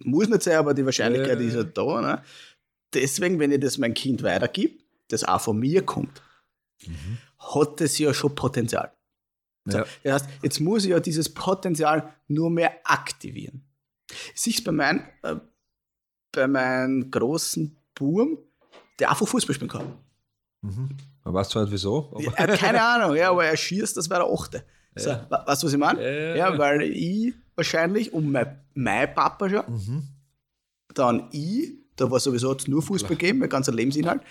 muss 0.00 0.28
nicht 0.28 0.42
sein, 0.42 0.56
aber 0.56 0.74
die 0.74 0.84
Wahrscheinlichkeit 0.84 1.38
Ja. 1.40 1.46
ist 1.46 1.54
halt 1.56 1.78
da. 1.78 2.00
Ne? 2.00 2.22
Deswegen, 2.92 3.38
wenn 3.38 3.52
ich 3.52 3.60
das 3.60 3.78
mein 3.78 3.94
Kind 3.94 4.22
weitergib, 4.24 4.82
das 5.08 5.22
auch 5.22 5.40
von 5.40 5.58
mir 5.58 5.82
kommt, 5.86 6.22
hat 7.38 7.80
das 7.80 7.98
ja 7.98 8.12
schon 8.12 8.34
Potenzial. 8.34 8.92
So, 9.66 9.78
Ja. 9.78 9.86
Das 10.02 10.12
heißt, 10.24 10.28
jetzt 10.42 10.60
muss 10.60 10.84
ich 10.84 10.90
ja 10.90 10.98
dieses 11.00 11.32
Potenzial 11.32 12.12
nur 12.26 12.50
mehr 12.50 12.72
aktivieren. 12.84 13.64
Siehst 14.34 14.60
du 14.60 14.64
bei 14.64 14.72
meinem 14.72 15.04
äh, 15.22 15.36
bei 16.34 16.46
meinem 16.46 17.10
großen 17.10 17.76
Burm, 17.94 18.38
der 18.98 19.10
einfach 19.10 19.26
Fußball 19.28 19.54
spielen 19.54 19.70
kann. 19.70 19.92
Mhm. 20.62 20.88
Man 21.24 21.34
weiß 21.34 21.48
zwar 21.48 21.62
nicht 21.64 21.72
wieso, 21.72 22.12
Er 22.36 22.36
hat 22.48 22.58
keine 22.58 22.82
Ahnung, 22.82 23.16
ja, 23.16 23.30
aber 23.30 23.44
er 23.44 23.56
schießt, 23.56 23.96
das 23.96 24.08
wäre 24.10 24.24
der 24.24 24.32
Achte. 24.32 24.64
So, 24.96 25.10
Ja. 25.10 25.26
Weißt 25.46 25.62
du, 25.62 25.66
was 25.66 25.72
ich 25.72 25.78
meine? 25.78 26.02
Ja, 26.02 26.10
ja, 26.10 26.36
Ja, 26.36 26.52
ja. 26.52 26.58
weil 26.58 26.82
ich 26.82 27.34
wahrscheinlich 27.54 28.12
und 28.12 28.30
mein, 28.30 28.60
mein 28.74 29.12
Papa 29.14 29.48
schon, 29.48 29.64
Mhm. 29.68 30.02
dann 30.94 31.28
ich, 31.32 31.72
da 31.96 32.10
war 32.10 32.20
sowieso 32.20 32.56
nur 32.66 32.82
Fußball 32.82 33.16
gegeben, 33.16 33.38
mein 33.40 33.48
ganzer 33.48 33.72
Lebensinhalt. 33.72 34.22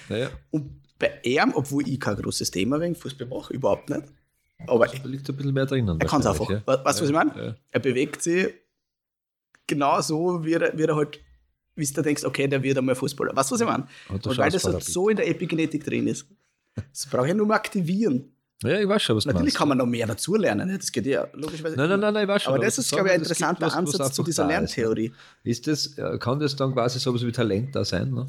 Und 0.52 0.82
bei 1.00 1.20
ihm, 1.24 1.52
obwohl 1.56 1.88
ich 1.88 2.00
kein 2.00 2.16
großes 2.16 2.52
Thema 2.52 2.80
wegen 2.80 2.96
Fußball 2.96 3.28
mache, 3.28 3.54
überhaupt 3.54 3.89
nicht. 3.89 4.04
Aber 4.68 4.88
da 4.88 4.94
liegt 5.04 5.28
ein 5.30 5.36
bisschen 5.36 5.54
mehr 5.54 5.66
drinnen. 5.66 6.00
er 6.00 6.08
kann 6.08 6.22
es 6.22 6.28
einfach. 6.28 6.48
Weißt 6.50 6.66
du, 6.68 6.84
was 6.84 7.02
ich 7.02 7.12
meine? 7.12 7.32
Ja. 7.48 7.56
Er 7.72 7.80
bewegt 7.82 8.22
sich 8.22 8.54
genau 9.68 10.00
so, 10.02 10.46
wie 10.46 10.54
er, 10.54 10.78
wie 10.78 10.84
er 10.84 10.96
halt, 10.96 11.20
wie 11.76 11.86
du 11.86 12.02
denkst, 12.02 12.24
okay, 12.24 12.48
der 12.48 12.62
wird 12.64 12.78
einmal 12.78 12.96
Fußballer. 12.96 13.36
Weißt 13.36 13.50
du, 13.52 13.56
was 13.56 13.62
ich 13.62 13.68
meine? 13.68 13.88
Und 14.10 14.26
Und 14.28 14.38
weil 14.38 14.52
das 14.52 14.64
halt 14.64 14.84
so 14.84 15.10
in 15.10 15.18
der 15.18 15.28
Epigenetik 15.28 15.84
drin 15.84 16.08
ist. 16.08 16.26
Das 16.92 17.06
brauche 17.08 17.24
ich 17.26 17.30
ja 17.30 17.36
nur 17.36 17.46
mal 17.48 17.56
aktivieren. 17.56 18.30
Ja, 18.64 18.80
ich 18.80 18.88
weiß 18.88 19.02
schon, 19.04 19.18
was 19.18 19.26
Natürlich 19.26 19.46
meinst. 19.48 19.58
kann 19.58 19.68
man 19.68 19.78
noch 19.78 19.86
mehr 19.86 20.08
dazulernen. 20.08 20.68
ne? 20.70 20.78
Das 20.78 20.92
geht 20.92 21.06
ja 21.06 21.28
logischerweise. 21.34 21.76
Nein, 21.76 21.90
nein, 21.90 22.00
nein, 22.00 22.14
nein, 22.14 22.24
ich 22.24 22.30
weiß 22.30 22.44
schon. 22.44 22.54
Aber 22.54 22.64
das 22.64 22.78
ist, 22.78 22.90
glaube 22.92 23.08
ich, 23.10 23.14
ein 23.14 23.20
interessanter 23.20 23.62
was, 23.66 23.74
was 23.74 23.78
Ansatz 23.78 23.98
zu 24.16 24.22
einfach 24.22 24.24
dieser 24.26 24.44
ist, 24.44 24.48
ne? 24.48 24.54
Lerntheorie. 24.54 25.12
Ist 25.44 25.68
das, 25.68 25.98
äh, 25.98 26.18
kann 26.18 26.40
das 26.40 26.56
dann 26.56 26.72
quasi 26.74 26.98
sowas 27.00 27.26
wie 27.26 27.32
Talent 27.32 27.76
da 27.76 27.84
sein? 27.84 28.12
Ne? 28.12 28.26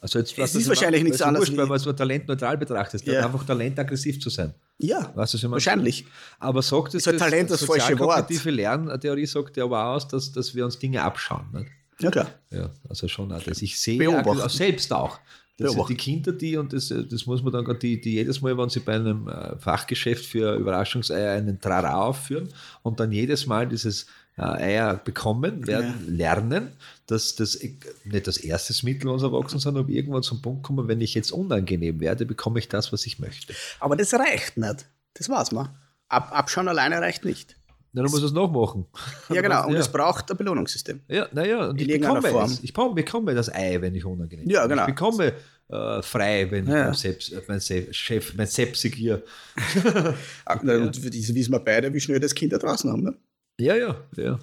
Also 0.00 0.18
jetzt, 0.18 0.36
Es 0.38 0.54
ist 0.54 0.68
wahrscheinlich 0.68 1.02
nichts 1.04 1.22
anderes 1.22 1.48
Wurscht, 1.48 1.58
wenn 1.58 1.68
man 1.68 1.76
es 1.76 1.82
so 1.82 1.92
talentneutral 1.92 2.56
betrachtet. 2.56 3.02
Ja. 3.06 3.26
Einfach 3.26 3.44
Talent 3.44 3.78
aggressiv 3.78 4.20
zu 4.20 4.30
sein. 4.30 4.54
Ja, 4.78 5.12
Weißt 5.14 5.34
du, 5.34 5.38
was 5.38 5.44
ich 5.44 5.50
wahrscheinlich. 5.50 6.06
Aber 6.38 6.62
sagt 6.62 6.88
es 6.94 7.02
Ist 7.02 7.06
halt 7.08 7.18
Talent 7.18 7.50
das 7.50 7.64
falsche 7.64 7.98
Wort. 7.98 8.28
sozialkognitive 8.28 8.50
Lerntheorie 8.50 9.26
sagt 9.26 9.56
ja 9.56 9.64
aber 9.64 9.84
auch 9.84 9.94
aus, 9.96 10.08
dass, 10.08 10.32
dass 10.32 10.54
wir 10.54 10.64
uns 10.64 10.78
Dinge 10.78 11.02
abschauen. 11.02 11.46
Nicht? 11.52 11.70
Ja, 12.00 12.10
klar. 12.10 12.30
Ja, 12.50 12.70
also 12.88 13.08
schon 13.08 13.32
auch 13.32 13.42
das. 13.42 13.62
Ich 13.62 13.78
sehe 13.78 13.98
Beobachten. 13.98 14.40
auch 14.40 14.50
selbst 14.50 14.92
auch. 14.92 15.18
Das 15.56 15.72
Beobachten. 15.72 15.94
die 15.94 15.96
Kinder, 15.96 16.32
die, 16.32 16.56
und 16.56 16.72
das, 16.72 16.88
das 16.88 17.26
muss 17.26 17.42
man 17.42 17.52
dann, 17.52 17.78
die, 17.80 18.00
die 18.00 18.12
jedes 18.12 18.40
Mal, 18.40 18.56
wenn 18.56 18.68
sie 18.68 18.80
bei 18.80 18.94
einem 18.94 19.26
äh, 19.28 19.58
Fachgeschäft 19.58 20.24
für 20.24 20.54
Überraschungseier 20.54 21.32
einen 21.32 21.60
Trara 21.60 22.00
aufführen 22.00 22.48
und 22.82 23.00
dann 23.00 23.10
jedes 23.10 23.46
Mal 23.46 23.66
dieses 23.66 24.06
äh, 24.36 24.42
Eier 24.42 24.94
bekommen, 24.94 25.66
werden 25.66 26.16
lernen, 26.16 26.68
dass 27.06 27.34
das 27.34 27.60
eh 27.60 27.76
nicht 28.04 28.28
das 28.28 28.36
erste 28.36 28.72
Mittel 28.86 29.08
unserer 29.08 29.32
Erwachsenen, 29.32 29.60
sondern 29.60 29.84
ob 29.84 29.90
irgendwann 29.90 30.22
zum 30.22 30.40
Punkt 30.40 30.62
kommen, 30.62 30.86
wenn 30.86 31.00
ich 31.00 31.14
jetzt 31.14 31.32
unangenehm 31.32 31.98
werde, 31.98 32.24
bekomme 32.24 32.60
ich 32.60 32.68
das, 32.68 32.92
was 32.92 33.04
ich 33.06 33.18
möchte. 33.18 33.52
Aber 33.80 33.96
das 33.96 34.14
reicht 34.14 34.56
nicht. 34.56 34.86
Das 35.14 35.28
war's 35.28 35.50
mal. 35.50 35.74
Ab, 36.08 36.30
abschauen 36.30 36.68
alleine 36.68 37.00
reicht 37.00 37.24
nicht. 37.24 37.57
Na, 37.92 38.02
dann 38.02 38.10
muss 38.10 38.22
es 38.22 38.32
nachmachen. 38.32 38.84
Ja, 39.30 39.40
genau. 39.40 39.66
Und 39.66 39.72
ja. 39.74 39.80
es 39.80 39.88
braucht 39.88 40.30
ein 40.30 40.36
Belohnungssystem. 40.36 41.00
Ja, 41.08 41.26
naja, 41.32 41.68
und 41.68 41.80
In 41.80 41.88
ich 41.88 42.00
bekomme, 42.00 42.22
Form. 42.28 42.44
es. 42.50 42.62
ich 42.62 42.72
bekomme, 42.72 43.34
das 43.34 43.52
Ei, 43.52 43.80
wenn 43.80 43.94
ich 43.94 44.04
unangenehm 44.04 44.48
Ja, 44.48 44.62
bin. 44.62 44.70
genau. 44.70 44.82
Ich 44.82 44.94
bekomme 44.94 45.32
äh, 45.70 46.02
frei, 46.02 46.50
wenn 46.50 46.66
Ja. 46.66 46.80
ich 46.80 46.84
mein, 46.86 46.94
Seps, 46.94 47.30
äh, 47.32 47.42
mein 47.48 47.60
Se 47.60 47.92
Chef, 47.92 48.34
mein 48.34 48.46
Sepsigier. 48.46 49.22
Ah, 50.44 50.58
na, 50.62 50.76
Und 50.76 50.96
diese 51.14 51.34
wissen 51.34 51.52
wir 51.52 51.60
beide, 51.60 51.92
wie 51.92 52.00
schnell 52.00 52.20
das 52.20 52.34
Kind 52.34 52.52
da 52.52 52.58
draußen 52.58 52.90
haben. 52.90 53.02
Ne? 53.02 53.14
Ja, 53.60 53.74
ja, 53.76 53.96
ja. 54.16 54.38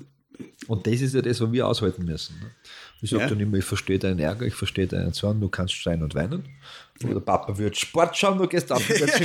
Und 0.67 0.85
das 0.85 1.01
ist 1.01 1.15
ja 1.15 1.21
das, 1.21 1.39
was 1.39 1.51
wir 1.51 1.65
aushalten 1.67 2.03
müssen. 2.05 2.35
Ne? 2.39 2.47
Ich 3.01 3.09
sage 3.09 3.23
Ja. 3.23 3.29
dann 3.29 3.39
immer, 3.39 3.57
ich 3.57 3.65
verstehe 3.65 3.99
deinen 3.99 4.19
Ärger, 4.19 4.45
ich 4.45 4.55
verstehe 4.55 4.87
deinen 4.87 5.13
Zorn, 5.13 5.39
du 5.39 5.49
kannst 5.49 5.73
schreien 5.75 6.03
und 6.03 6.13
weinen. 6.15 6.43
Oder 7.03 7.15
der 7.15 7.19
Papa 7.19 7.57
wird 7.57 7.75
Sport 7.77 8.15
schauen, 8.15 8.37
du 8.37 8.47
gehst 8.47 8.71
auf. 8.71 8.81
Ja, 8.89 9.17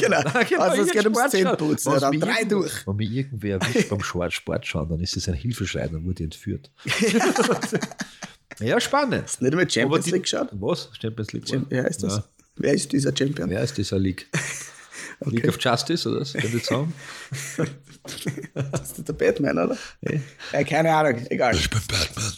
genau. 0.43 0.61
Also 0.61 0.83
es 0.83 0.91
geht 0.91 1.05
ums 1.05 1.31
Zähneputzen, 1.31 1.93
ja, 1.93 2.01
dann 2.01 2.19
drei 2.19 2.43
durch. 2.45 2.87
Wenn 2.87 2.97
mich 2.97 3.11
irgendwer 3.13 3.61
erwischt 3.61 3.89
beim 3.89 4.03
Sport, 4.03 4.33
Sport 4.33 4.67
schauen, 4.67 4.89
dann 4.89 5.01
ist 5.01 5.15
das 5.17 5.29
ein 5.29 5.35
Hilfeschrei, 5.35 5.87
dann 5.87 6.05
wurde 6.05 6.25
ich 6.25 6.25
entführt. 6.25 6.71
ja, 8.61 8.81
spannend. 8.81 9.25
Nicht 9.41 9.53
einmal 9.53 9.63
Aber 9.63 9.71
Champions 9.71 10.05
die- 10.05 10.11
League 10.11 10.23
geschaut? 10.25 10.49
Was? 10.53 10.91
Champions 11.01 11.33
League? 11.33 11.45
Cham- 11.47 11.67
Wer 11.69 11.87
ist 11.87 12.03
das? 12.03 12.17
Ja. 12.17 12.25
Wer 12.57 12.75
ist 12.75 12.93
dieser 12.93 13.17
Champion? 13.17 13.49
Wer 13.49 13.63
ist 13.63 13.77
dieser 13.79 13.99
League? 13.99 14.27
League 15.27 15.49
of 15.49 15.59
Justice, 15.61 16.09
oder 16.09 16.21
was? 16.23 16.33
Kann 16.33 16.57
ich 16.57 16.65
sagen? 16.65 16.93
Ist 17.57 18.99
das 18.99 19.05
der 19.05 19.13
Batman, 19.13 19.59
oder? 19.59 19.77
Ja, 20.53 20.65
keine 20.65 20.93
Ahnung, 20.95 21.25
egal. 21.31 21.55
Ich 21.55 21.69
bin 21.71 21.81
Batman. 21.87 22.33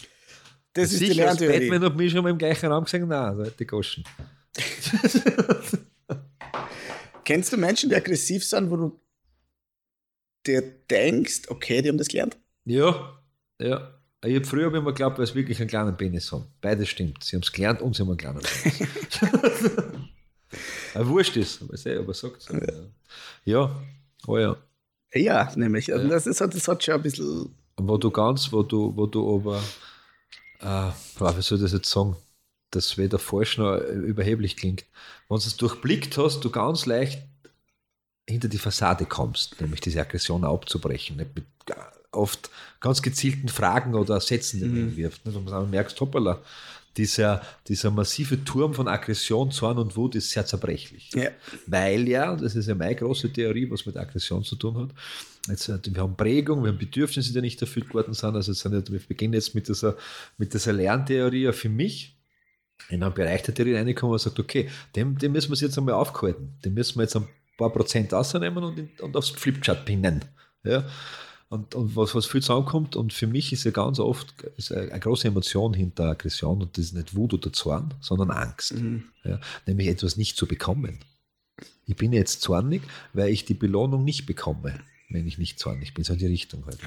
Das 0.73 0.91
ist 0.91 1.01
die 1.01 1.07
Lerntheorie. 1.07 1.69
Batman 1.69 1.83
hat 1.89 1.95
mich 1.97 2.11
schon 2.11 2.23
mal 2.23 2.29
im 2.29 2.37
gleichen 2.37 2.65
Raum 2.71 2.83
gesehen. 2.83 3.07
Nein, 3.07 3.35
so 3.37 3.43
die 3.49 3.65
Goschen. 3.65 4.03
Kennst 7.23 7.53
du 7.53 7.57
Menschen, 7.57 7.89
die 7.89 7.95
aggressiv 7.95 8.45
sind, 8.45 8.69
wo 8.69 8.75
du 8.75 8.99
dir 10.45 10.61
denkst, 10.89 11.43
okay, 11.47 11.81
die 11.81 11.89
haben 11.89 11.97
das 11.97 12.07
gelernt? 12.07 12.37
Ja, 12.65 13.17
ja. 13.59 13.99
Ich 14.25 14.35
hab 14.37 14.45
früher 14.45 14.67
hab 14.67 14.73
ich 14.73 14.79
immer 14.79 14.91
geglaubt, 14.91 15.19
weil 15.19 15.27
sie 15.27 15.35
wirklich 15.35 15.59
einen 15.59 15.69
kleinen 15.69 15.97
Penis 15.97 16.31
haben. 16.31 16.45
Beides 16.61 16.87
stimmt. 16.87 17.23
Sie 17.23 17.35
haben 17.35 17.43
es 17.43 17.51
gelernt 17.51 17.81
und 17.81 17.95
sie 17.95 18.03
haben 18.03 18.09
einen 18.09 18.17
kleinen 18.17 18.39
Penis. 18.39 18.89
Wurscht 21.07 21.35
ist, 21.35 21.61
aber 21.61 21.73
ich 21.73 21.87
aber 21.87 22.13
sagt 22.13 22.47
ja. 22.51 22.59
ja, 23.45 23.83
oh 24.27 24.37
ja. 24.37 24.55
Ja, 25.13 25.51
nämlich. 25.55 25.91
Also 25.93 26.07
das, 26.07 26.27
ist, 26.27 26.39
das 26.39 26.67
hat 26.67 26.83
schon 26.83 26.95
ein 26.95 27.01
bisschen. 27.01 27.55
Wo 27.77 27.97
du 27.97 28.11
ganz, 28.11 28.51
wo 28.51 28.63
du, 28.63 28.95
wo 28.95 29.07
du 29.07 29.35
aber, 29.35 29.61
äh, 30.59 30.91
wie 31.19 31.41
soll 31.41 31.57
ich 31.57 31.63
das 31.63 31.73
jetzt 31.73 31.89
sagen, 31.89 32.15
dass 32.75 32.97
weder 32.97 33.19
falsch 33.19 33.57
noch 33.57 33.77
überheblich 33.77 34.57
klingt. 34.57 34.85
Wenn 35.29 35.37
du 35.37 35.43
es 35.47 35.57
durchblickt 35.57 36.17
hast, 36.17 36.41
du 36.41 36.49
ganz 36.49 36.85
leicht 36.85 37.21
hinter 38.27 38.47
die 38.47 38.57
Fassade 38.57 39.05
kommst, 39.05 39.59
nämlich 39.59 39.81
diese 39.81 40.01
Aggression 40.01 40.43
abzubrechen. 40.43 41.17
Nicht 41.17 41.35
mit 41.35 41.45
ga- 41.65 41.91
oft 42.11 42.49
ganz 42.79 43.01
gezielten 43.01 43.49
Fragen 43.49 43.95
oder 43.95 44.19
Sätzen, 44.21 44.59
die 44.59 44.67
man 44.67 44.95
wirft. 44.95 45.25
Nicht? 45.25 45.35
Und 45.35 45.47
dann 45.47 45.69
merkst, 45.69 45.99
hoppala, 45.99 46.41
dieser, 46.95 47.41
dieser 47.67 47.89
massive 47.89 48.43
Turm 48.45 48.73
von 48.75 48.87
Aggression, 48.87 49.51
Zorn 49.51 49.79
und 49.79 49.97
Wut 49.97 50.15
ist 50.15 50.29
sehr 50.29 50.45
zerbrechlich. 50.45 51.09
Ja. 51.15 51.31
Weil 51.65 52.07
ja, 52.07 52.35
das 52.35 52.55
ist 52.55 52.67
ja 52.67 52.75
meine 52.75 52.95
große 52.95 53.33
Theorie, 53.33 53.69
was 53.69 53.85
mit 53.85 53.97
Aggression 53.97 54.43
zu 54.43 54.55
tun 54.55 54.77
hat. 54.77 54.89
Jetzt, 55.47 55.69
äh, 55.69 55.79
wir 55.83 56.03
haben 56.03 56.15
Prägung, 56.15 56.63
wir 56.63 56.71
haben 56.71 56.77
Bedürfnisse, 56.77 57.33
die 57.33 57.41
nicht 57.41 57.59
erfüllt 57.61 57.93
worden 57.93 58.13
sind. 58.13 58.35
Also 58.35 58.51
es 58.51 58.59
sind 58.59 58.91
wir 58.91 58.99
beginnen 58.99 59.33
jetzt 59.33 59.55
mit 59.55 59.67
dieser, 59.67 59.97
mit 60.37 60.53
dieser 60.53 60.71
Lerntheorie 60.71 61.51
für 61.51 61.69
mich 61.69 62.15
in 62.89 63.03
einen 63.03 63.13
Bereich 63.13 63.43
der 63.43 63.53
Theorie 63.53 63.75
reinkommen, 63.75 64.09
wo 64.09 64.13
man 64.13 64.19
sagt, 64.19 64.39
okay, 64.39 64.69
dem, 64.95 65.17
dem 65.17 65.31
müssen 65.31 65.49
wir 65.49 65.53
uns 65.53 65.61
jetzt 65.61 65.77
einmal 65.77 65.95
aufhalten. 65.95 66.57
Den 66.63 66.73
müssen 66.73 66.97
wir 66.97 67.03
jetzt 67.03 67.15
ein 67.15 67.27
paar 67.57 67.71
Prozent 67.71 68.13
rausnehmen 68.13 68.63
und, 68.63 68.77
in, 68.77 68.89
und 69.01 69.15
aufs 69.15 69.29
Flipchart 69.29 69.85
pinnen. 69.85 70.25
Ja? 70.63 70.85
Und, 71.49 71.75
und 71.75 71.95
was, 71.95 72.15
was 72.15 72.25
viel 72.25 72.41
zusammenkommt, 72.41 72.95
und 72.95 73.13
für 73.13 73.27
mich 73.27 73.53
ist 73.53 73.63
ja 73.63 73.71
ganz 73.71 73.99
oft 73.99 74.33
ist 74.57 74.71
eine, 74.71 74.91
eine 74.91 74.99
große 74.99 75.27
Emotion 75.27 75.73
hinter 75.73 76.05
Aggression 76.09 76.61
und 76.61 76.77
das 76.77 76.85
ist 76.85 76.93
nicht 76.93 77.15
Wut 77.15 77.33
oder 77.33 77.53
Zorn, 77.53 77.93
sondern 78.01 78.31
Angst. 78.31 78.73
Ja? 79.23 79.39
Nämlich 79.67 79.87
etwas 79.87 80.17
nicht 80.17 80.35
zu 80.35 80.47
bekommen. 80.47 80.99
Ich 81.85 81.95
bin 81.95 82.11
jetzt 82.13 82.41
zornig, 82.41 82.81
weil 83.13 83.29
ich 83.29 83.45
die 83.45 83.53
Belohnung 83.53 84.03
nicht 84.03 84.25
bekomme, 84.25 84.79
wenn 85.09 85.27
ich 85.27 85.37
nicht 85.37 85.59
zornig 85.59 85.93
bin. 85.93 86.03
So 86.03 86.13
in 86.13 86.19
die 86.19 86.25
Richtung 86.25 86.65
halt. 86.65 86.79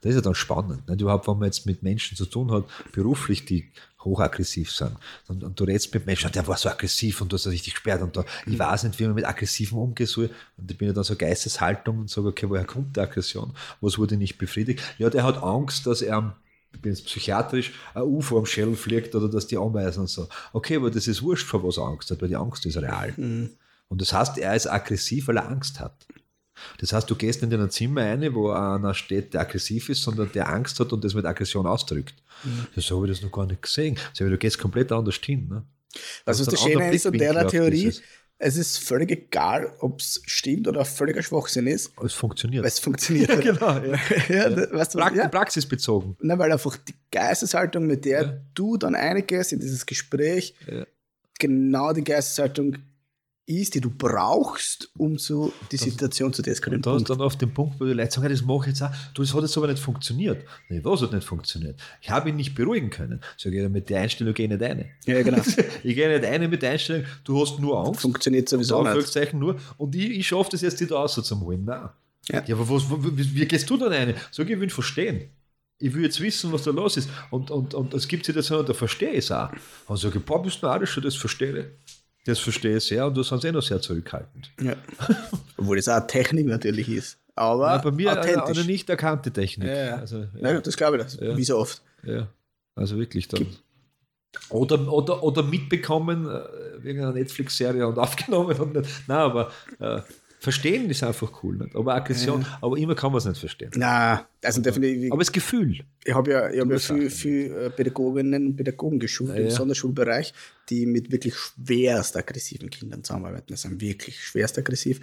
Das 0.00 0.10
ist 0.10 0.14
ja 0.14 0.20
dann 0.22 0.34
spannend. 0.34 0.88
Nicht? 0.88 1.00
Überhaupt, 1.00 1.28
wenn 1.28 1.38
man 1.38 1.46
jetzt 1.46 1.66
mit 1.66 1.82
Menschen 1.82 2.16
zu 2.16 2.24
tun 2.24 2.50
hat, 2.50 2.64
beruflich, 2.92 3.44
die 3.44 3.70
hochaggressiv 4.00 4.70
sind. 4.70 4.92
Und, 5.26 5.42
und 5.42 5.58
du 5.58 5.64
redest 5.64 5.92
mit 5.92 6.06
Menschen, 6.06 6.30
der 6.32 6.46
war 6.46 6.56
so 6.56 6.68
aggressiv 6.68 7.20
und 7.20 7.32
du 7.32 7.34
hast 7.34 7.46
das 7.46 7.52
richtig 7.52 7.74
gesperrt 7.74 8.02
und 8.02 8.16
da, 8.16 8.24
ich 8.46 8.58
weiß 8.58 8.84
nicht, 8.84 8.98
wie 8.98 9.04
man 9.04 9.14
mit 9.14 9.26
Aggressiven 9.26 9.94
soll. 10.06 10.30
Und 10.56 10.70
ich 10.70 10.78
bin 10.78 10.88
ja 10.88 10.94
dann 10.94 11.04
so 11.04 11.16
Geisteshaltung 11.16 11.98
und 11.98 12.10
sage, 12.10 12.28
okay, 12.28 12.48
woher 12.48 12.64
kommt 12.64 12.96
die 12.96 13.00
Aggression? 13.00 13.52
Was 13.80 13.98
wurde 13.98 14.16
nicht 14.16 14.38
befriedigt? 14.38 14.82
Ja, 14.98 15.10
der 15.10 15.24
hat 15.24 15.42
Angst, 15.42 15.86
dass 15.86 16.02
er 16.02 16.36
ich 16.72 16.82
bin 16.82 16.92
jetzt 16.92 17.06
psychiatrisch, 17.06 17.72
ein 17.94 18.02
UFO 18.02 18.38
am 18.38 18.46
Schädel 18.46 18.76
fliegt 18.76 19.14
oder 19.14 19.28
dass 19.28 19.46
die 19.46 19.56
anweisen 19.56 20.00
und 20.00 20.10
so. 20.10 20.28
Okay, 20.52 20.76
aber 20.76 20.90
das 20.90 21.06
ist 21.06 21.22
wurscht, 21.22 21.46
vor 21.46 21.64
was 21.64 21.78
er 21.78 21.84
Angst 21.84 22.10
hat, 22.10 22.20
weil 22.20 22.28
die 22.28 22.36
Angst 22.36 22.66
ist 22.66 22.76
real. 22.76 23.14
Und 23.88 24.00
das 24.02 24.12
heißt, 24.12 24.36
er 24.38 24.54
ist 24.54 24.66
aggressiv, 24.66 25.28
weil 25.28 25.38
er 25.38 25.48
Angst 25.48 25.80
hat. 25.80 26.06
Das 26.78 26.92
heißt, 26.92 27.08
du 27.10 27.14
gehst 27.16 27.42
nicht 27.42 27.52
in 27.52 27.60
ein 27.60 27.70
Zimmer 27.70 28.02
rein, 28.02 28.34
wo 28.34 28.50
einer 28.50 28.94
steht, 28.94 29.34
der 29.34 29.42
aggressiv 29.42 29.88
ist, 29.88 30.02
sondern 30.02 30.30
der 30.32 30.48
Angst 30.48 30.78
hat 30.80 30.92
und 30.92 31.02
das 31.04 31.14
mit 31.14 31.24
Aggression 31.24 31.66
ausdrückt. 31.66 32.14
Ja, 32.74 32.82
so 32.82 32.96
habe 32.96 33.06
ich 33.10 33.12
das 33.18 33.22
noch 33.22 33.32
gar 33.32 33.46
nicht 33.46 33.62
gesehen. 33.62 33.96
So, 34.12 34.24
aber 34.24 34.30
du 34.32 34.38
gehst 34.38 34.58
komplett 34.58 34.92
anders 34.92 35.16
hin. 35.16 35.48
Ne? 35.48 35.62
Also 36.24 36.44
Du 36.44 36.50
das 36.50 36.60
hast 36.60 36.64
einen 36.66 36.72
Schöne 36.72 36.84
anderen 36.84 36.94
ist 37.24 37.36
an 37.36 37.44
auf 37.46 37.50
Theorie, 37.50 37.92
es 38.40 38.56
ist 38.56 38.78
völlig 38.78 39.10
egal, 39.10 39.72
ob 39.80 39.98
es 40.00 40.22
stimmt 40.26 40.68
oder 40.68 40.84
völliger 40.84 41.22
Schwachsinn 41.24 41.66
ist, 41.66 41.90
Es 42.04 42.12
funktioniert. 42.12 42.62
weil 42.62 42.68
es 42.68 42.78
funktioniert. 42.78 43.28
genau, 43.42 43.78
ja. 43.80 43.98
ja, 44.28 44.48
da- 44.50 44.72
weißt 44.72 44.94
du, 44.94 44.98
ja. 45.00 45.26
Praxisbezogen. 45.26 46.16
Na, 46.20 46.38
weil 46.38 46.52
einfach 46.52 46.76
die 46.76 46.94
Geisteshaltung, 47.10 47.86
mit 47.88 48.04
der 48.04 48.22
Ja. 48.22 48.40
du 48.54 48.76
dann 48.76 48.94
eingehst 48.94 49.52
in 49.52 49.58
dieses 49.58 49.84
Gespräch, 49.86 50.54
Ja. 50.70 50.86
genau 51.40 51.92
die 51.92 52.04
Geisteshaltung 52.04 52.76
ist, 53.48 53.74
die 53.74 53.80
du 53.80 53.90
brauchst, 53.90 54.90
um 54.98 55.16
so 55.16 55.52
die 55.72 55.78
Situation 55.78 56.32
zu 56.32 56.42
deeskalieren. 56.42 56.84
Und 56.84 56.86
da 56.86 56.96
du 56.96 57.04
dann 57.04 57.26
auf 57.26 57.36
den 57.36 57.52
Punkt, 57.52 57.80
wo 57.80 57.86
die 57.86 57.92
Leute 57.92 58.12
sagen, 58.12 58.28
das 58.28 58.42
mache 58.42 58.62
ich 58.62 58.66
jetzt 58.68 58.82
auch. 58.82 58.90
Du, 59.14 59.22
das 59.22 59.32
hat 59.32 59.42
jetzt 59.42 59.56
aber 59.56 59.68
nicht 59.68 59.78
funktioniert. 59.78 60.44
Nee, 60.68 60.80
was 60.84 61.00
hat 61.00 61.12
nicht 61.12 61.26
funktioniert? 61.26 61.80
Ich 62.02 62.10
habe 62.10 62.28
ihn 62.28 62.36
nicht 62.36 62.54
beruhigen 62.54 62.90
können. 62.90 63.20
Sag 63.38 63.54
ich, 63.54 63.68
mit 63.68 63.88
der 63.88 64.02
Einstellung 64.02 64.34
gehe 64.34 64.46
ich 64.46 64.52
nicht 64.52 64.62
eine. 64.62 64.90
Ja, 65.06 65.22
genau. 65.22 65.38
ich 65.82 65.94
gehe 65.94 66.08
nicht 66.08 66.28
eine 66.28 66.46
mit 66.46 66.60
der 66.60 66.72
Einstellung, 66.72 67.06
du 67.24 67.40
hast 67.40 67.58
nur 67.58 67.86
Angst. 67.86 68.02
Funktioniert 68.02 68.48
sowieso 68.48 68.82
nicht. 68.82 69.34
Nur. 69.34 69.56
Und 69.78 69.94
ich, 69.94 70.10
ich 70.10 70.28
schaffe 70.28 70.50
das 70.52 70.60
jetzt, 70.60 70.78
die 70.80 70.86
da 70.86 70.96
rauszuholen. 70.96 71.64
Nein. 71.64 71.88
Ja. 72.28 72.44
Ja. 72.46 72.54
aber 72.54 72.68
was, 72.68 72.84
wie, 72.90 73.34
wie 73.34 73.46
gehst 73.46 73.68
du 73.70 73.78
dann 73.78 73.92
eine? 73.92 74.14
Sag 74.30 74.46
ich, 74.46 74.52
ich 74.52 74.60
will 74.60 74.68
verstehen. 74.68 75.30
Ich 75.80 75.94
will 75.94 76.02
jetzt 76.02 76.20
wissen, 76.20 76.52
was 76.52 76.64
da 76.64 76.72
los 76.72 76.96
ist. 76.96 77.08
Und, 77.30 77.50
und, 77.50 77.72
und 77.72 77.94
es 77.94 78.08
gibt 78.08 78.26
Situationen, 78.26 78.66
da 78.66 78.74
verstehe 78.74 79.10
ich 79.10 79.18
es 79.18 79.30
auch. 79.30 79.50
Und 79.86 79.96
sage 79.96 80.18
ich, 80.18 80.24
boah, 80.24 80.42
bist 80.42 80.60
du 80.62 80.66
narrisch, 80.66 80.98
das 81.02 81.14
verstehe 81.14 81.58
ich. 81.58 81.66
Das 82.28 82.40
verstehe 82.40 82.76
ich 82.76 82.84
sehr 82.84 83.06
und 83.06 83.16
du 83.16 83.22
sind 83.22 83.42
eh 83.42 83.52
noch 83.52 83.62
sehr 83.62 83.80
zurückhaltend. 83.80 84.50
Ja. 84.60 84.74
Obwohl 85.56 85.76
das 85.76 85.88
auch 85.88 86.06
Technik 86.06 86.46
natürlich 86.46 86.86
ist. 86.90 87.18
Aber 87.34 87.68
Ja, 87.70 87.78
bei 87.78 87.90
mir 87.90 88.20
eine, 88.20 88.44
eine 88.44 88.64
nicht 88.64 88.90
erkannte 88.90 89.30
Technik. 89.30 89.66
Ja, 89.66 89.74
ja. 89.74 89.96
Also, 89.96 90.26
ja, 90.38 90.60
das 90.60 90.76
glaube 90.76 90.98
ich, 90.98 91.04
das. 91.04 91.18
Wie 91.18 91.44
so 91.44 91.56
oft. 91.56 91.80
ja. 92.02 92.28
also 92.74 92.98
wirklich 92.98 93.28
dann. 93.28 93.46
Oder, 94.50 94.92
oder, 94.92 95.22
oder 95.22 95.42
mitbekommen, 95.42 96.28
äh, 96.28 96.42
wegen 96.82 97.00
einer 97.00 97.12
Netflix-Serie 97.12 97.88
und 97.88 97.98
aufgenommen 97.98 98.58
und 98.58 98.74
nicht. 98.74 99.08
Nein, 99.08 99.18
aber 99.18 99.50
äh, 99.78 100.02
verstehen 100.38 100.88
ist 100.90 101.02
einfach 101.02 101.42
cool. 101.42 101.56
Nicht? 101.56 101.74
Aber 101.74 101.94
Aggression, 101.94 102.44
aber 102.60 102.76
immer 102.78 102.94
kann 102.94 103.12
man 103.12 103.18
es 103.18 103.24
nicht 103.24 103.38
verstehen. 103.38 103.70
Na, 103.76 104.26
also 104.42 104.60
definitiv. 104.60 105.12
Aber 105.12 105.20
das 105.20 105.32
Gefühl. 105.32 105.80
Ich 106.04 106.14
habe 106.14 106.30
ja, 106.30 106.50
ich 106.50 106.60
hab 106.60 106.70
ja 106.70 106.78
viel, 106.78 107.10
viel 107.10 107.52
äh, 107.52 107.70
Pädagoginnen 107.70 108.46
und 108.48 108.56
Pädagogen 108.56 108.98
geschult 108.98 109.30
Ja, 109.30 109.36
im 109.36 109.44
ja. 109.44 109.50
Sonderschulbereich, 109.50 110.32
die 110.68 110.86
mit 110.86 111.10
wirklich 111.10 111.34
schwerst 111.34 112.16
aggressiven 112.16 112.70
Kindern 112.70 113.04
zusammenarbeiten. 113.04 113.46
Das 113.48 113.62
sind 113.62 113.80
wirklich 113.80 114.20
schwerst 114.20 114.58
aggressiv, 114.58 115.00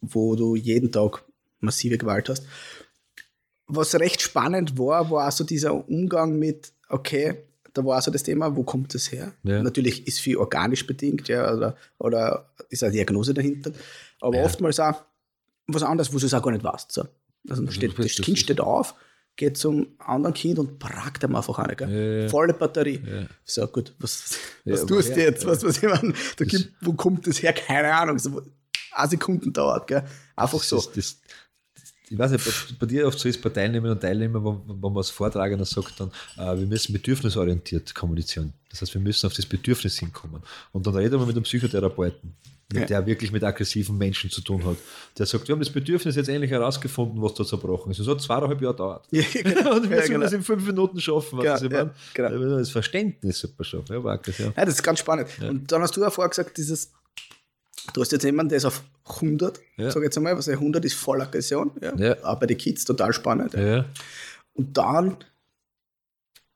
wo 0.00 0.36
du 0.36 0.56
jeden 0.56 0.90
Tag 0.90 1.24
massive 1.60 1.98
Gewalt 1.98 2.28
hast. 2.28 2.46
Was 3.66 3.94
recht 3.94 4.22
spannend 4.22 4.78
war, 4.78 5.10
war 5.10 5.28
auch 5.28 5.32
so 5.32 5.44
dieser 5.44 5.88
Umgang 5.88 6.38
mit, 6.38 6.72
okay, 6.88 7.34
da 7.74 7.84
war 7.84 8.00
so 8.00 8.10
das 8.10 8.22
Thema, 8.22 8.56
wo 8.56 8.62
kommt 8.62 8.94
das 8.94 9.12
her? 9.12 9.34
Ja. 9.42 9.62
Natürlich 9.62 10.06
ist 10.06 10.20
viel 10.20 10.36
organisch 10.36 10.86
bedingt, 10.86 11.28
ja, 11.28 11.54
oder, 11.54 11.76
oder 11.98 12.50
ist 12.70 12.82
eine 12.82 12.92
Diagnose 12.92 13.34
dahinter. 13.34 13.72
Aber 14.20 14.36
Ja. 14.36 14.44
oftmals 14.44 14.80
auch 14.80 15.04
was 15.66 15.82
anderes, 15.82 16.12
wo 16.12 16.18
du 16.18 16.26
es 16.26 16.34
auch 16.34 16.42
gar 16.42 16.50
nicht 16.52 16.64
weißt. 16.64 16.92
So. 16.92 17.02
Also, 17.48 17.62
Also 17.62 17.72
steht, 17.72 17.98
das- 17.98 18.16
Kind 18.16 18.38
steht 18.38 18.60
auf, 18.60 18.94
geht 19.36 19.56
zum 19.56 19.88
anderen 19.98 20.34
Kind 20.34 20.58
und 20.58 20.78
pragt 20.78 21.22
ihm 21.22 21.36
einfach 21.36 21.58
eine. 21.58 21.76
Gell? 21.76 22.22
Ja. 22.24 22.28
Volle 22.28 22.54
Batterie. 22.54 23.02
Ja. 23.06 23.26
So, 23.44 23.66
gut, 23.68 23.94
was, 24.00 24.36
was 24.64 24.84
tust 24.86 25.10
du 25.14 25.20
jetzt? 25.20 25.46
Was, 25.46 25.62
was 25.62 25.76
ich 25.76 25.82
meine, 25.84 26.12
da 26.36 26.44
gibt, 26.44 26.72
wo 26.80 26.92
kommt 26.94 27.26
das 27.26 27.42
her? 27.42 27.52
Keine 27.52 27.94
Ahnung. 27.94 28.18
So, 28.18 28.42
eine 28.92 29.08
Sekunden 29.10 29.52
dauert, 29.52 29.86
gell? 29.86 30.04
Einfach 30.34 30.58
Das 30.58 30.68
so. 30.68 30.78
ist, 30.78 30.96
das, 30.96 31.20
ich 32.10 32.18
weiß 32.18 32.30
nicht, 32.32 32.78
bei 32.78 32.86
dir 32.86 33.06
oft 33.06 33.18
so 33.18 33.28
ist, 33.28 33.40
bei 33.42 33.50
Teilnehmern 33.50 33.92
und 33.92 34.00
Teilnehmern, 34.00 34.42
wo, 34.44 34.62
wo 34.66 34.88
man 34.88 34.98
als 34.98 35.10
Vortragender 35.10 35.64
sagt 35.64 36.00
dann, 36.00 36.10
äh, 36.36 36.58
wir 36.58 36.66
müssen 36.66 36.92
bedürfnisorientiert 36.92 37.94
kommunizieren. 37.94 38.52
Das 38.70 38.80
heißt, 38.82 38.94
wir 38.94 39.00
müssen 39.00 39.26
auf 39.26 39.34
das 39.34 39.46
Bedürfnis 39.46 39.98
hinkommen. 39.98 40.42
Und 40.72 40.86
dann 40.86 40.94
reden 40.94 41.18
wir 41.18 41.26
mit 41.26 41.36
einem 41.36 41.44
Psychotherapeuten, 41.44 42.34
Ja. 42.72 42.84
der 42.84 43.06
wirklich 43.06 43.32
mit 43.32 43.42
aggressiven 43.44 43.96
Menschen 43.96 44.30
zu 44.30 44.40
tun 44.42 44.64
hat. 44.64 44.76
Der 45.18 45.26
sagt, 45.26 45.48
wir 45.48 45.54
haben 45.54 45.60
das 45.60 45.70
Bedürfnis 45.70 46.16
jetzt 46.16 46.28
endlich 46.28 46.50
herausgefunden, 46.50 47.20
was 47.22 47.34
da 47.34 47.44
zerbrochen 47.44 47.90
ist. 47.92 47.98
Es 47.98 48.06
hat 48.08 48.20
zweieinhalb 48.20 48.60
Jahre 48.60 48.74
gedauert. 48.74 49.06
Ja, 49.10 49.22
genau. 49.32 49.76
und 49.76 49.88
wir 49.88 49.96
Ja, 49.96 50.02
sollen 50.02 50.12
genau. 50.12 50.24
das 50.24 50.32
in 50.32 50.42
fünf 50.42 50.66
Minuten 50.66 51.00
schaffen. 51.00 51.40
Ja, 51.42 51.56
ja, 51.58 51.90
genau. 52.14 52.56
Das 52.58 52.70
Verständnis 52.70 53.38
super 53.38 53.64
schaffen. 53.64 53.86
Ja, 53.92 54.00
Markus, 54.00 54.36
ja. 54.38 54.52
Ja, 54.56 54.64
das 54.64 54.74
ist 54.74 54.82
ganz 54.82 54.98
spannend. 54.98 55.28
Und 55.40 55.70
dann 55.72 55.80
hast 55.82 55.96
du 55.96 56.00
ja 56.02 56.10
vorher 56.10 56.28
gesagt, 56.28 56.56
dieses, 56.58 56.92
du 57.94 58.00
hast 58.00 58.12
jetzt 58.12 58.24
jemanden, 58.24 58.50
der 58.50 58.58
ist 58.58 58.64
auf 58.64 58.82
100, 59.20 59.60
Ja. 59.76 59.90
sag 59.90 60.00
ich 60.00 60.04
jetzt 60.06 60.16
einmal, 60.16 60.36
was 60.36 60.48
100 60.48 60.84
ist 60.84 60.94
voll 60.94 61.20
Aggression. 61.20 61.70
Ja. 61.80 61.94
Ja. 61.96 62.34
Bei 62.34 62.46
den 62.46 62.56
Kids 62.58 62.84
total 62.84 63.12
spannend. 63.12 63.54
Ja. 63.54 63.84
Und 64.54 64.76
dann 64.76 65.16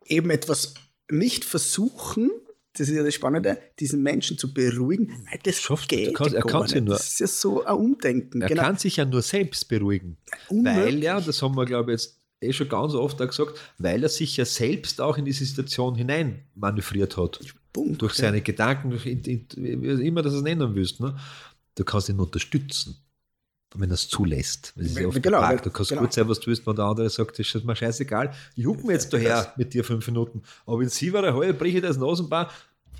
eben 0.07 0.31
etwas 0.31 0.75
nicht 1.11 1.45
versuchen, 1.45 2.31
das 2.75 2.89
ist 2.89 2.95
ja 2.97 3.03
das 3.03 3.15
Spannende, 3.15 3.59
diesen 3.79 4.03
Menschen 4.03 4.39
zu 4.39 4.53
beruhigen. 4.55 5.27
Weil 5.31 5.39
Das 5.43 5.61
Schafft 5.61 5.89
geht 5.91 6.15
kannst- 6.15 6.35
er 6.35 6.45
ja 6.47 6.61
nicht. 6.63 6.75
nur- 6.85 6.97
Das 6.97 7.07
ist 7.09 7.21
ja 7.21 7.27
so 7.27 7.65
ein 7.65 7.75
Umdenken. 7.77 8.41
Er 8.41 8.49
genau. 8.49 8.63
kann 8.63 8.79
sich 8.79 8.97
ja 8.97 9.05
nur 9.05 9.21
selbst 9.23 9.69
beruhigen. 9.69 10.17
Unmöglich. 10.49 10.85
Weil 10.87 11.03
ja, 11.03 11.21
das 11.21 11.43
haben 11.43 11.55
wir, 11.55 11.67
glaube 11.67 11.93
ich, 11.93 12.01
jetzt 12.03 12.22
eh 12.43 12.53
schon 12.53 12.69
ganz 12.69 12.95
oft 12.95 13.21
auch 13.21 13.27
gesagt, 13.27 13.59
weil 13.79 14.03
er 14.03 14.09
sich 14.09 14.37
ja 14.37 14.45
selbst 14.45 15.01
auch 15.01 15.17
in 15.19 15.25
diese 15.25 15.45
Situation 15.45 15.95
hinein 15.95 16.43
manövriert 16.55 17.17
hat. 17.17 17.41
Punkt. 17.73 18.03
Durch 18.03 18.15
seine 18.15 18.41
Gedanken, 18.43 18.91
durch 18.91 19.07
in, 19.07 19.23
in, 19.23 20.01
immer 20.01 20.23
das 20.23 20.35
es 20.35 20.43
nennen 20.43 20.75
willst. 20.75 21.01
Ne? 21.01 21.17
Du 21.75 21.85
kannst 21.85 22.09
ihn 22.11 22.21
unterstützen, 22.21 22.97
wenn 23.75 23.91
er 23.91 23.95
es 23.95 24.09
zulässt. 24.09 24.75
Das 24.77 24.87
ist 24.87 24.99
ja 24.99 25.07
oft 25.09 25.23
Genau, 25.23 25.41
weil- 25.41 25.57
Du 25.59 25.71
kannst 25.71 25.89
genau. 25.89 26.03
gut 26.03 26.13
sein, 26.13 26.29
was 26.29 26.39
du 26.41 26.49
willst, 26.49 26.67
wenn 26.67 26.77
der 26.77 26.85
andere 26.85 27.09
sagt, 27.09 27.39
das 27.39 27.55
ist 27.55 27.65
mir 27.65 27.75
scheißegal. 27.75 28.35
Ich 28.57 28.67
huck 28.67 28.85
mir 28.85 28.93
jetzt 28.93 29.13
daher 29.13 29.53
mit 29.57 29.73
dir 29.73 29.85
fünf 29.85 30.07
Minuten. 30.07 30.43
Aber 30.67 30.81
wenn 30.81 30.91
sie 30.91 31.13
war, 31.15 31.33
heute 31.33 31.55
breche 31.55 31.79
ich 31.79 31.83
das 31.83 31.97
Nasenbein. 31.97 32.47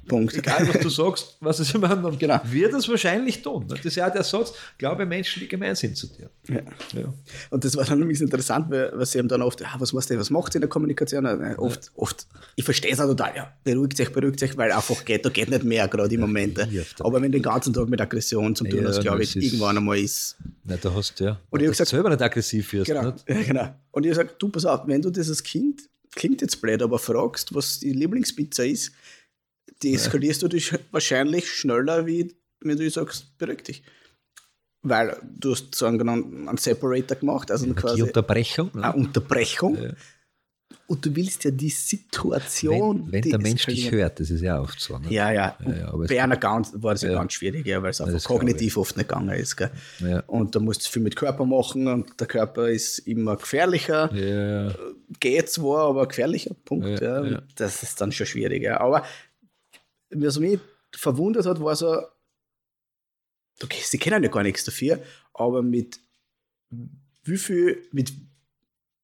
Punkt. 0.09 0.35
Egal, 0.37 0.69
was 0.69 0.81
du 0.81 0.89
sagst, 0.89 1.37
was 1.41 1.59
es 1.61 1.73
im 1.75 1.85
anderen 1.85 2.19
Genau. 2.19 2.41
wird 2.45 2.75
es 2.75 2.89
wahrscheinlich 2.89 3.41
tun. 3.43 3.67
Das 3.69 3.85
ist 3.85 3.95
ja 3.97 4.09
auch 4.09 4.13
der 4.13 4.25
Satz, 4.25 4.53
glaube 4.79 5.07
Menschen, 5.07 5.41
die 5.41 5.49
gemein 5.49 5.75
sind 5.77 5.97
zu 5.97 6.09
dir. 6.09 6.29
Ja. 6.49 6.57
Ja. 7.01 7.13
Und 7.51 7.65
das 7.65 7.77
war 7.77 7.85
dann 7.85 8.01
nämlich 8.01 8.21
interessant, 8.21 8.71
weil, 8.71 8.91
weil 8.95 9.07
sie 9.07 9.19
haben 9.19 9.29
dann 9.29 9.43
oft, 9.43 9.65
ah, 9.65 9.75
was 9.79 9.93
machst 9.93 10.11
du, 10.11 10.19
was 10.19 10.31
macht 10.31 10.53
sie 10.53 10.57
in 10.59 10.63
der 10.63 10.69
Kommunikation? 10.69 11.25
Äh, 11.25 11.55
Oft, 11.57 11.93
oft, 11.95 12.27
ich 12.57 12.65
verstehe 12.65 12.93
es 12.93 13.01
auch 13.01 13.07
total, 13.07 13.33
ja, 13.37 13.53
beruhigt 13.65 13.97
sich, 13.97 14.09
beruhigt 14.11 14.41
sich, 14.41 14.57
weil 14.57 14.73
einfach 14.73 15.05
geht, 15.05 15.25
da 15.25 15.31
geht 15.31 15.49
nicht 15.51 15.65
mehr 15.65 15.87
gerade 15.89 16.13
im 16.15 16.21
Moment. 16.21 16.59
Aber 17.01 17.15
wenn 17.23 17.31
du 17.31 17.39
den 17.39 17.43
ganzen 17.43 17.73
Tag 17.73 17.89
mit 17.89 18.01
Aggression 18.01 18.55
zu 18.57 18.65
tun 18.65 18.83
Ja, 18.83 18.89
hast, 18.89 19.01
glaube 19.01 19.23
ich, 19.23 19.37
irgendwann 19.37 19.77
einmal 19.79 19.99
ist. 19.99 20.37
Nein, 20.65 20.79
da 20.83 20.93
hast 20.95 21.19
du 21.21 21.25
ja. 21.25 21.41
Und 21.51 21.61
ich 21.61 21.67
hab 21.69 21.71
dass 21.73 21.77
du 21.79 21.83
gesagt- 21.85 21.91
selber 21.91 22.11
nicht 22.11 22.23
aggressiv 22.23 22.73
wirst. 22.73 22.87
Genau, 22.87 23.11
Nicht? 23.11 23.29
ja, 23.29 23.43
genau. 23.43 23.75
Und 23.93 24.05
ich 24.07 24.15
sage, 24.15 24.31
du, 24.39 24.49
pass 24.49 24.65
auf, 24.65 24.81
wenn 24.87 25.01
du 25.03 25.11
dieses 25.11 25.43
Kind, 25.43 25.83
klingt 26.15 26.41
jetzt 26.43 26.61
blöd, 26.61 26.83
aber 26.83 26.99
fragst, 26.99 27.55
was 27.55 27.81
die 27.81 27.93
Lieblingspizza 27.93 28.65
ist, 28.65 28.93
die 29.83 29.95
eskalierst 29.95 30.43
du 30.43 30.49
dich 30.49 30.73
wahrscheinlich 30.91 31.49
schneller, 31.51 32.07
wie 32.07 32.35
wenn 32.61 32.77
du 32.79 32.89
sagst, 32.91 33.37
beruhig 33.39 33.63
dich. 33.63 33.83
Weil 34.85 35.17
du 35.39 35.53
hast 35.53 35.75
so 35.75 35.87
einen, 35.87 36.09
einen 36.09 36.57
Separator 36.57 37.17
gemacht, 37.17 37.51
also 37.51 37.67
Die 37.67 37.73
quasi 37.73 38.03
Unterbrechung. 38.03 38.71
ne? 38.75 38.85
eine 38.85 38.95
Unterbrechung. 38.95 39.77
Ja. 39.81 39.91
Und 40.89 41.05
du 41.07 41.15
willst 41.15 41.45
ja 41.45 41.51
die 41.51 41.69
Situation. 41.69 43.07
Wenn, 43.11 43.25
wenn 43.25 43.31
der 43.31 43.39
Mensch 43.41 43.67
dich 43.67 43.91
hört, 43.91 44.19
das 44.21 44.31
ist 44.31 44.41
ja 44.41 44.61
oft 44.61 44.81
so. 44.81 44.99
Ne? 44.99 45.07
Ja, 45.11 45.31
ja. 45.31 45.57
Ja, 45.65 45.75
ja, 45.77 45.97
Bei 45.97 46.23
einer 46.23 46.37
ganz, 46.37 46.73
war 46.75 46.93
das 46.95 47.03
ja, 47.03 47.11
Ja. 47.13 47.19
ganz 47.19 47.35
schwierig, 47.35 47.67
ja, 47.67 47.83
weil 47.83 47.91
es 47.91 48.01
einfach 48.01 48.23
kognitiv 48.25 48.77
oft 48.77 48.97
nicht 48.97 49.09
gegangen 49.09 49.29
ist. 49.39 49.57
Gell? 49.57 49.71
Ja. 50.01 50.21
Und 50.27 50.55
da 50.55 50.61
musst 50.61 50.87
du 50.87 50.91
viel 50.91 51.03
mit 51.03 51.15
Körper 51.15 51.45
machen 51.45 51.87
und 51.87 52.19
der 52.21 52.27
Körper 52.27 52.69
ist 52.69 52.99
immer 53.01 53.37
gefährlicher. 53.37 54.13
Ja, 54.15 54.75
Geht 55.21 55.51
zwar, 55.51 55.89
aber 55.91 56.09
gefährlicher. 56.09 56.55
Punkt. 56.65 56.87
Ja, 57.01 57.23
Ja, 57.23 57.31
ja. 57.33 57.43
Das 57.55 57.83
ist 57.83 58.01
dann 58.01 58.11
schon 58.13 58.27
schwierig. 58.27 58.63
Ja. 58.63 58.81
Aber 58.81 59.05
was 60.15 60.39
mich 60.39 60.61
verwundert 60.95 61.47
hat, 61.47 61.61
war 61.61 61.75
so, 61.77 62.03
okay, 63.63 63.81
sie 63.83 63.99
kennen 63.99 64.23
ja 64.23 64.31
gar 64.31 64.43
nichts 64.43 64.65
dafür, 64.65 65.03
aber 65.35 65.63
mit 65.63 65.99
wie 67.25 67.39
viel, 67.39 67.87
mit 67.93 68.13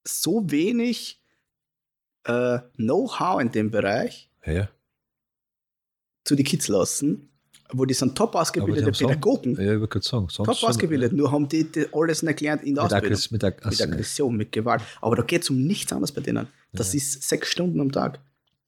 so 0.04 0.50
wenig 0.50 1.20
äh, 2.24 2.58
Know-how 2.76 3.40
in 3.40 3.52
dem 3.52 3.70
Bereich 3.70 4.30
ja. 4.44 4.52
ja. 4.52 4.68
zu 6.24 6.34
die 6.34 6.44
Kids 6.44 6.68
lassen, 6.68 7.28
wo 7.70 7.84
die 7.84 7.94
sind 7.94 8.16
top 8.16 8.34
ausgebildete 8.34 8.86
haben 8.86 8.94
so- 8.94 9.06
Pädagogen, 9.06 9.54
Ja, 9.56 9.74
ich 9.74 9.80
würde 9.80 10.00
sagen. 10.02 10.28
Top 10.28 10.62
ausgebildet, 10.62 11.12
nur 11.12 11.30
haben 11.30 11.48
die, 11.48 11.64
die 11.64 11.86
alles 11.92 12.22
nicht 12.22 12.38
gelernt 12.38 12.62
in 12.64 12.74
der 12.74 12.84
Mit, 12.84 12.92
Ausbildung. 12.92 13.12
Aggress 13.12 13.30
mit, 13.30 13.44
Ag 13.44 13.64
mit 13.64 13.82
Aggression, 13.82 14.36
mit 14.36 14.52
Gewalt. 14.52 14.82
Aber 15.00 15.16
da 15.16 15.22
geht 15.22 15.42
es 15.42 15.50
um 15.50 15.62
nichts 15.62 15.92
anderes 15.92 16.12
bei 16.12 16.22
denen. 16.22 16.48
Das 16.72 16.94
ist 16.94 17.22
sechs 17.22 17.48
Stunden 17.48 17.80
am 17.80 17.92
Tag. 17.92 18.20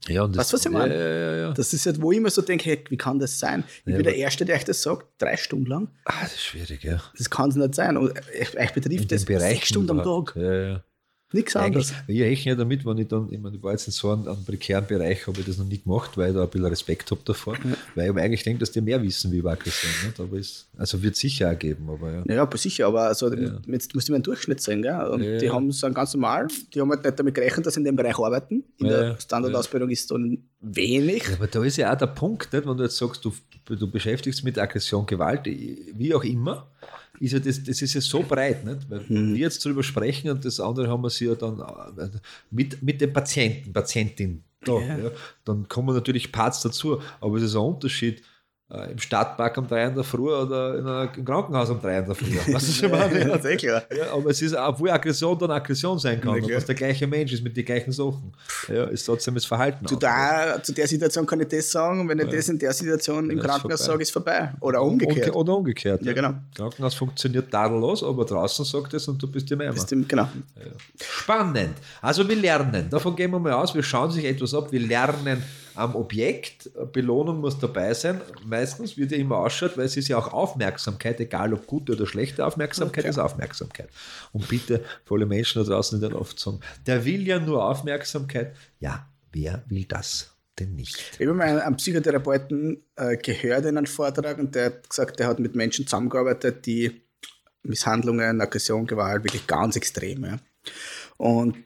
Ja, 0.09 0.27
das, 0.27 0.37
Weißt 0.37 0.53
du, 0.53 0.57
was 0.57 0.67
ich 0.67 0.73
meine? 0.73 0.95
Ja, 0.95 1.09
ja, 1.09 1.37
ja. 1.37 1.53
Das 1.53 1.73
ist 1.73 1.87
halt, 1.87 2.01
wo 2.01 2.11
ich 2.13 2.19
immer 2.19 2.31
so 2.31 2.43
denke, 2.43 2.65
hey, 2.65 2.85
wie 2.89 2.97
kann 2.97 3.19
das 3.19 3.39
sein? 3.39 3.65
Ich 3.85 3.95
bin 3.95 4.03
der 4.03 4.17
Erste, 4.17 4.45
der 4.45 4.57
euch 4.57 4.65
das 4.65 4.83
sagt, 4.83 5.07
drei 5.19 5.37
Stunden 5.37 5.67
lang. 5.67 5.89
Ah, 6.05 6.23
das 6.23 6.35
ist 6.35 6.45
schwierig, 6.45 6.83
ja. 6.83 7.03
Das 7.17 7.29
kann 7.29 7.51
es 7.51 7.57
nicht 7.57 7.75
sein. 7.75 7.97
Und 7.97 8.13
euch 8.19 8.59
euch 8.59 8.73
betrifft 8.73 9.13
das 9.13 9.23
sechs 9.23 9.69
Stunden 9.69 9.91
am 9.91 10.03
Tag. 10.03 10.37
Ja, 10.37 10.53
ja. 10.53 10.85
Nichts 11.33 11.55
anderes. 11.55 11.93
ich 12.09 12.21
rechne 12.21 12.53
ja 12.53 12.57
damit, 12.57 12.85
wenn 12.85 12.99
ich 12.99 13.07
dann, 13.07 13.29
ich 13.31 13.39
meine, 13.39 13.57
ich 13.57 13.63
war 13.63 13.71
jetzt 13.71 13.87
in 13.87 13.93
so 13.93 14.11
einem, 14.11 14.27
einem 14.27 14.45
prekären 14.45 14.85
Bereich, 14.87 15.27
habe 15.29 15.39
ich 15.39 15.47
das 15.47 15.59
noch 15.59 15.65
nie 15.65 15.79
gemacht, 15.79 16.17
weil 16.19 16.31
ich 16.31 16.35
da 16.37 16.43
ein 16.43 16.51
bisschen 16.51 16.67
Respekt 16.67 17.09
habe 17.11 17.21
davor, 17.25 17.57
weil 17.95 18.05
ich 18.05 18.11
aber 18.11 18.21
eigentlich 18.23 18.43
denke, 18.43 18.59
dass 18.59 18.73
die 18.73 18.81
mehr 18.81 19.01
wissen 19.01 19.31
wie 19.31 19.39
über 19.39 19.53
Aggression. 19.53 19.91
Nicht? 20.07 20.19
Aber 20.19 20.37
ist, 20.37 20.67
also 20.77 21.01
wird 21.01 21.15
sicher 21.15 21.53
auch 21.53 21.59
geben, 21.59 21.89
aber 21.89 22.11
ja. 22.13 22.23
Ja, 22.27 22.35
ja, 22.35 22.57
sicher, 22.57 22.87
aber 22.89 23.03
also, 23.03 23.33
jetzt 23.33 23.95
musst 23.95 24.09
du 24.09 24.13
mal 24.13 24.17
einen 24.17 24.25
Durchschnitt 24.25 24.61
sehen. 24.61 24.83
Gell? 24.83 25.07
Und 25.07 25.23
Ja, 25.23 25.39
die 25.39 25.47
ja. 25.47 25.53
haben 25.53 25.71
so 25.71 25.87
einen 25.87 25.95
ganz 25.95 26.15
normal, 26.15 26.49
die 26.75 26.81
haben 26.81 26.91
halt 26.91 27.05
nicht 27.05 27.19
damit 27.19 27.35
gerechnet, 27.35 27.65
dass 27.65 27.75
sie 27.75 27.81
in 27.81 27.85
dem 27.85 27.97
Bereich 27.97 28.19
arbeiten. 28.19 28.65
In 28.79 28.87
Ja, 28.87 28.93
der 28.93 29.09
ja. 29.11 29.21
Standardausbildung 29.21 29.91
ist 29.91 30.11
dann 30.11 30.39
wenig. 30.61 31.29
Ja, 31.29 31.35
aber 31.35 31.47
da 31.47 31.63
ist 31.65 31.77
ja 31.77 31.93
auch 31.93 31.99
der 31.99 32.07
Punkt, 32.09 32.53
nicht? 32.53 32.67
wenn 32.67 32.77
du 32.77 32.83
jetzt 32.83 32.97
sagst, 32.97 33.25
du, 33.25 33.33
du 33.67 33.89
beschäftigst 33.91 34.43
mit 34.43 34.59
Aggression, 34.59 35.07
Gewalt, 35.07 35.47
wie 35.47 36.15
auch 36.15 36.25
immer, 36.25 36.70
ist 37.21 37.33
ja 37.33 37.39
das, 37.39 37.63
das 37.63 37.83
ist 37.83 37.95
ja 37.95 38.01
so 38.01 38.23
breit, 38.23 38.65
nicht? 38.65 38.89
Weil 38.89 39.09
wir 39.09 39.37
jetzt 39.37 39.65
darüber 39.65 39.83
sprechen 39.83 40.31
und 40.31 40.45
das 40.45 40.59
andere 40.59 40.89
haben 40.89 41.03
wir 41.03 41.11
sie 41.11 41.27
ja 41.27 41.35
dann 41.35 41.61
äh, 41.61 42.09
mit, 42.51 42.83
mit 42.83 43.01
dem 43.01 43.13
Patienten, 43.13 43.73
Patientin. 43.73 44.43
Da, 44.63 44.73
Ja. 44.73 44.99
ja. 44.99 45.11
Dann 45.45 45.69
kommen 45.69 45.95
natürlich 45.95 46.33
Parts 46.33 46.63
dazu, 46.63 47.01
aber 47.21 47.37
es 47.37 47.45
ist 47.45 47.55
ein 47.55 47.63
Unterschied 47.63 48.23
äh, 48.73 48.93
im 48.93 48.99
Stadtpark 48.99 49.57
um 49.59 49.67
drei 49.67 49.85
in 49.85 49.95
der 49.95 50.05
Früh 50.05 50.33
oder 50.33 50.79
in 50.79 50.87
einer, 50.87 51.11
im 51.17 51.25
Krankenhaus 51.25 51.71
um 51.71 51.81
drei 51.81 51.99
in 51.99 52.07
der 52.07 52.15
Früh. 52.15 52.37
Weißt 52.55 52.83
du, 52.83 52.91
was 52.93 53.13
ich 53.13 53.23
meine? 53.43 53.57
klar. 53.57 53.83
Ja, 53.97 54.13
aber 54.13 54.31
es 54.31 54.41
ist, 54.41 54.55
obwohl 54.55 54.91
Aggression 54.91 55.39
dann 55.39 55.51
Aggression 55.51 55.99
sein 55.99 56.21
kann, 56.21 56.39
klar. 56.39 56.51
dass 56.51 56.67
der 56.67 56.75
gleiche 56.75 57.07
Mensch 57.07 57.33
ist 57.33 57.43
mit 57.43 57.57
den 57.57 57.65
gleichen 57.65 57.91
Sachen, 57.93 58.33
ja, 58.69 58.85
ist 58.85 59.05
trotzdem 59.05 59.35
das 59.35 59.45
Verhalten. 59.45 59.87
Zu 59.87 59.97
der, 59.97 60.61
zu 60.63 60.73
der 60.73 60.87
Situation 60.87 61.27
kann 61.27 61.41
ich 61.41 61.49
das 61.49 61.71
sagen 61.71 62.01
und 62.01 62.09
wenn 62.09 62.21
ich 62.21 62.29
das 62.29 62.49
in 62.49 62.59
der 62.59 62.73
Situation 62.73 63.29
im 63.31 63.39
Ja, 63.39 63.43
ist 63.43 63.51
Krankenhaus 63.51 63.85
sage, 63.85 64.03
ist 64.03 64.13
vorbei. 64.13 64.53
Oder 64.61 64.83
umgekehrt. 64.83 65.31
Umge- 65.31 65.35
Oder 65.35 65.57
umgekehrt. 65.57 66.03
Ja, 66.03 66.13
genau. 66.13 66.35
Krankenhaus 66.55 66.95
funktioniert 66.95 67.51
tadellos, 67.51 68.05
aber 68.05 68.25
draußen 68.25 68.65
sagt 68.65 68.95
es 68.95 69.09
und 69.09 69.21
du 69.21 69.27
bist 69.27 69.51
im 69.51 69.61
Eimer. 69.61 69.73
Bist 69.73 69.89
genau. 69.91 70.29
Spannend. 71.01 71.75
Also 72.01 72.29
wir 72.29 72.37
lernen. 72.37 72.89
Davon 72.89 73.17
gehen 73.17 73.31
wir 73.33 73.41
mal 73.41 73.53
aus. 73.53 73.75
Wir 73.75 73.83
schauen 73.83 74.11
sich 74.11 74.25
etwas 74.25 74.55
ab. 74.55 74.71
Wir 74.71 74.81
lernen 74.81 75.43
am 75.75 75.95
Objekt. 75.95 76.71
Belohnung 76.93 77.41
muss 77.41 77.59
dabei 77.59 77.95
sein. 77.95 78.21
Meistens, 78.45 78.97
wie 78.97 79.07
die 79.07 79.17
immer 79.17 79.39
ausschaut, 79.39 79.77
weil 79.77 79.87
es 79.87 79.97
ist 79.97 80.09
ja 80.09 80.19
auch 80.19 80.33
Aufmerksamkeit, 80.33 81.21
egal 81.21 81.53
ob 81.55 81.67
gute 81.67 81.93
oder 81.93 82.07
schlechte 82.07 82.45
Aufmerksamkeit, 82.45 83.05
ist 83.05 83.19
Aufmerksamkeit. 83.19 83.89
Und 84.33 84.49
bitte, 84.49 84.85
für 85.05 85.15
alle 85.15 85.27
Menschen 85.27 85.63
da 85.63 85.69
draußen, 85.69 86.01
die 86.01 86.07
dann 86.07 86.17
oft 86.17 86.39
sagen, 86.39 86.61
der 86.87 87.05
will 87.05 87.27
ja 87.27 87.39
nur 87.39 87.65
Aufmerksamkeit. 87.65 88.55
Ja, 88.79 89.09
wer 89.33 89.65
will 89.69 89.85
das 89.85 90.35
denn 90.59 90.75
nicht? 90.75 91.17
Ich 91.19 91.27
habe 91.27 91.35
mal 91.35 91.49
einen, 91.49 91.61
einen 91.61 91.77
Psychotherapeuten 91.77 92.83
äh, 92.97 93.17
gehört 93.17 93.65
in 93.65 93.79
einem 93.79 93.87
Vortrag 93.87 94.39
und 94.39 94.55
der 94.55 94.67
hat 94.67 94.91
gesagt, 94.91 95.19
der 95.19 95.29
hat 95.29 95.39
mit 95.39 95.55
Menschen 95.55 95.87
zusammengearbeitet, 95.87 96.67
die 96.67 97.03
Misshandlungen, 97.63 98.41
Aggression, 98.41 98.87
Gewalt 98.87 99.25
wirklich 99.25 99.47
ganz 99.47 99.77
extrem. 99.77 100.25
Ja. 100.25 100.39
Und 101.17 101.57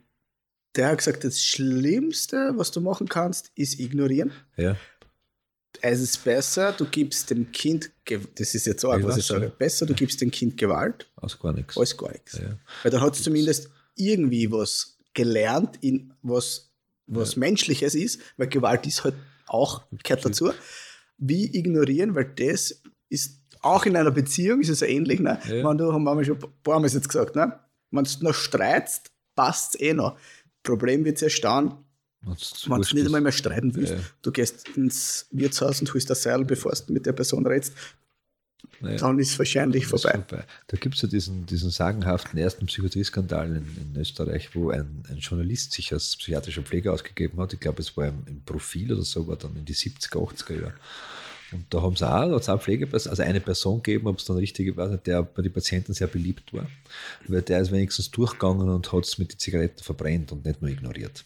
der 0.77 0.89
hat 0.89 0.99
gesagt, 0.99 1.25
das 1.25 1.41
Schlimmste, 1.43 2.53
was 2.57 2.71
du 2.71 2.81
machen 2.81 3.09
kannst, 3.09 3.51
ist 3.55 3.79
ignorieren. 3.81 4.33
Ja, 4.57 4.77
Es 5.81 6.01
ist 6.01 6.25
besser, 6.25 6.73
du 6.73 6.85
gibst 6.87 7.31
dem 7.31 7.51
Kind, 7.53 7.91
Ge- 8.05 8.21
das 8.37 8.55
ist 8.55 8.67
jetzt 8.67 8.85
auch, 8.85 8.97
Ich 8.99 9.05
was 9.05 9.17
ich 9.19 9.27
sage, 9.27 9.45
ja. 9.47 9.51
besser, 9.51 9.87
du 9.87 9.95
gibst 9.95 10.21
dem 10.21 10.31
Kind 10.31 10.57
Gewalt 10.57 11.11
aus 11.17 11.39
gar 11.39 11.53
nichts. 11.53 11.77
als 11.77 11.97
gar 11.97 12.11
nichts. 12.13 12.35
Ja. 12.39 12.59
Weil 12.83 12.91
dann 12.93 13.01
hat 13.01 13.15
es 13.17 13.23
zumindest 13.23 13.71
irgendwie 13.97 14.51
was 14.51 14.99
gelernt, 15.15 15.79
in 15.81 16.13
was, 16.23 16.71
was 17.07 17.37
Menschliches 17.37 17.95
ist, 17.95 18.21
weil 18.37 18.49
Gewalt 18.49 18.87
ist 18.87 19.05
halt 19.05 19.15
auch, 19.47 19.83
gehört 20.03 20.25
dazu. 20.25 20.53
Wie 21.19 21.57
ignorieren, 21.57 22.15
weil 22.15 22.25
das 22.35 22.83
ist 23.09 23.41
auch 23.61 23.87
in 23.87 23.97
einer 23.97 24.11
Beziehung 24.11 24.61
ist 24.61 24.69
es 24.71 24.81
ja 24.81 24.87
ähnlich, 24.89 25.21
ne? 25.21 25.39
Ja. 25.49 25.69
Wenn 25.69 25.79
du, 25.79 25.93
haben 25.93 26.05
wir 26.05 26.25
schon 26.25 26.37
ein 26.43 26.53
paar 26.63 26.81
Mal 26.81 26.89
jetzt 26.91 27.09
gesagt, 27.09 27.37
ne? 27.37 27.59
Wenn 27.91 28.05
du 28.05 28.11
noch 28.25 28.35
streitst, 28.35 29.11
passt 29.37 29.75
es 29.77 29.81
eh 29.81 29.93
noch. 29.95 30.19
Problem 30.65 31.05
wird 31.05 31.23
erst 31.23 31.45
dann, 31.45 31.77
Wenn's 32.23 32.65
wenn 32.69 32.81
du 32.81 32.95
nicht 32.95 33.07
einmal 33.07 33.21
mehr 33.21 33.33
streiten 33.33 33.75
willst. 33.75 33.93
Ja. 33.93 34.01
Du 34.23 34.33
gehst 34.33 34.69
ins 34.77 35.27
Wirtshaus 35.31 35.81
und 35.81 35.93
holst 35.93 36.11
das 36.11 36.23
Seil, 36.23 36.45
bevor 36.45 36.73
du 36.73 36.93
mit 36.93 37.07
der 37.07 37.13
Person 37.13 37.47
redest. 37.47 37.75
Ja. 38.81 38.97
dann 38.97 39.19
ist 39.19 39.39
wahrscheinlich 39.39 39.85
ist 39.85 39.91
vorbei. 39.91 40.13
vorbei. 40.13 40.45
Da 40.67 40.77
gibt 40.77 40.97
es 40.97 41.03
ja 41.03 41.09
diesen, 41.09 41.47
diesen 41.47 41.71
sagenhaften 41.71 42.39
ersten 42.39 42.67
Psychiatrieskandal 42.67 43.49
in, 43.49 43.95
in 43.95 44.01
Österreich, 44.01 44.55
wo 44.55 44.71
ein, 44.71 45.05
ein 45.09 45.19
Journalist 45.19 45.73
sich 45.73 45.93
als 45.93 46.17
psychiatrischer 46.17 46.63
Pfleger 46.63 46.93
ausgegeben 46.93 47.39
hat. 47.41 47.53
Ich 47.53 47.61
glaube, 47.61 47.83
es 47.83 47.97
war 47.97 48.09
im, 48.09 48.23
im 48.27 48.43
Profil 48.43 48.93
oder 48.93 49.03
so, 49.03 49.27
war 49.27 49.37
dann 49.37 49.55
in 49.57 49.65
die 49.65 49.75
70er, 49.75 50.17
80er 50.17 50.61
Jahre. 50.61 50.75
Und 51.55 51.67
da 51.71 51.83
haben 51.83 51.95
sie 51.97 52.05
auch, 52.05 52.29
da 52.29 52.35
hat's 52.35 52.49
auch 52.49 52.61
Pflegeperson, 52.61 53.11
also 53.11 53.23
eine 53.23 53.41
Person 53.41 53.83
gegeben, 53.83 54.09
ob 54.09 54.19
es 54.19 54.25
dann 54.25 54.37
richtig, 54.37 54.77
nicht, 54.77 55.07
der 55.07 55.23
bei 55.23 55.43
den 55.43 55.53
Patienten 55.53 55.95
sehr 55.95 56.09
beliebt 56.09 56.53
war, 56.53 56.67
weil 57.29 57.43
der 57.43 57.61
ist 57.61 57.71
wenigstens 57.71 58.11
durchgegangen 58.11 58.69
und 58.69 58.93
hat 58.93 59.05
es 59.05 59.19
mit 59.19 59.33
den 59.33 59.39
Zigaretten 59.39 59.83
verbrennt 59.83 60.33
und 60.33 60.45
nicht 60.45 60.61
nur 60.61 60.71
ignoriert. 60.71 61.25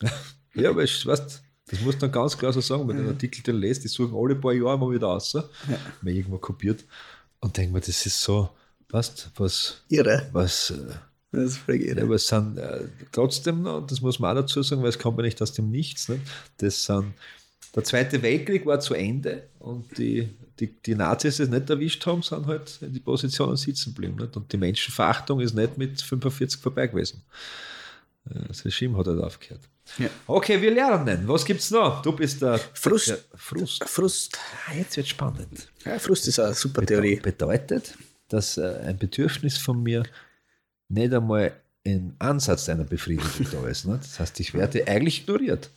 ja, 0.54 0.70
aber 0.70 0.82
ich, 0.82 1.04
weißt, 1.06 1.42
das 1.70 1.80
muss 1.82 2.00
man 2.00 2.10
ganz 2.10 2.36
klar 2.36 2.52
so 2.52 2.60
sagen, 2.60 2.88
wenn 2.88 2.96
du 2.96 3.02
den 3.02 3.12
Artikel 3.12 3.42
den 3.42 3.56
lest, 3.56 3.84
die 3.84 3.88
suchen 3.88 4.14
alle 4.16 4.34
paar 4.34 4.52
Jahre 4.52 4.78
mal 4.78 4.90
wieder 4.90 5.06
raus, 5.06 5.34
mal 5.34 6.12
irgendwo 6.12 6.38
kopiert 6.38 6.84
und 7.40 7.56
denken 7.56 7.72
mir, 7.72 7.80
das 7.80 8.06
ist 8.06 8.20
so, 8.22 8.48
weißt, 8.88 9.30
was, 9.36 9.82
Irre. 9.88 10.28
was, 10.32 10.70
äh, 10.70 10.94
Das 11.32 11.44
ist 11.44 11.58
völlig 11.58 11.82
irre. 11.82 11.98
ja, 11.98 12.04
aber 12.04 12.14
es 12.16 12.26
sind 12.26 12.58
äh, 12.58 12.88
trotzdem, 13.12 13.64
und 13.66 13.90
das 13.90 14.00
muss 14.00 14.18
man 14.18 14.36
auch 14.36 14.40
dazu 14.40 14.62
sagen, 14.62 14.82
weil 14.82 14.88
es 14.88 14.98
kommt 14.98 15.18
ja 15.18 15.24
nicht 15.24 15.40
aus 15.42 15.52
dem 15.52 15.70
Nichts, 15.70 16.08
ne? 16.08 16.18
das 16.56 16.84
sind, 16.84 17.12
der 17.74 17.84
Zweite 17.84 18.22
Weltkrieg 18.22 18.66
war 18.66 18.80
zu 18.80 18.94
Ende 18.94 19.48
und 19.58 19.96
die, 19.98 20.28
die, 20.58 20.68
die 20.82 20.94
Nazis 20.94 21.38
es 21.38 21.48
nicht 21.48 21.70
erwischt 21.70 22.04
haben, 22.06 22.22
sind 22.22 22.46
halt 22.46 22.78
in 22.82 22.92
die 22.92 23.00
Positionen 23.00 23.56
sitzen 23.56 23.94
geblieben. 23.94 24.16
Nicht? 24.16 24.36
Und 24.36 24.52
die 24.52 24.56
Menschenverachtung 24.56 25.40
ist 25.40 25.54
nicht 25.54 25.78
mit 25.78 26.00
45 26.00 26.60
vorbei 26.60 26.86
gewesen. 26.88 27.22
Äh, 28.28 28.40
Das 28.48 28.64
Regime 28.64 28.96
hat 28.98 29.06
halt 29.06 29.20
aufgehört. 29.20 29.62
Ja. 29.98 30.08
Okay, 30.26 30.60
wir 30.62 30.70
lernen. 30.70 31.26
Was 31.26 31.44
gibt's 31.44 31.70
noch? 31.70 32.02
Du 32.02 32.12
bist 32.12 32.42
der 32.42 32.58
Frust. 32.74 33.08
Der 33.08 33.18
Frust. 33.34 33.84
Frust. 33.88 34.38
Ah, 34.68 34.74
jetzt 34.74 34.96
wird 34.96 35.08
spannend. 35.08 35.68
Ja, 35.84 35.98
Frust 35.98 36.28
ist 36.28 36.38
eine 36.38 36.54
super 36.54 36.84
Theorie. 36.86 37.16
Bedeutet, 37.16 37.96
dass 38.28 38.56
äh, 38.56 38.80
ein 38.84 38.96
Bedürfnis 38.98 39.58
von 39.58 39.82
mir 39.82 40.04
nicht 40.88 41.12
einmal 41.12 41.52
im 41.82 42.14
Ansatz 42.18 42.68
einer 42.68 42.84
Befriedigung 42.84 43.46
da 43.50 43.66
ist. 43.68 43.86
Ne? 43.86 43.98
Das 44.00 44.20
heißt, 44.20 44.38
ich 44.40 44.54
werde 44.54 44.86
eigentlich 44.86 45.22
ignoriert. 45.22 45.70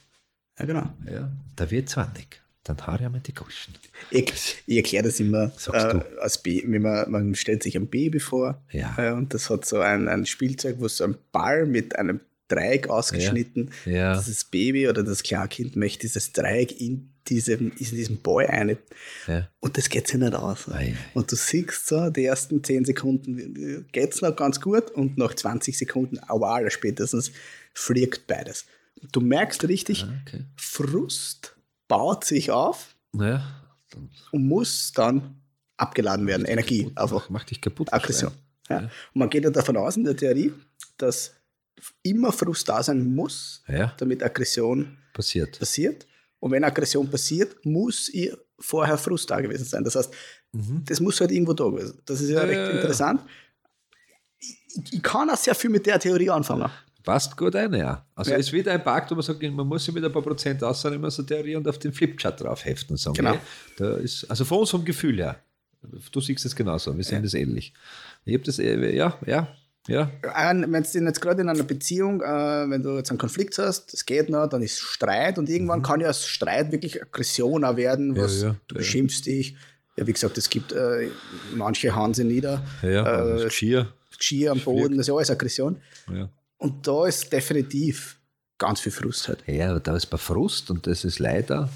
Ja, 0.60 0.66
genau. 0.66 0.90
Ja, 1.12 1.32
da 1.56 1.72
wird 1.72 1.90
20. 1.90 2.28
Dann 2.64 2.78
haare 2.88 3.04
ich 3.04 3.10
mir 3.10 3.20
die 3.20 3.34
Goschen. 3.34 3.74
Ich, 4.10 4.64
ich 4.66 4.78
erkläre 4.78 5.04
das 5.06 5.20
immer 5.20 5.50
Sagst 5.58 5.86
äh, 5.86 6.00
du. 6.00 6.22
als. 6.22 6.42
Wenn 6.46 6.82
man, 6.82 7.12
man 7.12 7.36
stellt 7.36 7.62
sich 7.64 7.76
ein 7.76 7.88
Baby 7.88 8.20
vor 8.20 8.64
Ja. 8.72 8.96
äh, 8.98 9.12
und 9.12 9.34
das 9.34 9.50
hat 9.50 9.66
so 9.66 9.80
ein, 9.80 10.08
ein 10.08 10.26
Spielzeug, 10.26 10.78
wo 10.80 10.88
so 10.88 11.04
ein 11.04 11.18
Ball 11.34 11.66
mit 11.66 11.98
einem 11.98 12.22
Dreieck 12.48 12.90
ausgeschnitten. 12.90 13.72
Ja. 13.86 14.14
Das 14.16 14.44
Baby 14.46 14.88
oder 14.88 15.04
das 15.04 15.24
Kleinkind 15.24 15.76
möchte 15.76 16.02
dieses 16.02 16.32
Dreieck 16.32 16.80
in 16.80 17.10
diesem, 17.28 17.72
in 17.72 17.86
diesem 17.96 18.22
Ball 18.22 18.48
eine. 18.48 18.78
Ja. 19.28 19.50
Und 19.60 19.78
das 19.78 19.90
geht 19.90 20.08
sich 20.08 20.20
nicht 20.20 20.34
aus. 20.36 20.70
Ei. 20.70 20.96
Und 21.14 21.32
du 21.32 21.36
siehst 21.36 21.88
so, 21.88 22.10
die 22.10 22.26
ersten 22.26 22.64
10 22.64 22.86
Sekunden 22.86 23.88
geht 23.92 24.14
es 24.14 24.22
noch 24.22 24.36
ganz 24.36 24.62
gut 24.62 24.92
und 24.92 25.18
nach 25.18 25.34
20 25.34 25.78
Sekunden, 25.78 26.20
aber 26.20 26.70
spätestens, 26.70 27.32
fliegt 27.74 28.28
beides. 28.28 28.66
Du 29.12 29.22
merkst 29.22 29.68
richtig, 29.68 30.06
Okay. 30.26 30.46
Frust 30.56 31.56
baut 31.88 32.24
sich 32.24 32.50
auf 32.52 32.96
dann 33.12 33.42
und 34.32 34.48
muss 34.48 34.92
dann 34.94 35.42
abgeladen 35.78 36.26
werden. 36.28 36.46
Energie, 36.46 36.84
kaputt, 36.84 36.98
einfach 36.98 37.30
Mach 37.30 37.44
dich 37.44 37.62
kaputt. 37.62 37.92
Aggression. 37.94 38.32
Ja. 38.70 38.82
Ja. 38.82 38.86
Und 38.86 38.92
man 39.16 39.30
geht 39.30 39.44
ja 39.44 39.50
davon 39.50 39.78
aus 39.78 39.98
in 39.98 40.04
der 40.04 40.16
Theorie, 40.16 40.54
dass 40.98 41.34
immer 42.02 42.32
Frust 42.32 42.68
da 42.70 42.82
sein 42.82 43.14
muss, 43.14 43.62
Ja, 43.68 43.94
damit 43.98 44.24
Aggression 44.24 44.98
passiert. 45.14 45.60
passiert. 45.60 46.08
Und 46.40 46.52
wenn 46.52 46.64
Aggression 46.64 47.10
passiert, 47.10 47.64
muss 47.66 48.10
ihr 48.10 48.38
vorher 48.60 48.98
Frust 48.98 49.30
da 49.30 49.42
gewesen 49.42 49.66
sein. 49.66 49.84
Das 49.84 49.96
heißt, 49.96 50.14
das 50.86 51.00
muss 51.00 51.20
halt 51.20 51.32
irgendwo 51.32 51.54
da 51.54 51.66
gewesen. 51.66 52.00
Das 52.06 52.22
ist 52.22 52.30
ja, 52.30 52.44
Mhm. 52.44 52.50
Ja, 52.52 52.58
recht 52.58 52.58
ja, 52.60 52.70
ja. 52.70 52.76
interessant. 52.82 53.22
Ich, 54.40 54.58
ich 54.94 55.04
kann 55.04 55.30
auch 55.30 55.38
sehr 55.38 55.56
viel 55.56 55.70
mit 55.70 55.86
der 55.86 56.00
Theorie 56.00 56.30
anfangen. 56.30 56.70
Passt 57.04 57.36
gut 57.36 57.56
ein, 57.56 57.74
ja. 57.74 58.06
Also 58.16 58.32
Ja. 58.32 58.38
es 58.38 58.48
ist 58.48 58.54
wieder 58.54 58.72
ein 58.72 58.84
Pakt, 58.84 59.12
wo 59.12 59.16
man 59.16 59.24
sagt, 59.24 59.42
man 59.44 59.68
muss 59.68 59.84
sich 59.86 59.94
mit 59.94 60.04
ein 60.06 60.12
paar 60.12 60.22
Prozent 60.22 60.64
ausnehmen, 60.64 61.10
so 61.12 61.24
Theorie 61.24 61.56
und 61.56 61.68
auf 61.68 61.78
den 61.80 61.92
Flipchart 61.92 62.42
drauf 62.42 62.64
heften 62.66 62.94
und 62.94 62.98
sagen, 62.98 63.16
Genau. 63.16 63.36
da 63.78 63.98
ist, 63.98 64.24
also 64.30 64.46
von 64.46 64.60
unserem 64.60 64.86
Gefühl 64.86 65.18
her, 65.18 65.36
du 66.12 66.22
siehst 66.22 66.46
es 66.46 66.56
genauso, 66.56 66.96
wir 66.96 67.04
sehen 67.04 67.22
das 67.24 67.34
ähnlich. 67.34 67.74
Ich 68.24 68.34
habe 68.36 68.44
das, 68.46 68.58
äh, 68.60 68.96
ja, 68.96 69.18
ja, 69.26 69.48
ja, 69.90 70.10
Wenn 70.24 70.72
du 70.72 70.78
jetzt 70.80 71.20
gerade 71.20 71.42
in 71.42 71.50
einer 71.50 71.64
Beziehung, 71.64 72.22
äh, 72.22 72.26
wenn 72.70 72.82
du 72.82 72.96
jetzt 72.96 73.10
einen 73.10 73.20
Konflikt 73.20 73.58
hast, 73.58 73.92
das 73.92 74.06
geht 74.06 74.30
noch, 74.30 74.48
dann 74.48 74.62
ist 74.62 74.80
Streit 74.80 75.38
und 75.38 75.50
irgendwann 75.50 75.82
kann 75.82 76.00
ja 76.00 76.10
aus 76.10 76.26
Streit 76.26 76.72
wirklich 76.72 77.02
Aggression 77.02 77.66
auch 77.66 77.76
werden, 77.76 78.12
Mhm. 78.12 78.16
Ja, 78.16 78.24
was 78.24 78.42
ja, 78.44 78.56
du 78.70 78.76
ja. 78.76 78.80
beschimpfst 78.80 79.26
dich. 79.26 79.58
Ja, 79.98 80.08
wie 80.08 80.14
gesagt, 80.14 80.38
es 80.38 80.50
gibt 80.50 80.72
äh, 80.72 81.10
manche 81.54 81.94
hauen 81.94 82.14
sie 82.14 82.24
nieder, 82.24 82.64
ja, 82.82 83.36
äh, 83.40 83.44
Geschirr, 83.44 83.92
Geschirr 84.18 84.52
am 84.54 84.60
Boden, 84.62 84.94
das 84.96 85.02
ist 85.02 85.08
ja 85.10 85.16
alles 85.16 85.30
Aggression. 85.32 85.76
ja. 86.10 86.30
Und 86.64 86.88
da 86.88 87.06
ist 87.08 87.32
definitiv 87.32 88.18
ganz 88.58 88.80
viel 88.80 88.92
Frust 88.92 89.28
halt. 89.28 89.44
Ja, 89.48 89.72
aber 89.72 89.82
da 89.82 89.96
ist 89.98 90.06
bei 90.06 90.18
Frust 90.18 90.72
und 90.72 90.88
das 90.88 91.04
ist 91.04 91.20
leider. 91.20 91.70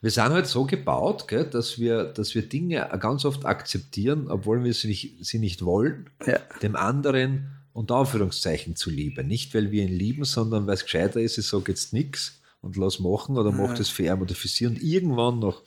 Wir 0.00 0.10
sind 0.10 0.30
halt 0.30 0.46
so 0.46 0.64
gebaut, 0.64 1.28
gell, 1.28 1.44
dass, 1.44 1.78
wir, 1.78 2.04
dass 2.04 2.34
wir 2.34 2.42
Dinge 2.48 2.88
ganz 3.00 3.24
oft 3.24 3.44
akzeptieren, 3.44 4.28
obwohl 4.28 4.62
wir 4.64 4.72
sie 4.72 4.88
nicht, 4.88 5.16
sie 5.26 5.38
nicht 5.40 5.64
wollen, 5.64 6.08
Ja. 6.24 6.38
dem 6.62 6.76
anderen 6.76 7.50
unter 7.72 7.96
Anführungszeichen 7.96 8.76
zuliebe. 8.76 9.24
Nicht, 9.24 9.54
weil 9.54 9.70
wir 9.72 9.82
ihn 9.82 9.92
lieben, 9.92 10.24
sondern 10.24 10.66
weil 10.66 10.74
es 10.74 10.84
gescheiter 10.84 11.20
ist, 11.20 11.36
ich 11.36 11.46
sage 11.46 11.72
jetzt 11.72 11.92
nichts 11.92 12.40
und 12.62 12.76
lass 12.76 12.98
machen 12.98 13.36
oder 13.36 13.52
mach 13.52 13.74
das 13.74 13.88
für 13.88 14.04
ihn 14.04 14.22
oder 14.22 14.34
für 14.34 14.48
sie. 14.48 14.66
Und 14.66 14.80
irgendwann 14.82 15.40
nach 15.40 15.60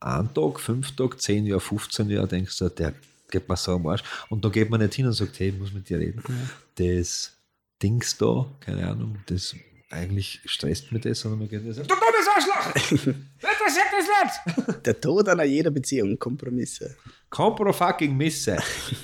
einem 0.00 0.32
Tag, 0.34 0.60
fünf 0.60 0.96
Tag, 0.96 1.20
zehn 1.20 1.46
Jahre, 1.46 1.60
15 1.60 2.10
Jahre 2.10 2.26
denkst 2.28 2.58
du, 2.58 2.68
der 2.70 2.94
geht 3.30 3.48
mir 3.48 3.56
so 3.56 3.72
am 3.72 3.86
Arsch. 3.86 4.02
Und 4.28 4.44
dann 4.44 4.52
geht 4.52 4.70
man 4.70 4.80
nicht 4.80 4.94
hin 4.94 5.06
und 5.06 5.12
sagt, 5.12 5.38
hey, 5.40 5.48
ich 5.48 5.58
muss 5.58 5.72
mit 5.72 5.88
dir 5.88 5.98
reden. 5.98 6.22
Das 6.76 7.32
Dings 7.82 8.16
da, 8.16 8.46
keine 8.60 8.88
Ahnung, 8.88 9.18
das 9.26 9.54
eigentlich 9.90 10.40
stresst 10.44 10.90
mich 10.92 11.02
das, 11.02 11.20
sondern 11.20 11.40
man 11.40 11.48
geht 11.48 11.64
und 11.64 11.72
sagt, 11.72 11.90
du 11.90 11.94
dummes 11.94 12.28
Arschloch! 12.34 13.14
Das 13.40 13.58
das 13.58 14.66
nicht! 14.66 14.86
Der 14.86 15.00
Tod 15.00 15.28
einer 15.28 15.44
jeder 15.44 15.70
Beziehung, 15.70 16.18
Kompromisse. 16.18 16.96
Compro 17.30 17.72
fucking 17.72 18.16
Misse. 18.16 18.58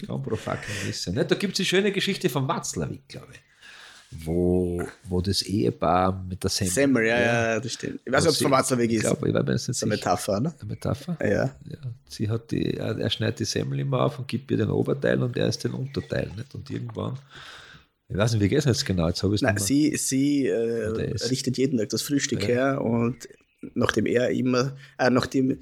Compro 0.07 0.37
fucking 0.37 0.87
Misse. 0.87 1.13
Ne? 1.13 1.25
Da 1.25 1.35
gibt 1.35 1.53
es 1.53 1.59
die 1.59 1.65
schöne 1.65 1.93
Geschichte 1.93 2.29
von 2.29 2.47
Watzlawick, 2.49 3.09
glaube 3.09 3.29
ich. 3.33 3.41
Wo, 4.13 4.83
wo 5.05 5.21
das 5.21 5.43
Ehepaar 5.43 6.25
mit 6.29 6.43
der 6.43 6.51
Semmel. 6.51 6.73
Semmel, 6.73 7.07
ja, 7.07 7.21
ja, 7.21 7.61
das 7.61 7.73
stimmt. 7.75 8.01
Ich 8.05 8.13
weiß 8.13 8.25
nicht, 8.25 8.31
ob 8.31 8.35
es 8.35 8.43
von 8.43 8.51
Watzlawick 8.51 8.91
Ich 8.91 8.97
ist. 8.97 9.03
glaube, 9.03 9.29
ich 9.29 9.35
weiß 9.35 9.45
mir 9.45 9.53
jetzt 9.53 9.69
nicht 9.69 9.83
eine. 9.85 9.91
Metapher, 9.91 10.41
ne? 10.41 10.55
Eine 10.61 10.69
Metapher? 10.69 11.17
Ja, 11.21 11.29
ja. 11.29 11.45
Ja, 11.69 11.77
sie 12.09 12.29
hat 12.29 12.51
die, 12.51 12.75
er 12.75 13.09
schneidet 13.11 13.39
die 13.39 13.45
Semmel 13.45 13.79
immer 13.79 14.01
auf 14.05 14.19
und 14.19 14.27
gibt 14.27 14.51
ihr 14.51 14.57
den 14.57 14.71
Oberteil 14.71 15.23
und 15.23 15.37
er 15.37 15.47
ist 15.47 15.63
den 15.63 15.73
Unterteil. 15.75 16.29
Nicht? 16.37 16.53
Und 16.57 16.69
irgendwann, 16.71 17.19
ich 18.09 18.17
weiß 18.17 18.33
nicht, 18.33 18.43
wie 18.43 18.49
geht 18.49 18.59
es 18.59 18.65
jetzt 18.65 18.85
genau? 18.85 19.07
Jetzt 19.07 19.23
habe 19.23 19.33
ich 19.35 19.39
es 19.39 19.43
Nein, 19.43 19.55
nicht 19.55 19.67
sie, 19.67 19.97
sie 19.97 20.47
äh, 20.49 20.89
richtet 21.29 21.57
jeden 21.57 21.79
Tag 21.79 21.91
das 21.91 22.03
Frühstück 22.03 22.43
Ja. 22.43 22.49
her 22.49 22.81
und 22.83 23.29
nachdem 23.75 24.07
er 24.07 24.31
immer, 24.31 24.77
äh, 24.99 25.09
nachdem 25.11 25.61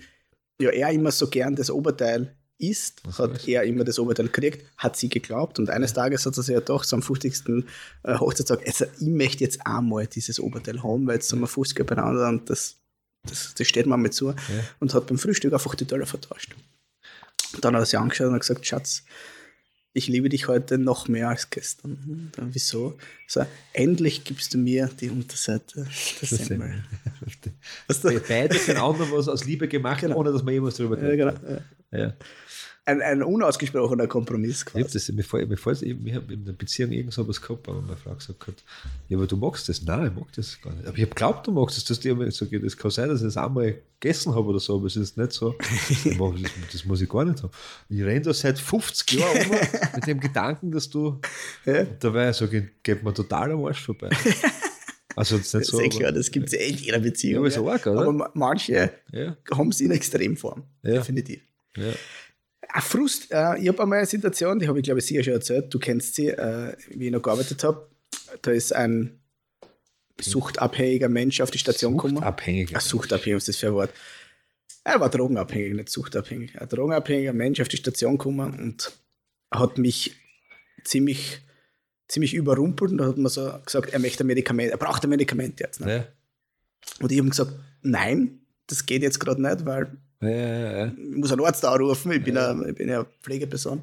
ja, 0.58 0.70
er 0.70 0.90
immer 0.90 1.10
so 1.10 1.28
gern 1.28 1.54
das 1.54 1.70
Oberteil 1.70 2.34
isst, 2.58 3.00
Was 3.04 3.18
hat 3.18 3.46
er 3.46 3.62
immer 3.64 3.84
das 3.84 3.98
Oberteil 3.98 4.26
gekriegt, 4.26 4.64
hat 4.76 4.96
sie 4.96 5.08
geglaubt 5.08 5.58
und 5.58 5.70
eines 5.70 5.92
Tages 5.94 6.26
hat 6.26 6.34
sie 6.34 6.52
ja 6.52 6.60
doch 6.60 6.84
am 6.92 7.02
50. 7.02 7.64
Äh, 8.02 8.18
Hochzeitstag, 8.18 8.66
also 8.66 8.84
ich 9.00 9.06
möchte 9.06 9.44
jetzt 9.44 9.64
einmal 9.66 10.06
dieses 10.06 10.40
Oberteil 10.40 10.82
haben, 10.82 11.06
weil 11.06 11.14
jetzt 11.16 11.28
sind 11.28 11.40
wir 11.40 11.46
50 11.46 11.86
beieinander 11.86 12.28
und 12.28 12.50
das, 12.50 12.76
das, 13.26 13.54
das 13.54 13.66
steht 13.66 13.86
mir 13.86 13.94
einmal 13.94 14.10
zu 14.10 14.34
und 14.80 14.92
hat 14.94 15.06
beim 15.06 15.18
Frühstück 15.18 15.52
einfach 15.52 15.74
die 15.74 15.84
Teller 15.84 16.06
vertauscht. 16.06 16.54
Und 17.54 17.64
dann 17.64 17.74
hat 17.74 17.82
er 17.82 17.86
sie 17.86 17.96
angeschaut 17.96 18.26
und 18.28 18.34
hat 18.34 18.40
gesagt, 18.40 18.66
Schatz, 18.66 19.04
ich 19.94 20.06
liebe 20.06 20.28
dich 20.28 20.48
heute 20.48 20.78
noch 20.78 21.08
mehr 21.08 21.28
als 21.30 21.50
gestern. 21.50 22.30
Dann, 22.36 22.54
wieso? 22.54 22.98
So, 23.26 23.44
endlich 23.72 24.22
gibst 24.24 24.52
du 24.54 24.58
mir 24.58 24.88
die 25.00 25.10
Unterseite 25.10 25.86
der 26.20 26.28
Semmel. 26.28 26.84
Beide 28.28 28.54
für 28.54 28.74
den 28.74 28.80
anderen 28.82 29.10
was 29.12 29.28
aus 29.28 29.44
Liebe 29.44 29.66
gemacht, 29.66 30.00
Genau. 30.02 30.16
ohne 30.16 30.32
dass 30.32 30.42
man 30.42 30.54
jemals 30.54 30.76
darüber 30.76 31.00
Ja, 31.02 31.16
genau. 31.16 31.60
Ja. 31.90 32.12
Ja. 32.88 32.92
Ein, 32.92 33.02
ein 33.02 33.22
unausgesprochener 33.22 34.06
Kompromiss 34.06 34.60
Ich 34.60 34.64
quasi. 34.66 34.92
das, 34.92 35.08
mir 35.12 35.22
fällt, 35.22 35.48
mir 35.48 35.56
fällt, 35.56 35.82
ich, 35.82 35.94
ich 36.04 36.14
habe 36.14 36.32
in 36.32 36.44
der 36.44 36.52
Beziehung 36.52 36.90
irgend 36.92 37.12
so 37.12 37.26
was 37.28 37.40
gehabt, 37.40 37.68
aber 37.68 37.82
meine 37.82 37.96
Frau 37.96 38.14
gesagt 38.14 38.46
hat, 38.46 38.54
ja, 39.08 39.16
aber 39.18 39.26
du 39.26 39.36
magst 39.36 39.68
das. 39.68 39.82
Nein, 39.82 40.06
ich 40.12 40.18
mag 40.18 40.32
das 40.34 40.60
gar 40.62 40.72
nicht. 40.72 40.86
Aber 40.86 40.96
ich 40.96 41.02
habe 41.02 41.10
geglaubt, 41.10 41.46
du 41.46 41.52
magst 41.52 41.76
das. 41.76 41.84
Dass 41.84 42.00
die 42.00 42.14
gesagt, 42.14 42.50
ja, 42.52 42.58
das 42.58 42.76
kann 42.76 42.90
sein, 42.90 43.08
dass 43.08 43.20
ich 43.20 43.26
das 43.26 43.36
einmal 43.36 43.74
gegessen 44.00 44.34
habe 44.34 44.46
oder 44.48 44.60
so, 44.60 44.76
aber 44.76 44.86
es 44.86 44.96
ist 44.96 45.16
nicht 45.16 45.32
so. 45.32 45.54
Ich 46.04 46.16
mag 46.18 46.34
das, 46.42 46.50
das 46.72 46.84
muss 46.84 47.00
ich 47.00 47.08
gar 47.08 47.24
nicht 47.24 47.42
haben. 47.42 47.50
Ich 47.88 48.02
renne 48.02 48.22
da 48.22 48.32
seit 48.32 48.58
50 48.58 49.12
Jahren 49.18 49.50
um 49.50 49.56
mit 49.96 50.06
dem 50.06 50.20
Gedanken, 50.20 50.70
dass 50.70 50.88
du. 50.88 51.20
Ja. 51.66 51.84
Dabei 51.84 52.32
sage 52.32 52.58
ich, 52.58 52.82
geht 52.82 53.02
mir 53.02 53.12
total 53.12 53.52
am 53.52 53.64
Arsch 53.64 53.82
vorbei. 53.84 54.08
Also 55.16 55.36
jetzt 55.36 55.52
nicht 55.54 55.62
Das 55.66 55.68
so. 55.72 55.80
ist 55.80 55.84
eh 55.84 55.88
klar, 55.98 56.12
das 56.12 56.30
gibt 56.30 56.46
es 56.46 56.52
eh 56.54 56.68
in 56.68 56.76
jeder 56.76 57.00
Beziehung. 57.00 57.44
Ja, 57.44 57.58
aber 57.58 57.74
ist 57.74 57.84
arg? 57.84 57.86
Aber 57.88 58.12
ma- 58.12 58.30
manche 58.34 58.90
ja, 59.12 59.36
haben 59.50 59.68
es 59.70 59.80
in 59.80 59.90
Extremform. 59.90 60.62
Ja. 60.82 60.92
Definitiv. 60.94 61.40
ja. 61.76 61.92
Ein 62.70 62.82
Frust, 62.82 63.30
äh, 63.30 63.58
ich 63.58 63.68
habe 63.68 63.82
einmal 63.82 63.98
eine 63.98 64.06
Situation, 64.06 64.58
die 64.58 64.68
habe 64.68 64.78
ich 64.78 64.84
glaube 64.84 65.00
ich 65.00 65.06
sicher 65.06 65.24
schon 65.24 65.32
erzählt, 65.34 65.72
du 65.72 65.78
kennst 65.78 66.14
sie, 66.14 66.28
äh, 66.28 66.76
wie 66.90 67.06
ich 67.06 67.12
noch 67.12 67.22
gearbeitet 67.22 67.64
habe. 67.64 67.88
Da 68.42 68.50
ist 68.50 68.74
ein 68.74 69.20
suchtabhängiger 70.20 71.08
Mensch 71.08 71.40
auf 71.40 71.50
die 71.50 71.58
Station 71.58 71.96
gekommen. 71.96 72.22
Abhängig. 72.22 72.74
Ein 72.74 72.80
suchtabhängig, 72.80 73.36
was 73.36 73.48
ist 73.48 73.48
das 73.48 73.60
für 73.60 73.68
ein 73.68 73.74
Wort? 73.74 73.90
Er 74.84 75.00
war 75.00 75.10
drogenabhängig, 75.10 75.74
nicht 75.74 75.88
suchtabhängig. 75.88 76.60
Ein 76.60 76.68
drogenabhängiger 76.68 77.32
Mensch 77.32 77.60
auf 77.60 77.68
die 77.68 77.76
Station 77.76 78.18
gekommen 78.18 78.58
und 78.58 78.92
hat 79.50 79.78
mich 79.78 80.16
ziemlich, 80.84 81.40
ziemlich 82.08 82.34
überrumpelt 82.34 82.92
und 82.92 82.98
da 82.98 83.06
hat 83.06 83.18
man 83.18 83.30
so 83.30 83.52
gesagt, 83.64 83.92
er 83.92 83.98
möchte 83.98 84.24
ein 84.24 84.26
Medikament, 84.26 84.70
er 84.70 84.78
braucht 84.78 85.04
ein 85.04 85.10
Medikament 85.10 85.60
jetzt. 85.60 85.80
Ne? 85.80 85.96
Ja. 85.96 86.04
Und 87.00 87.12
ich 87.12 87.18
habe 87.18 87.28
gesagt, 87.28 87.52
nein, 87.82 88.40
das 88.66 88.86
geht 88.86 89.02
jetzt 89.02 89.20
gerade 89.20 89.42
nicht, 89.42 89.66
weil 89.66 89.90
Ja, 90.20 90.28
ja, 90.28 90.86
ja. 90.86 90.86
ich 90.86 91.16
muss 91.16 91.32
einen 91.32 91.44
Arzt 91.44 91.64
anrufen, 91.64 92.12
ich 92.12 92.24
bin, 92.24 92.34
ja. 92.34 92.52
ich 92.66 92.74
bin 92.74 92.88
ja 92.88 93.00
eine 93.00 93.06
Pflegeperson. 93.22 93.82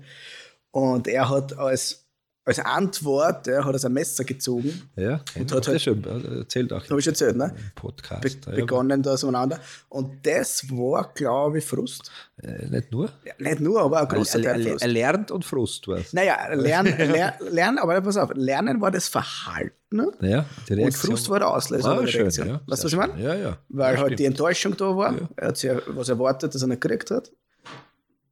Und 0.71 1.07
er 1.07 1.29
hat 1.29 1.57
als, 1.57 2.04
als 2.47 2.59
Antwort, 2.59 3.47
er 3.47 3.65
hat 3.65 3.73
aus 3.73 3.83
einem 3.85 3.95
Messer 3.95 4.23
gezogen, 4.23 4.89
ja. 4.95 5.19
Und 5.35 5.49
ja 5.49 5.57
hat 5.57 5.67
halt- 5.67 5.81
schon 5.81 6.03
erzählt 6.03 6.71
auch 6.71 6.87
habe 6.87 6.99
ich 6.99 7.03
schon 7.05 7.13
erzählt, 7.13 7.35
ne? 7.35 7.55
Podcast. 7.73 8.21
Be 8.21 8.51
ja, 8.51 8.55
begonnen 8.55 9.01
da 9.01 9.17
so 9.17 9.27
einander. 9.29 9.59
Und 9.89 10.25
das 10.25 10.69
war, 10.69 11.11
glaube 11.15 11.57
ich, 11.57 11.65
Frust. 11.65 12.11
Äh, 12.41 12.67
nicht 12.67 12.91
nur. 12.91 13.09
Ja, 13.25 13.33
nicht 13.39 13.59
nur, 13.61 13.81
aber 13.81 14.01
ein 14.01 14.07
großer 14.07 14.39
Er, 14.39 14.43
Teil 14.53 14.61
er, 14.65 14.71
Frust. 14.73 14.83
er 14.83 14.87
lernt 14.89 15.31
und 15.31 15.43
Frust 15.43 15.87
was. 15.87 16.13
Naja, 16.13 16.37
lernen, 16.53 16.95
ler, 16.97 17.33
lernen, 17.49 17.79
aber 17.79 17.99
pass 18.01 18.17
auf, 18.17 18.29
Lernen 18.35 18.79
war 18.79 18.91
das 18.91 19.07
Verhalten 19.07 19.73
ne? 19.89 20.11
Ja, 20.21 20.45
und 20.69 20.93
Frust 20.95 21.29
war 21.29 21.39
der 21.39 21.49
Auslöser 21.49 21.91
Ah, 21.97 21.99
der 22.01 22.07
schön, 22.07 22.29
ja. 22.29 22.61
Weißt 22.67 22.83
du, 22.83 22.85
was 22.85 22.93
ich 22.93 22.97
meine? 22.97 23.19
Ja, 23.21 23.33
ja. 23.33 23.57
Weil 23.69 23.93
ja, 23.93 23.99
halt 24.01 24.07
stimmt. 24.09 24.19
die 24.19 24.25
Enttäuschung 24.25 24.77
da 24.77 24.95
war. 24.95 25.13
Ja. 25.13 25.29
Er 25.37 25.47
hat 25.47 25.57
sich 25.57 25.71
was 25.87 26.09
erwartet, 26.09 26.53
das 26.53 26.61
er 26.61 26.67
nicht 26.67 26.81
gekriegt 26.81 27.09
hat. 27.09 27.31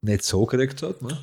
nicht 0.02 0.22
so 0.24 0.44
gekriegt 0.46 0.82
hat. 0.82 1.02
Ne? 1.02 1.18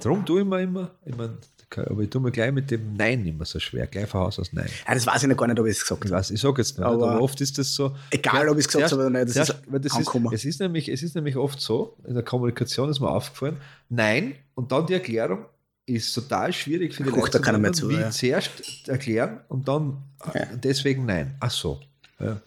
Darum 0.00 0.24
tue 0.24 0.40
ich 0.42 0.46
mir 0.46 0.62
immer, 0.62 0.90
ich 1.04 1.16
mein, 1.16 1.36
aber 1.78 2.02
ich 2.02 2.10
tue 2.10 2.20
mir 2.20 2.30
gleich 2.30 2.52
mit 2.52 2.70
dem 2.70 2.94
Nein 2.94 3.26
immer 3.26 3.44
so 3.44 3.58
schwer, 3.60 3.86
gleich 3.86 4.08
von 4.08 4.20
Haus 4.20 4.38
aus 4.38 4.52
Nein. 4.52 4.68
Ja, 4.86 4.94
das 4.94 5.06
weiß 5.06 5.22
ich 5.22 5.28
noch 5.28 5.36
gar 5.36 5.46
nicht, 5.46 5.58
ob 5.58 5.66
ich 5.66 5.72
es 5.76 5.80
gesagt 5.82 6.04
Ich 6.04 6.10
habe. 6.10 6.18
weiß, 6.20 6.30
ich 6.30 6.40
sage 6.40 6.60
jetzt 6.62 6.78
nicht, 6.78 6.86
Aber- 6.86 7.10
aber, 7.12 7.20
oft 7.22 7.40
ist 7.40 7.58
das 7.58 7.74
so. 7.74 7.96
Egal, 8.10 8.48
ob 8.48 8.58
ich 8.58 8.66
es 8.66 8.72
gesagt 8.72 8.92
habe 8.92 9.02
oder 9.06 9.10
nicht, 9.10 9.36
das 9.36 9.46
zuerst- 9.46 9.50
ist 9.50 9.58
das 9.72 9.84
ist, 9.86 9.92
angekommen. 9.96 10.32
es, 10.34 10.44
ist 10.44 10.60
nämlich, 10.60 10.88
es 10.88 11.02
ist 11.02 11.14
nämlich 11.14 11.36
oft 11.36 11.60
so, 11.60 11.96
in 12.06 12.14
der 12.14 12.22
Kommunikation 12.22 12.88
ist 12.90 13.00
mir 13.00 13.08
aufgefallen, 13.10 13.56
nein, 13.88 14.34
und 14.54 14.70
dann 14.72 14.86
die 14.86 14.94
Erklärung 14.94 15.46
ist 15.86 16.14
total 16.14 16.52
schwierig 16.52 16.94
für 16.94 17.02
die 17.02 17.10
Guckt 17.10 17.34
da 17.34 17.58
mehr 17.58 17.72
zu, 17.72 17.88
wie 17.90 17.94
ja. 17.94 18.10
zuerst 18.10 18.50
erklären 18.86 19.40
und 19.48 19.66
dann 19.66 19.96
Ja. 20.34 20.46
deswegen 20.54 21.06
nein. 21.06 21.34
Ach 21.40 21.50
so. 21.50 21.80
Ja. 22.20 22.40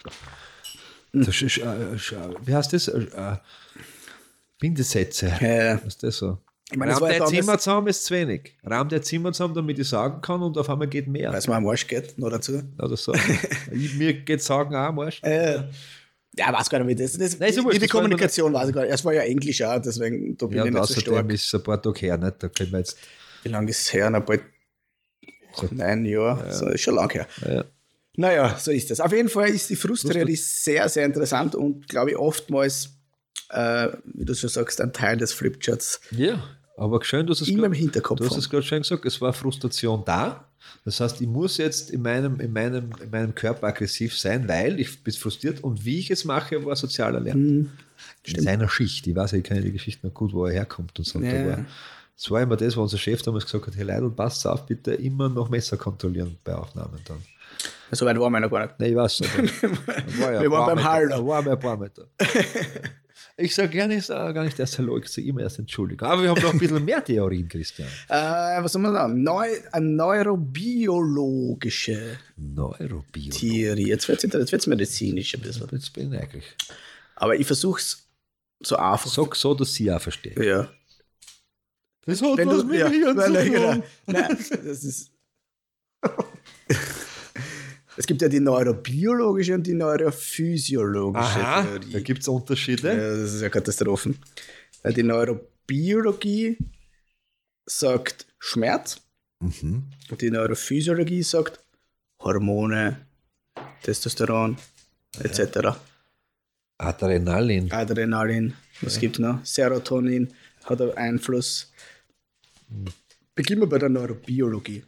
Hm. 1.12 1.26
Das 1.26 1.42
ist, 1.42 1.58
äh, 1.58 1.62
äh, 1.64 1.98
wie 2.46 2.56
heißt 2.56 2.72
das? 2.74 2.88
Äh, 2.88 3.00
äh, 3.16 3.38
Bindesätze. 4.60 5.28
Ja. 5.42 5.76
Was 5.76 5.86
ist 5.96 6.04
das 6.04 6.18
so? 6.18 6.38
Ich 6.72 6.78
meine, 6.78 6.94
Raum 6.94 7.04
ja 7.04 7.20
der 7.20 7.26
Zimmer 7.28 7.60
zusammen 7.60 7.88
ist 7.88 8.06
zu 8.06 8.14
wenig. 8.16 8.58
Raum 8.70 8.90
der 8.90 9.02
Zimmer 9.02 9.32
zusammen, 9.32 9.54
damit 9.54 9.78
ich 9.78 9.88
sagen 9.88 10.20
kann 10.22 10.42
und 10.42 10.58
auf 10.58 10.70
einmal 10.70 10.88
geht 10.88 11.08
mehr. 11.08 11.30
Weil 11.32 11.38
es 11.38 11.48
mir 11.48 11.56
am 11.56 11.68
Arsch 11.68 11.86
geht, 11.86 12.18
noch 12.18 12.30
dazu. 12.30 12.62
Oder 12.80 12.98
so. 12.98 13.14
ich, 13.72 13.96
mir 13.96 14.14
geht 14.14 14.42
sagen 14.42 14.74
auch 14.76 14.88
am 14.88 15.00
Arsch. 15.00 15.22
Äh, 15.24 15.64
ja, 16.38 16.52
weiß 16.52 16.70
gar 16.70 16.80
nicht, 16.80 16.88
wie 16.88 17.04
das, 17.04 17.14
das 17.14 17.40
Nein, 17.40 17.54
ja 17.54 17.60
wie 17.60 17.66
wurscht, 17.66 17.78
die 17.78 17.82
war 17.84 17.88
Kommunikation 17.88 18.54
weiß 18.54 18.70
ich 18.70 18.76
gar 18.76 18.82
nicht. 18.82 18.94
Es 18.94 19.06
war 19.06 19.14
ja 19.14 19.22
Englisch 19.22 19.62
auch, 19.62 19.80
deswegen 19.80 20.38
da 20.38 20.48
bin 20.48 20.58
Ja, 20.58 20.66
ich 20.66 20.72
nicht 20.74 20.86
so 20.86 21.00
stark. 21.00 21.32
ist 21.32 21.56
ein 21.56 21.64
paar 21.64 21.82
Tage 21.82 22.00
her, 22.00 22.18
nicht? 22.18 22.36
Da 22.40 22.50
können 22.50 22.72
wir 22.72 22.80
jetzt. 22.80 22.98
Wie 23.44 23.50
lange 23.50 23.70
ist 23.70 23.82
es 23.82 23.94
her? 23.94 24.10
Na, 24.10 24.20
bald 24.20 24.42
neun 25.72 26.06
Jahre. 26.06 26.52
So, 26.52 26.68
ist 26.68 26.82
schon 26.82 26.96
lang 26.96 27.10
her. 27.12 27.28
Ja. 27.48 27.64
Naja, 28.18 28.58
so 28.58 28.72
ist 28.72 28.90
das. 28.90 29.00
Auf 29.00 29.12
jeden 29.12 29.30
Fall 29.30 29.50
ist 29.50 29.70
die 29.70 29.76
Frusttheorie 29.76 30.36
sehr, 30.36 30.88
sehr 30.90 31.06
interessant 31.06 31.54
und 31.56 31.88
glaube 31.88 32.12
ich 32.12 32.18
oftmals, 32.18 32.95
äh, 33.50 33.90
wie 34.06 34.26
du 34.26 34.34
schon 34.34 34.50
sagst, 34.50 34.82
ein 34.82 34.94
Teil 34.94 35.18
des 35.18 35.34
Flipcharts 35.34 36.02
ja, 36.12 36.44
aber 36.78 37.04
schön, 37.04 37.26
dass 37.26 37.42
es 37.42 37.48
immer 37.48 37.68
im 37.68 37.74
Hinterkopf 37.74 38.20
Du 38.20 38.26
hast 38.26 38.38
es 38.38 38.50
gerade 38.50 38.64
schön 38.64 38.82
gesagt, 38.82 39.06
es 39.06 39.22
war 39.22 39.32
Frustration 39.34 40.04
da. 40.06 40.46
Das 40.84 41.00
heißt, 41.00 41.22
ich 41.22 41.28
muss 41.28 41.58
jetzt 41.58 41.92
in 41.92 42.02
meinem, 42.02 42.40
in 42.40 42.52
meinem, 42.52 42.90
in 43.02 43.10
meinem 43.10 43.34
Körper 43.34 43.68
aggressiv 43.68 44.18
sein, 44.18 44.48
weil 44.48 44.80
ich 44.80 45.04
bin 45.04 45.14
frustriert 45.14 45.64
und 45.64 45.86
wie 45.86 46.00
ich 46.00 46.12
es 46.12 46.26
mache, 46.26 46.66
war 46.66 46.76
sozialer 46.76 47.20
Lernen. 47.20 47.72
in 48.24 48.42
seiner 48.42 48.68
Schicht. 48.68 49.08
Ich 49.08 49.16
weiß, 49.16 49.34
ich 49.34 49.44
kenne 49.44 49.62
die 49.62 49.72
Geschichte 49.72 50.06
noch 50.06 50.14
gut, 50.14 50.34
wo 50.34 50.46
er 50.46 50.54
herkommt 50.54 50.98
und 51.00 51.06
so. 51.06 51.20
Ja. 51.20 51.32
Da 51.32 51.50
war, 51.50 51.66
das 52.16 52.32
war 52.32 52.42
immer 52.42 52.58
das, 52.58 52.76
wo 52.76 52.82
unser 52.82 52.98
Chef 52.98 53.22
damals 53.22 53.46
gesagt 53.46 53.68
hat, 53.68 53.76
hey 53.76 53.84
Leute, 53.84 54.10
passt 54.10 54.46
auf, 54.46 54.66
bitte 54.66 54.94
immer 54.94 55.30
noch 55.30 55.50
Messer 55.50 55.78
kontrollieren 55.78 56.38
bei 56.44 56.56
Aufnahmen 56.56 57.00
dann. 57.06 57.22
So 57.92 58.06
weit 58.06 58.20
waren 58.20 58.34
wir 58.34 58.40
noch 58.40 58.50
gar 58.50 58.66
nicht. 58.66 58.80
Nein, 58.80 58.90
ich 58.90 58.96
weiß. 58.96 59.22
War 60.20 60.34
ja 60.34 60.42
Wir 60.42 60.52
waren 60.52 60.76
beim 60.76 60.84
Hall. 60.84 61.08
Da 61.08 61.26
waren 61.26 61.46
wir 61.46 61.54
ein 61.54 61.60
paar 61.60 61.78
Meter. 61.78 62.06
Ich 63.38 63.54
sage 63.54 63.68
gerne, 63.70 63.98
ich 63.98 64.06
sag 64.06 64.34
gar 64.34 64.46
nicht 64.46 64.58
erst 64.58 64.80
Hallo, 64.80 64.98
ich 64.98 65.10
sage 65.10 65.28
immer 65.28 65.42
erst 65.42 65.60
Entschuldigung. 65.60 66.08
Aber 66.08 66.24
wir 66.24 66.30
haben 66.30 66.42
noch 66.42 66.54
ein 66.54 66.60
bisschen 66.60 66.86
mehr 66.86 67.04
Theorien, 67.04 67.50
Christian. 67.50 67.90
Äh, 68.08 68.64
was 68.64 68.72
soll 68.72 68.82
man 68.82 68.94
sagen? 68.94 69.24
Neu, 69.24 69.50
eine 69.74 69.88
neurobiologische 69.88 72.18
Neurobiologie. 72.38 73.30
Theorie. 73.30 73.88
Jetzt 73.88 74.08
wird 74.08 74.24
es 74.24 74.32
jetzt 74.32 74.54
wird's 74.54 74.68
medizinisch 74.68 75.36
ein 75.36 75.42
bisschen. 75.42 75.68
Jetzt 75.70 75.92
bin 75.92 76.14
ich 76.14 76.20
eigentlich. 76.20 76.46
Aber 77.16 77.36
ich 77.36 77.46
versuche 77.46 77.82
es 77.82 78.08
so 78.62 78.78
einfach. 78.78 79.12
Sag 79.12 79.36
so, 79.36 79.54
dass 79.54 79.74
sie 79.74 79.92
auch 79.92 80.00
verstehen. 80.00 80.42
Ja. 80.42 80.70
Das 82.06 82.22
hat 82.22 82.38
Wenn 82.38 82.50
du, 82.50 82.74
ja, 82.74 82.88
Hirn 82.88 83.18
nein, 83.18 83.34
nein, 83.34 83.52
genau. 83.52 83.84
Nein, 84.06 84.38
das 84.38 84.84
ist. 84.84 85.12
es 87.98 88.06
gibt 88.06 88.22
ja 88.22 88.28
die 88.28 88.40
neurobiologische 88.40 89.54
und 89.56 89.66
die 89.66 89.74
neurophysiologische 89.74 91.24
Aha, 91.24 91.64
da 91.64 91.80
Theorie. 91.80 92.04
gibt 92.04 92.22
es 92.22 92.28
Unterschiede. 92.28 92.90
Ja, 92.90 93.16
das 93.18 93.34
ist 93.34 93.42
ja 93.42 93.50
Katastrophen. 93.50 94.18
Weil 94.84 94.94
Die 94.94 95.04
Neurobiologie 95.04 96.58
sagt 97.66 98.28
Schmerz 98.40 99.02
Mhm. 99.42 99.84
und 100.10 100.22
die 100.22 100.32
Neurophysiologie 100.32 101.24
sagt 101.24 101.60
Hormone, 102.22 103.06
Testosteron 103.84 104.58
etc. 105.20 105.78
Adrenalin. 106.78 107.72
Adrenalin, 107.72 108.54
was 108.82 109.00
gibt 109.00 109.20
noch? 109.20 109.44
Serotonin 109.46 110.34
hat 110.64 110.82
einen 110.82 110.94
Einfluss. 110.98 111.72
Beginnen 113.36 113.62
wir 113.62 113.68
bei 113.68 113.78
der 113.78 113.90
Neurobiologie. 113.90 114.84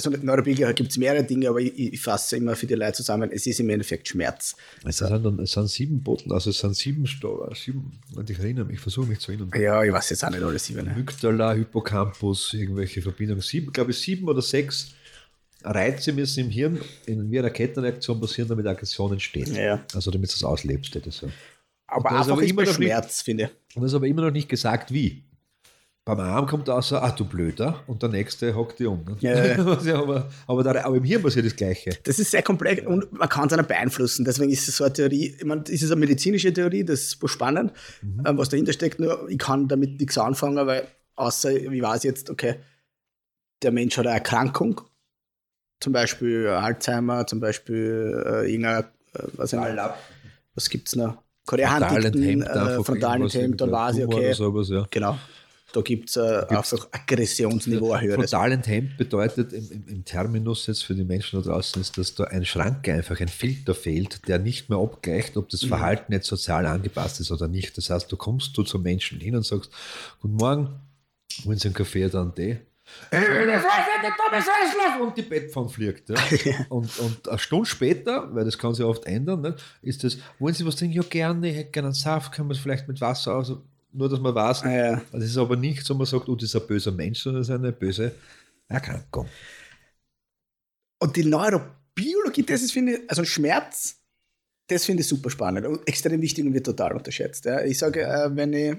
Also 0.00 0.10
mit 0.10 0.24
Neurobiologie 0.24 0.72
gibt 0.74 0.90
es 0.90 0.96
mehrere 0.98 1.22
Dinge, 1.24 1.48
aber 1.50 1.60
ich, 1.60 1.78
ich 1.78 2.00
fasse 2.00 2.36
immer 2.38 2.56
für 2.56 2.66
die 2.66 2.74
Leute 2.74 2.94
zusammen. 2.94 3.30
Es 3.32 3.46
ist 3.46 3.60
im 3.60 3.68
Endeffekt 3.68 4.08
Schmerz. 4.08 4.56
Es 4.84 4.98
sind, 4.98 5.40
es 5.40 5.52
sind 5.52 5.68
sieben 5.68 6.02
Boten, 6.02 6.32
also 6.32 6.50
es 6.50 6.58
sind 6.58 6.74
sieben, 6.76 7.06
Sto- 7.06 7.46
sieben 7.54 8.00
und 8.16 8.30
ich 8.30 8.38
erinnere 8.38 8.64
mich, 8.64 8.76
ich 8.76 8.80
versuche 8.80 9.06
mich 9.06 9.18
zu 9.18 9.32
erinnern. 9.32 9.50
Ja, 9.54 9.82
ich 9.84 9.92
weiß 9.92 10.10
jetzt 10.10 10.24
auch 10.24 10.30
nicht 10.30 10.42
alles 10.42 10.64
sieben. 10.64 10.84
Ne? 10.86 10.92
Amygdala, 10.92 11.52
Hippocampus, 11.52 12.54
irgendwelche 12.54 13.02
Verbindungen. 13.02 13.42
Sieben, 13.42 13.72
glaube 13.72 13.90
ich, 13.90 13.98
sieben 13.98 14.26
oder 14.28 14.40
sechs 14.42 14.92
Reize 15.62 16.12
müssen 16.14 16.40
im 16.46 16.50
Hirn 16.50 16.80
in 17.06 17.30
wie 17.30 17.38
einer 17.38 17.50
Kettenreaktion 17.50 18.18
passieren, 18.20 18.48
damit 18.48 18.66
Aggression 18.66 19.12
entsteht. 19.12 19.48
Ja. 19.48 19.84
Also 19.94 20.10
damit 20.10 20.30
du 20.30 20.34
es 20.34 20.42
auslebst. 20.44 20.98
Das 21.04 21.16
so. 21.18 21.30
Aber 21.86 22.10
einfach 22.12 22.40
ist 22.40 22.50
immer 22.50 22.62
noch 22.62 22.68
nicht- 22.78 22.88
Schmerz, 22.88 23.20
finde 23.22 23.44
ich. 23.44 23.76
Und 23.76 23.82
das 23.82 23.90
ist 23.92 23.96
aber 23.96 24.06
immer 24.06 24.22
noch 24.22 24.30
nicht 24.32 24.48
gesagt, 24.48 24.92
wie. 24.92 25.22
Beim 26.06 26.18
Arm 26.18 26.46
kommt 26.46 26.68
außer, 26.70 27.02
ah, 27.02 27.10
du 27.10 27.24
Blöder, 27.26 27.84
und 27.86 28.02
der 28.02 28.08
nächste 28.08 28.54
hockt 28.54 28.78
die 28.78 28.86
um. 28.86 29.04
Ne? 29.04 29.16
Ja, 29.20 29.44
ja. 29.84 29.98
aber, 30.00 30.30
aber, 30.46 30.62
da, 30.64 30.84
aber 30.84 30.96
im 30.96 31.04
Hirn 31.04 31.22
passiert 31.22 31.44
das 31.44 31.54
Gleiche. 31.54 31.90
Das 32.04 32.18
ist 32.18 32.30
sehr 32.30 32.42
komplex 32.42 32.86
und 32.86 33.12
man 33.12 33.28
kann 33.28 33.48
es 33.48 33.52
auch 33.52 33.62
beeinflussen. 33.62 34.24
Deswegen 34.24 34.50
ist 34.50 34.66
es 34.66 34.78
so 34.78 34.84
eine 34.84 34.94
Theorie, 34.94 35.36
ich 35.38 35.44
meine, 35.44 35.62
es 35.64 35.82
ist 35.82 35.90
eine 35.90 36.00
medizinische 36.00 36.52
Theorie, 36.52 36.84
das 36.84 37.00
ist 37.00 37.28
spannend, 37.28 37.72
Mhm. 38.00 38.24
ähm, 38.26 38.38
was 38.38 38.48
dahinter 38.48 38.72
steckt. 38.72 38.98
Nur 38.98 39.28
ich 39.28 39.38
kann 39.38 39.68
damit 39.68 40.00
nichts 40.00 40.16
anfangen, 40.16 40.66
weil 40.66 40.88
außer 41.16 41.52
ich 41.52 41.82
weiß 41.82 42.02
jetzt, 42.04 42.30
okay, 42.30 42.56
der 43.62 43.70
Mensch 43.70 43.98
hat 43.98 44.06
eine 44.06 44.14
Erkrankung, 44.14 44.80
zum 45.80 45.92
Beispiel 45.92 46.46
Alzheimer, 46.48 47.26
zum 47.26 47.40
Beispiel 47.40 48.22
äh, 48.26 48.50
irgendeine, 48.50 48.86
äh, 49.14 49.22
was, 49.34 49.52
ich 49.52 49.58
was 50.54 50.70
gibt 50.70 50.88
es 50.88 50.96
noch? 50.96 51.22
Korea 51.46 51.74
Huntington, 51.74 52.42
äh, 52.42 52.82
frontalen 52.84 53.28
Hemd, 53.28 53.60
dann 53.60 53.72
weiß 53.72 53.98
ich, 53.98 54.06
okay, 54.06 54.32
sowas, 54.32 54.68
ja. 54.68 54.86
genau, 54.90 55.18
da 55.72 55.80
gibt 55.82 56.08
es 56.10 56.16
äh, 56.16 56.44
einfach 56.48 56.88
Aggressionsniveau 56.90 57.92
ein 57.92 58.02
höheres. 58.02 58.30
Frontal 58.30 58.52
enthemmt 58.52 58.96
bedeutet 58.96 59.52
im, 59.52 59.70
im, 59.70 59.88
im 59.88 60.04
Terminus 60.04 60.66
jetzt 60.66 60.84
für 60.84 60.94
die 60.94 61.04
Menschen 61.04 61.42
da 61.42 61.50
draußen 61.50 61.80
ist, 61.80 61.96
dass 61.98 62.14
da 62.14 62.24
ein 62.24 62.44
Schranke 62.44 62.92
einfach, 62.92 63.20
ein 63.20 63.28
Filter 63.28 63.74
fehlt, 63.74 64.26
der 64.28 64.38
nicht 64.38 64.68
mehr 64.68 64.78
abgleicht, 64.78 65.36
ob 65.36 65.44
Mhm. 65.46 65.48
das 65.50 65.64
Verhalten 65.64 66.12
jetzt 66.12 66.26
sozial 66.26 66.66
angepasst 66.66 67.20
ist 67.20 67.30
oder 67.30 67.48
nicht. 67.48 67.76
Das 67.76 67.90
heißt, 67.90 68.10
du 68.10 68.16
kommst 68.16 68.56
du 68.56 68.62
zum 68.62 68.82
Menschen 68.82 69.20
hin 69.20 69.36
und 69.36 69.44
sagst, 69.44 69.70
guten 70.20 70.34
Morgen, 70.34 70.80
wollen 71.44 71.58
Sie 71.58 71.68
einen 71.68 71.74
Kaffee 71.74 72.04
oder 72.06 72.22
einen 72.22 72.34
Tee? 72.34 72.60
Und 75.00 75.16
die 75.16 75.22
Bettpfanne 75.22 75.68
fliegt. 75.68 76.10
Ja. 76.44 76.66
Und, 76.68 76.98
und 76.98 77.28
eine 77.28 77.38
Stunde 77.38 77.66
später, 77.66 78.34
weil 78.34 78.44
das 78.44 78.58
kann 78.58 78.74
sich 78.74 78.84
oft 78.84 79.04
ändern, 79.04 79.40
ne, 79.42 79.56
ist 79.82 80.02
das, 80.04 80.18
wollen 80.38 80.54
Sie 80.54 80.66
was 80.66 80.76
trinken? 80.76 80.96
Ja, 80.96 81.02
gerne, 81.02 81.48
ich 81.48 81.56
hätte 81.56 81.70
gerne 81.70 81.88
einen 81.88 81.94
Saft, 81.94 82.32
können 82.32 82.48
wir 82.48 82.54
es 82.54 82.60
vielleicht 82.60 82.88
mit 82.88 83.00
Wasser 83.00 83.36
aus. 83.36 83.52
Nur, 83.92 84.08
dass 84.08 84.20
man 84.20 84.34
weiß, 84.34 84.62
Ah, 84.62 84.70
ja. 84.72 85.02
das 85.12 85.24
ist 85.24 85.36
aber 85.36 85.56
nicht 85.56 85.84
so, 85.84 85.94
man 85.94 86.06
sagt, 86.06 86.28
oh, 86.28 86.36
das 86.36 86.44
ist 86.54 86.56
ein 86.60 86.66
böser 86.66 86.92
Mensch, 86.92 87.20
sondern 87.20 87.40
das 87.42 87.48
ist 87.48 87.54
eine 87.54 87.72
böse 87.72 88.12
Erkrankung. 88.68 89.28
Und 91.00 91.16
die 91.16 91.24
Neurobiologie, 91.24 92.44
das 92.44 92.62
ist, 92.62 92.72
finde 92.72 92.92
ich, 92.98 93.10
also 93.10 93.24
Schmerz, 93.24 93.96
das 94.68 94.84
finde 94.84 95.00
ich 95.02 95.08
super 95.08 95.30
spannend 95.30 95.66
und 95.66 95.86
extrem 95.88 96.20
wichtig 96.22 96.44
und 96.44 96.54
wird 96.54 96.66
total 96.66 96.92
unterschätzt. 96.92 97.44
Ja. 97.46 97.62
Ich 97.64 97.78
sage, 97.78 98.02
äh, 98.02 98.30
wenn 98.36 98.52
ich, 98.52 98.76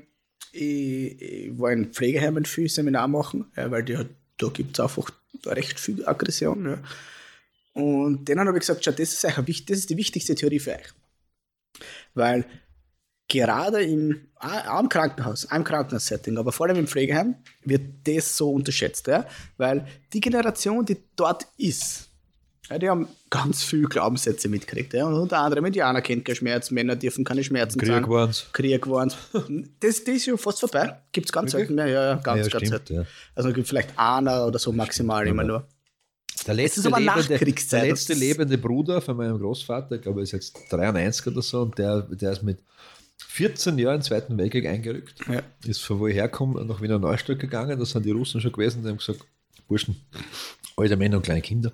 ich, 0.53 1.21
ich 1.21 1.59
war 1.59 1.71
in 1.71 1.91
Pflegeheimen 1.91 2.45
viel 2.45 2.69
Seminar 2.69 3.07
machen, 3.09 3.51
ja, 3.57 3.69
weil 3.69 3.83
die, 3.83 3.97
da 4.37 4.47
gibt 4.47 4.77
es 4.77 4.79
einfach 4.79 5.09
recht 5.45 5.79
viel 5.79 6.05
Aggression. 6.07 6.65
Ja. 6.65 6.83
Und 7.73 8.25
denen 8.29 8.47
habe 8.47 8.57
ich 8.57 8.61
gesagt, 8.61 8.85
schau, 8.85 8.91
das 8.91 9.11
ist, 9.13 9.23
wichtig- 9.47 9.65
das 9.65 9.77
ist 9.79 9.89
die 9.89 9.97
wichtigste 9.97 10.35
Theorie 10.35 10.59
für 10.59 10.71
euch. 10.75 10.93
Weil 12.13 12.45
gerade 13.31 13.81
im, 13.81 14.27
im 14.81 14.89
Krankenhaus, 14.89 15.45
im 15.45 15.63
Krankenhaussetting, 15.63 16.37
aber 16.37 16.51
vor 16.51 16.67
allem 16.67 16.77
im 16.77 16.87
Pflegeheim, 16.87 17.35
wird 17.63 18.05
das 18.05 18.35
so 18.35 18.51
unterschätzt. 18.51 19.07
Ja? 19.07 19.25
Weil 19.57 19.87
die 20.11 20.19
Generation, 20.19 20.85
die 20.85 20.97
dort 21.15 21.47
ist, 21.57 22.09
ja, 22.69 22.77
die 22.77 22.89
haben 22.89 23.07
ganz 23.29 23.63
viel 23.63 23.85
Glaubenssätze 23.85 24.49
mitgekriegt. 24.49 24.93
Ja? 24.93 25.05
Und 25.05 25.13
unter 25.13 25.39
anderem, 25.39 25.65
Indianer 25.65 26.01
kennt 26.01 26.25
keinen 26.25 26.35
Schmerz, 26.35 26.71
Männer 26.71 26.97
dürfen 26.97 27.23
keine 27.23 27.43
Schmerzen 27.43 27.79
Krieg 27.79 27.89
sagen. 27.89 28.09
waren's. 28.09 28.47
Krieg 28.51 28.89
waren's. 28.89 29.15
das, 29.79 30.03
das 30.03 30.15
ist 30.15 30.25
schon 30.25 30.37
fast 30.37 30.59
vorbei. 30.59 30.97
Gibt 31.13 31.27
es 31.27 31.31
ganz 31.31 31.51
selten 31.51 31.75
mehr. 31.75 31.87
Ja, 31.87 32.03
ja, 32.03 32.15
ganz, 32.15 32.25
Ja, 32.25 32.33
ganz 32.33 32.47
stimmt, 32.49 32.67
selten. 32.67 32.93
ja. 32.93 33.05
Also 33.33 33.53
gibt 33.53 33.67
vielleicht 33.67 33.97
einer 33.97 34.45
oder 34.45 34.59
so 34.59 34.73
maximal 34.73 35.25
immer 35.25 35.43
nur. 35.43 35.67
Der 36.47 36.55
letzte, 36.55 36.89
lebende, 36.89 37.37
der 37.37 37.85
letzte 37.85 38.13
lebende 38.13 38.57
Bruder 38.57 38.99
von 38.99 39.15
meinem 39.15 39.37
Großvater, 39.37 39.95
ich 39.95 40.01
glaube, 40.01 40.21
er 40.21 40.23
ist 40.23 40.31
jetzt 40.31 40.57
93 40.71 41.27
oder 41.27 41.41
so, 41.43 41.61
und 41.61 41.77
der, 41.77 42.01
der 42.01 42.31
ist 42.31 42.41
mit 42.41 42.57
14 43.27 43.77
Jahren 43.77 43.97
im 43.97 44.01
Zweiten 44.01 44.37
Weltkrieg 44.37 44.65
eingerückt. 44.65 45.15
Ja. 45.27 45.41
Ist 45.65 45.81
von 45.81 45.99
wo 45.99 46.07
ich 46.07 46.15
herkomme 46.15 46.63
nach 46.65 46.81
Wiener 46.81 46.99
Neustadt 46.99 47.39
gegangen. 47.39 47.79
Da 47.79 47.85
sind 47.85 48.05
die 48.05 48.11
Russen 48.11 48.41
schon 48.41 48.51
gewesen. 48.51 48.83
Die 48.83 48.89
haben 48.89 48.97
gesagt: 48.97 49.21
Burschen, 49.67 49.95
alte 50.75 50.97
Männer 50.97 51.17
und 51.17 51.23
kleine 51.23 51.41
Kinder, 51.41 51.71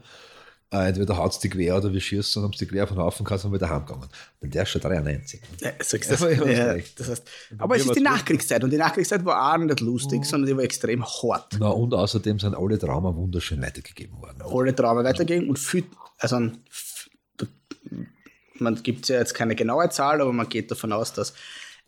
äh, 0.70 0.89
entweder 0.89 1.16
haut 1.16 1.41
die 1.41 1.50
quer 1.50 1.78
oder 1.78 1.93
wir 1.93 2.02
schießen 2.02 2.43
haben 2.43 2.52
die 2.52 2.66
quer 2.66 2.86
von 2.88 2.98
Haufen 2.98 3.26
gehabt 3.26 3.45
und 3.45 3.54
wieder 3.54 3.70
heimgegangen. 3.70 4.10
Und 4.41 4.54
der 4.54 4.64
ist 4.64 4.70
schon 4.70 4.82
93. 4.82 5.39
Ja, 5.62 5.72
sagst 5.80 6.12
das, 6.12 6.20
ja, 6.20 6.28
recht. 6.28 7.00
das 7.00 7.10
heißt, 7.10 7.24
aber 7.58 7.78
es 7.78 7.86
ist 7.86 7.95
die 7.95 8.02
Nachkriegszeit 8.02 8.64
und 8.66 8.72
die 8.72 8.78
Nachkriegszeit 8.78 9.24
war 9.24 9.54
auch 9.54 9.58
nicht 9.58 9.80
lustig, 9.80 10.26
sondern 10.26 10.50
die 10.50 10.58
war 10.58 10.64
extrem 10.64 11.06
hart. 11.06 11.56
Na, 11.58 11.70
und 11.70 11.93
außerdem 11.93 12.38
sind 12.39 12.54
alle 12.54 12.78
Trauma 12.78 13.16
wunderschön 13.16 13.62
weitergegeben 13.62 14.22
worden. 14.22 14.41
Alle 14.41 14.76
Trauma 14.76 15.06
weitergehen 15.06 15.48
und 15.48 15.58
viel, 15.58 15.86
also 16.18 16.52
man 18.62 18.82
gibt 18.84 19.08
ja 19.10 19.18
jetzt 19.20 19.34
keine 19.34 19.55
genaue 19.55 19.89
Zahl, 19.89 20.22
aber 20.22 20.34
man 20.34 20.49
geht 20.49 20.72
davon 20.72 20.91
aus, 20.93 21.14
dass 21.14 21.34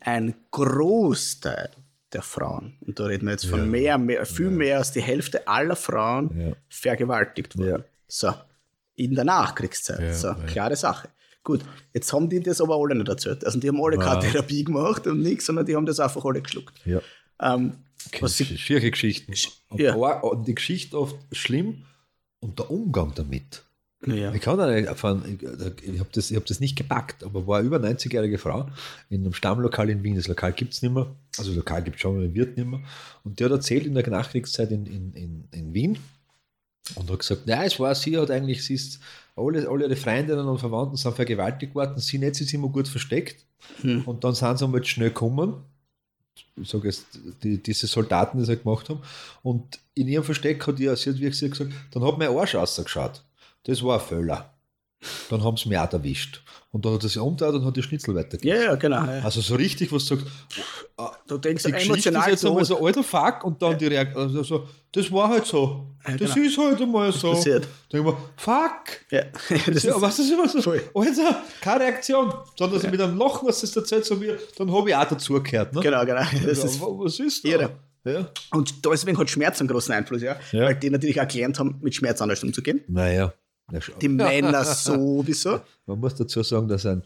ein 0.00 0.34
Großteil 0.50 1.70
der 2.12 2.22
Frauen, 2.22 2.76
und 2.80 2.98
da 2.98 3.04
reden 3.04 3.26
wir 3.26 3.32
jetzt 3.32 3.46
von 3.46 3.70
mehr, 3.70 3.96
mehr, 3.98 4.26
viel 4.26 4.50
mehr 4.50 4.78
als 4.78 4.90
die 4.92 5.00
Hälfte 5.02 5.46
aller 5.46 5.76
Frauen, 5.76 6.30
Ja. 6.48 6.52
vergewaltigt 6.68 7.56
wurden. 7.56 7.68
Ja. 7.70 7.84
So, 8.08 8.34
in 8.96 9.14
der 9.14 9.24
Nachkriegszeit. 9.24 10.00
Ja, 10.00 10.12
so, 10.14 10.28
ja. 10.28 10.34
klare 10.46 10.74
Sache. 10.76 11.08
Gut, 11.44 11.60
jetzt 11.94 12.12
haben 12.12 12.28
die 12.28 12.40
das 12.40 12.60
aber 12.60 12.76
alle 12.76 12.94
nicht 12.96 13.08
erzählt. 13.08 13.44
Also 13.46 13.58
die 13.60 13.68
haben 13.68 13.80
alle 13.82 13.96
keine 13.98 14.16
Wow. 14.22 14.32
Therapie 14.32 14.64
gemacht 14.64 15.06
und 15.06 15.20
nichts, 15.22 15.46
sondern 15.46 15.64
die 15.66 15.76
haben 15.76 15.86
das 15.86 16.00
einfach 16.00 16.24
alle 16.24 16.42
geschluckt. 16.42 16.74
Ja. 16.84 17.00
Ähm, 17.40 17.74
was 18.20 18.36
sie, 18.36 18.44
Schiere 18.58 18.90
Geschichten. 18.90 19.32
Ja. 19.74 19.94
und 19.94 20.48
die 20.48 20.54
Geschichte 20.54 20.98
oft 20.98 21.16
schlimm 21.32 21.84
und 22.40 22.58
der 22.58 22.70
Umgang 22.70 23.12
damit. 23.14 23.62
Ja. 24.06 24.32
Ich 24.32 24.40
kann 24.40 24.56
da 24.56 24.70
nicht 24.70 24.86
erfahren, 24.86 25.22
ich, 25.26 25.98
habe 25.98 26.08
das, 26.12 26.30
ich 26.30 26.36
hab 26.36 26.46
das 26.46 26.60
nicht 26.60 26.76
gepackt, 26.76 27.22
aber 27.22 27.46
war 27.46 27.58
eine 27.58 27.66
über 27.66 27.76
90-jährige 27.76 28.38
Frau 28.38 28.66
in 29.10 29.20
einem 29.20 29.34
Stammlokal 29.34 29.90
in 29.90 30.02
Wien. 30.02 30.16
Das 30.16 30.26
Lokal 30.26 30.52
gibt 30.54 30.72
es 30.72 30.80
nicht 30.80 30.92
mehr. 30.92 31.14
Also, 31.38 31.52
Lokal 31.52 31.82
gibt 31.82 31.96
es 31.96 32.02
schon, 32.02 32.16
aber 32.16 32.34
wird 32.34 32.56
nicht 32.56 32.66
mehr. 32.66 32.80
Und 33.24 33.38
die 33.38 33.44
hat 33.44 33.52
erzählt 33.52 33.84
in 33.84 33.94
der 33.94 34.08
Nachkriegszeit 34.08 34.70
in, 34.70 34.86
in, 34.86 35.12
in, 35.12 35.48
in 35.50 35.74
Wien 35.74 35.98
und 36.94 37.10
hat 37.10 37.18
gesagt: 37.18 37.46
Nein, 37.46 37.66
es 37.66 37.78
war 37.78 37.94
sie, 37.94 38.16
hat 38.16 38.30
eigentlich, 38.30 38.64
sie 38.64 38.74
ist, 38.74 39.00
alle, 39.36 39.68
alle 39.68 39.84
ihre 39.84 39.96
Freundinnen 39.96 40.46
und 40.46 40.58
Verwandten 40.58 40.96
sind 40.96 41.14
vergewaltigt 41.14 41.74
worden. 41.74 41.98
Sie 41.98 42.18
nicht, 42.18 42.40
ist 42.40 42.54
immer 42.54 42.68
gut 42.68 42.88
versteckt. 42.88 43.44
Hm. 43.82 44.02
Und 44.04 44.24
dann 44.24 44.34
sind 44.34 44.58
sie 44.58 44.64
einmal 44.64 44.84
schnell 44.84 45.10
gekommen. 45.10 45.56
Ich 46.56 46.70
sage 46.70 46.88
jetzt, 46.88 47.06
die, 47.42 47.62
diese 47.62 47.86
Soldaten, 47.86 48.38
die 48.38 48.44
sie 48.44 48.56
gemacht 48.56 48.88
haben. 48.88 49.00
Und 49.42 49.78
in 49.94 50.08
ihrem 50.08 50.24
Versteck 50.24 50.66
hat 50.66 50.78
ihr, 50.80 50.96
sie 50.96 51.10
hat 51.10 51.18
wie 51.18 51.28
gesagt, 51.28 51.60
dann 51.90 52.02
hat 52.02 52.18
mein 52.18 52.28
Arsch 52.28 52.54
rausgeschaut. 52.54 53.22
Das 53.64 53.82
war 53.82 54.00
ein 54.00 54.06
Fehler. 54.06 54.54
Dann 55.30 55.42
haben 55.42 55.56
sie 55.56 55.70
mich 55.70 55.78
auch 55.78 55.90
erwischt. 55.90 56.42
Und 56.72 56.84
dann 56.84 56.92
hat 56.92 57.02
er 57.02 57.08
sich 57.08 57.18
umgedreht 57.18 57.54
und 57.54 57.64
hat 57.64 57.74
die 57.74 57.82
Schnitzel 57.82 58.14
weitergegeben. 58.14 58.54
ja, 58.60 58.64
ja, 58.66 58.74
genau. 58.74 59.02
Ja. 59.06 59.20
Also 59.22 59.40
so 59.40 59.54
richtig, 59.54 59.90
was 59.92 60.04
du 60.04 60.16
sagst, 60.16 60.26
Du 61.26 61.38
denkst 61.38 61.64
die 61.64 61.72
Geschichte 61.72 61.94
ist 61.96 62.06
emotional 62.06 62.30
jetzt 62.30 62.44
einmal 62.44 62.64
so 62.66 62.84
alter 62.84 63.02
Fuck, 63.02 63.44
und 63.44 63.62
dann 63.62 63.78
die 63.78 63.86
Reaktion, 63.86 64.22
also 64.24 64.42
so, 64.42 64.68
das 64.92 65.10
war 65.10 65.28
halt 65.30 65.46
so. 65.46 65.86
Ja, 66.06 66.16
das 66.18 66.34
genau. 66.34 66.46
ist 66.46 66.58
halt 66.58 66.82
einmal 66.82 67.12
so. 67.12 67.30
passiert. 67.32 67.66
Dann 67.88 68.04
denk 68.04 68.06
ich 68.06 68.12
mir, 68.12 68.30
fuck. 68.36 68.84
Ja, 69.10 69.22
das 69.72 69.82
Ja, 69.84 69.94
ist, 69.96 70.00
was 70.02 70.18
ist 70.18 70.30
immer 70.32 70.46
so? 70.48 70.60
Voll. 70.60 70.82
Alter, 70.94 71.42
keine 71.62 71.80
Reaktion. 71.84 72.34
Sondern 72.58 72.80
sie 72.80 72.88
mit 72.88 73.00
einem 73.00 73.16
Lachen, 73.16 73.48
was 73.48 73.62
das 73.62 73.74
erzählt, 73.74 74.04
so 74.04 74.20
wie, 74.20 74.32
dann 74.58 74.70
habe 74.70 74.90
ich 74.90 74.94
auch 74.94 75.04
dazugehört. 75.08 75.74
Ne? 75.74 75.80
genau, 75.80 76.04
genau. 76.04 76.20
Das 76.46 76.58
ja, 76.58 76.64
ist, 76.64 76.78
wa- 76.80 76.86
was 76.90 77.18
ist 77.18 77.42
da? 77.42 77.48
irre. 77.48 77.70
Ja. 78.04 78.30
und 78.52 78.84
deswegen 78.84 79.16
hat 79.18 79.28
Schmerz 79.30 79.60
einen 79.60 79.68
großen 79.68 79.94
Einfluss, 79.94 80.20
ja? 80.22 80.36
Ja. 80.52 80.64
Weil 80.66 80.74
die 80.76 80.88
natürlich 80.90 81.20
auch 81.20 81.28
gelernt 81.28 81.58
haben, 81.58 81.78
mit 81.82 81.94
Schmerz 81.94 82.20
anders 82.20 82.42
umzugehen. 82.42 82.82
Naja. 82.88 83.32
Die 84.00 84.08
Männer 84.08 84.64
sowieso. 84.64 85.60
Man 85.86 85.98
muss 86.00 86.14
dazu 86.14 86.42
sagen, 86.42 86.68
dass 86.68 86.86
ein, 86.86 87.02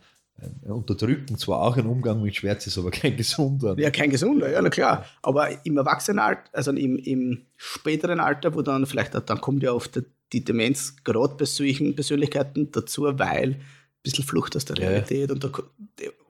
ein 0.64 0.72
Unterdrücken 0.72 1.36
zwar 1.38 1.60
auch 1.62 1.76
ein 1.76 1.86
Umgang 1.86 2.22
mit 2.22 2.34
Schmerz 2.34 2.66
ist, 2.66 2.78
aber 2.78 2.90
kein 2.90 3.16
gesunder. 3.16 3.74
Ja, 3.78 3.90
kein 3.90 4.10
gesunder, 4.10 4.50
ja, 4.50 4.60
na 4.60 4.70
klar. 4.70 5.04
Aber 5.22 5.48
im 5.64 5.76
Erwachsenenalter, 5.76 6.42
also 6.52 6.72
im, 6.72 6.96
im 6.98 7.42
späteren 7.56 8.20
Alter, 8.20 8.54
wo 8.54 8.62
dann 8.62 8.86
vielleicht, 8.86 9.14
dann 9.14 9.40
kommt 9.40 9.62
ja 9.62 9.72
oft 9.72 10.02
die 10.32 10.44
Demenz 10.44 10.96
gerade 11.04 11.34
bei 11.36 11.44
solchen 11.44 11.94
Persönlichkeiten 11.94 12.72
dazu, 12.72 13.02
weil 13.04 13.50
ein 13.50 13.60
bisschen 14.02 14.24
Flucht 14.24 14.56
aus 14.56 14.64
der 14.64 14.76
Ja. 14.76 14.88
Realität 14.88 15.30
und 15.30 15.44
da, 15.44 15.50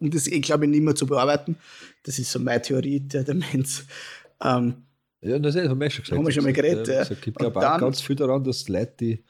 um 0.01 0.11
das, 0.11 0.27
ich 0.27 0.43
glaube, 0.43 0.67
nicht 0.67 0.83
mehr 0.83 0.95
zu 0.95 1.07
bearbeiten. 1.07 1.57
Das 2.03 2.19
ist 2.19 2.31
so 2.31 2.39
meine 2.39 2.61
Theorie 2.61 3.01
der 3.01 3.25
Demenz. 3.25 3.85
Ähm, 4.43 4.75
Ja, 5.23 5.39
das 5.39 5.57
haben 5.57 5.81
wir 5.81 5.89
schon 5.91 6.03
gesagt. 6.03 6.19
Haben 6.19 6.27
wir 6.27 6.33
schon 6.33 6.45
mal 6.45 6.53
geredet, 6.53 6.87
ja. 6.89 7.01
Es 7.01 7.21
gibt, 7.21 7.39
glaube 7.39 7.59
ich, 7.59 7.67
auch 7.67 7.79
ganz 7.79 8.03
viel 8.03 8.15
daran, 8.17 8.45
dass 8.45 8.69
Leute 8.69 8.95
die 9.01 9.25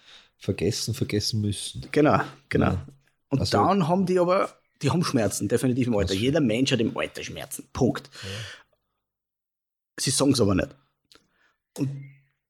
vergessen, 0.44 0.94
vergessen 0.94 1.40
müssen. 1.40 1.86
Genau, 1.90 2.20
genau. 2.48 2.66
Ja. 2.72 2.86
Und 3.30 3.40
Also- 3.40 3.56
dann 3.58 3.88
haben 3.88 4.06
die 4.06 4.18
aber, 4.18 4.50
die 4.82 4.90
haben 4.90 5.02
Schmerzen, 5.02 5.48
definitiv 5.48 5.86
im 5.88 5.96
Alter. 5.96 6.12
Das- 6.14 6.20
Jeder 6.22 6.40
Mensch 6.40 6.70
hat 6.72 6.80
im 6.80 6.96
Alter 6.96 7.22
Schmerzen. 7.24 7.66
Punkt. 7.72 8.10
Sie 9.98 10.10
sagen 10.10 10.32
es 10.32 10.40
aber 10.40 10.54
nicht. 10.54 10.68
Und 11.78 11.88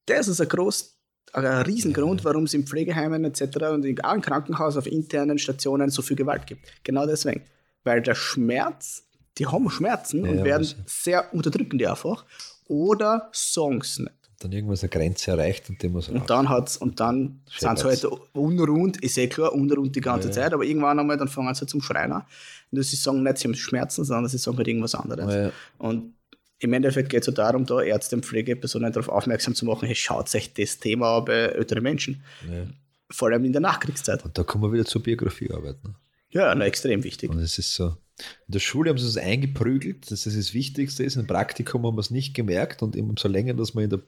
das 0.07 0.27
ist 0.27 0.41
ein 0.41 0.47
groß, 0.47 0.97
ein 1.33 1.45
Riesengrund, 1.45 2.23
warum 2.23 2.43
es 2.43 2.53
in 2.53 2.65
Pflegeheimen 2.67 3.23
etc. 3.25 3.71
und 3.73 3.85
in- 3.85 3.99
auch 4.03 4.13
im 4.13 4.21
Krankenhaus 4.21 4.77
auf 4.77 4.87
internen 4.87 5.37
Stationen 5.37 5.89
so 5.89 6.01
viel 6.01 6.15
Gewalt 6.17 6.45
gibt. 6.47 6.65
Genau 6.83 7.05
deswegen. 7.05 7.43
Weil 7.83 8.01
der 8.01 8.15
Schmerz, 8.15 9.03
die 9.37 9.45
haben 9.47 9.69
Schmerzen 9.69 10.25
Ja, 10.25 10.31
und 10.31 10.37
ja, 10.39 10.43
werden 10.45 10.63
weiß 10.65 10.75
sehr 10.85 11.33
unterdrücken 11.33 11.77
die 11.77 11.87
einfach. 11.87 12.25
Oder 12.67 13.29
sagen 13.31 13.79
es 13.81 13.99
nicht. 13.99 14.11
Dann 14.45 14.51
irgendwas 14.51 14.83
eine 14.83 14.89
Grenze 14.89 15.31
erreicht 15.31 15.71
und 15.71 15.81
dem 15.81 15.93
muss 15.93 16.07
Und 16.07 16.29
dann 16.29 16.49
hat's, 16.49 16.77
und 16.77 16.99
dann 16.99 17.41
sind 17.49 17.79
sie 17.79 17.83
halt 17.83 18.05
unrund, 18.33 19.01
ist 19.01 19.17
eh 19.17 19.25
klar, 19.25 19.51
unrund 19.53 19.95
die 19.95 20.01
ganze 20.01 20.27
Ja. 20.27 20.33
Zeit, 20.35 20.53
aber 20.53 20.63
irgendwann 20.63 20.99
einmal, 20.99 21.17
dann 21.17 21.27
fangen 21.27 21.51
sie 21.55 21.61
halt 21.61 21.71
zum 21.71 21.81
Schreien 21.81 22.11
an. 22.11 22.21
Und 22.69 22.83
sie 22.83 22.95
sagen 22.95 23.23
nicht, 23.23 23.39
sie 23.39 23.47
haben 23.47 23.55
Schmerzen, 23.55 24.05
sondern 24.05 24.29
sie 24.29 24.37
sagen 24.37 24.55
halt 24.57 24.67
irgendwas 24.67 24.93
anderes. 24.93 25.33
Ja. 25.33 25.51
Und 25.79 26.13
im 26.59 26.73
Endeffekt 26.73 27.09
geht 27.09 27.21
es 27.21 27.25
so 27.25 27.31
darum, 27.31 27.65
da 27.65 27.81
Ärzte 27.81 28.17
und 28.17 28.23
Pflegepersonen 28.23 28.93
darauf 28.93 29.09
aufmerksam 29.09 29.55
zu 29.55 29.65
machen, 29.65 29.87
hey, 29.87 29.95
schaut 29.95 30.35
euch 30.35 30.53
das 30.53 30.77
Thema 30.77 31.17
an 31.17 31.25
bei 31.25 31.33
älteren 31.33 31.81
Menschen. 31.81 32.21
Ja. 32.47 32.67
Vor 33.09 33.29
allem 33.29 33.45
in 33.45 33.51
der 33.51 33.61
Nachkriegszeit. 33.61 34.23
Und 34.23 34.37
da 34.37 34.43
kommen 34.43 34.63
wir 34.63 34.71
wieder 34.71 34.85
zur 34.85 35.01
Biografiearbeit. 35.01 35.83
Ne? 35.83 35.95
Ja, 36.29 36.53
na, 36.53 36.65
extrem 36.65 37.03
wichtig. 37.03 37.31
Und 37.31 37.39
es 37.39 37.57
ist 37.57 37.73
so, 37.73 37.97
in 38.47 38.53
der 38.53 38.59
Schule 38.59 38.89
haben 38.89 38.97
sie 38.97 39.07
es 39.07 39.17
eingeprügelt, 39.17 40.09
dass 40.09 40.23
das 40.23 40.35
das 40.35 40.53
Wichtigste 40.53 41.03
ist. 41.03 41.17
Im 41.17 41.27
Praktikum 41.27 41.85
haben 41.85 41.95
wir 41.95 41.99
es 41.99 42.11
nicht 42.11 42.33
gemerkt 42.33 42.81
und 42.81 42.95
umso 42.95 43.27
länger, 43.27 43.53
dass 43.55 43.73
man 43.73 43.85
in 43.85 43.89
der, 43.89 43.99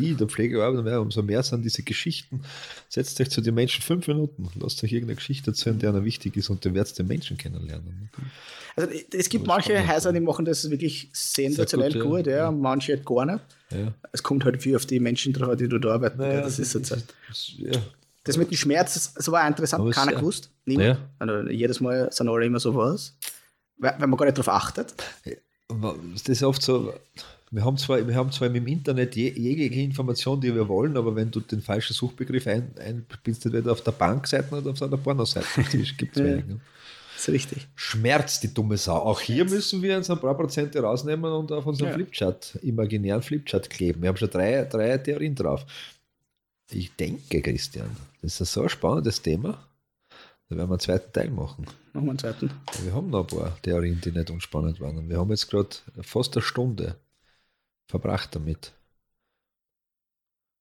in 0.00 0.16
der 0.16 0.26
Pflege 0.26 0.64
arbeiten, 0.64 0.86
ja, 0.86 0.98
umso 0.98 1.22
mehr 1.22 1.42
sind 1.44 1.64
diese 1.64 1.84
Geschichten. 1.84 2.42
Setzt 2.88 3.20
euch 3.20 3.30
zu 3.30 3.40
den 3.40 3.54
Menschen 3.54 3.82
fünf 3.82 4.08
Minuten, 4.08 4.48
lasst 4.58 4.82
euch 4.82 4.92
irgendeine 4.92 5.16
Geschichte 5.16 5.52
erzählen, 5.52 5.78
die 5.78 5.86
einer 5.86 6.04
wichtig 6.04 6.36
ist 6.36 6.50
und 6.50 6.64
dann 6.64 6.74
werdet 6.74 6.92
ihr 6.92 7.04
den 7.04 7.08
Menschen 7.08 7.36
kennenlernen. 7.36 8.10
Ne? 8.12 8.24
Also 8.74 8.90
es 9.16 9.28
gibt 9.28 9.44
Aber 9.44 9.54
manche 9.54 9.86
Häuser, 9.86 10.12
die 10.12 10.20
machen 10.20 10.44
das 10.44 10.68
wirklich 10.68 11.10
sensationell 11.12 11.92
gut, 11.92 12.02
gut, 12.02 12.26
ja. 12.26 12.36
ja, 12.36 12.50
manche 12.50 12.94
halt 12.94 13.06
gar 13.06 13.26
nicht. 13.26 13.44
Ja. 13.70 13.94
Es 14.10 14.22
kommt 14.22 14.44
halt 14.44 14.60
viel 14.60 14.74
auf 14.74 14.86
die 14.86 14.98
Menschen 14.98 15.32
drauf, 15.32 15.56
die 15.56 15.68
du 15.68 15.78
da 15.78 15.94
arbeiten. 15.94 16.20
ja, 16.20 16.40
das 16.40 16.58
ist 16.58 16.72
so 16.72 16.80
Zeit. 16.80 17.04
das, 17.28 17.52
ja. 17.58 17.78
Das 18.24 18.36
mit 18.36 18.50
dem 18.50 18.56
Schmerz, 18.56 18.94
das, 18.94 19.14
das 19.14 19.30
war 19.30 19.46
interessant, 19.46 19.92
keiner 19.92 20.14
gewusst. 20.14 20.50
Niemand. 20.64 21.00
Also 21.18 21.48
jedes 21.50 21.80
Mal 21.80 22.10
sind 22.12 22.28
alle 22.28 22.46
immer 22.46 22.60
so 22.60 22.74
was. 22.74 23.16
Weil, 23.78 23.94
weil 23.98 24.06
man 24.08 24.16
gar 24.16 24.26
nicht 24.26 24.38
darauf 24.38 24.48
achtet. 24.54 24.94
Das 25.68 26.28
ist 26.28 26.42
oft 26.42 26.62
so, 26.62 26.92
wir 27.50 27.64
haben 27.64 27.76
zwar, 27.76 28.06
wir 28.06 28.14
haben 28.14 28.30
zwar 28.32 28.48
im 28.48 28.66
Internet 28.66 29.14
je, 29.16 29.30
jegliche 29.30 29.80
Information, 29.80 30.40
die 30.40 30.54
wir 30.54 30.68
wollen, 30.68 30.96
aber 30.96 31.14
wenn 31.14 31.30
du 31.30 31.40
den 31.40 31.60
falschen 31.60 31.94
Suchbegriff 31.94 32.46
ein, 32.46 32.70
einbindest, 32.78 33.46
entweder 33.46 33.72
auf 33.72 33.82
der 33.82 33.92
Bankseite 33.92 34.54
oder 34.56 34.70
auf 34.70 34.82
einer 34.82 34.96
Pornoseite. 34.96 35.46
Das 35.56 35.96
gibt 35.96 36.16
es 36.16 36.22
wenig. 36.22 36.46
ne? 36.46 36.60
Das 37.14 37.28
ist 37.28 37.34
richtig. 37.34 37.68
Schmerz, 37.74 38.40
die 38.40 38.52
dumme 38.52 38.76
Sau. 38.76 38.96
Auch 38.96 39.20
hier 39.20 39.44
müssen 39.44 39.80
wir 39.82 39.96
uns 39.96 40.10
ein 40.10 40.18
paar 40.18 40.34
Prozente 40.36 40.80
rausnehmen 40.80 41.30
und 41.30 41.52
auf 41.52 41.66
unseren 41.66 41.88
Ja. 41.88 41.94
Flipchart, 41.94 42.58
imaginären 42.62 43.22
Flipchart 43.22 43.70
kleben. 43.70 44.02
Wir 44.02 44.08
haben 44.08 44.16
schon 44.16 44.30
drei, 44.30 44.64
drei 44.64 44.98
Theorien 44.98 45.34
drauf. 45.34 45.64
Ich 46.70 46.94
denke, 46.96 47.42
Christian, 47.42 47.94
das 48.22 48.40
ist 48.40 48.52
so 48.52 48.62
ein 48.62 48.68
spannendes 48.70 49.20
Thema. 49.20 49.62
Da 50.52 50.58
werden 50.58 50.68
wir 50.68 50.74
einen 50.74 50.80
zweiten 50.80 51.12
Teil 51.14 51.30
machen. 51.30 51.64
Machen 51.94 52.04
wir 52.04 52.10
einen 52.10 52.18
zweiten. 52.18 52.50
Wir 52.82 52.92
haben 52.92 53.08
noch 53.08 53.20
ein 53.20 53.38
paar 53.38 53.56
Theorien, 53.62 53.98
die 54.02 54.12
nicht 54.12 54.28
unspannend 54.28 54.80
waren. 54.80 54.98
Und 54.98 55.08
wir 55.08 55.18
haben 55.18 55.30
jetzt 55.30 55.48
gerade 55.48 55.70
fast 56.02 56.36
eine 56.36 56.42
Stunde 56.42 56.96
verbracht 57.86 58.34
damit. 58.34 58.72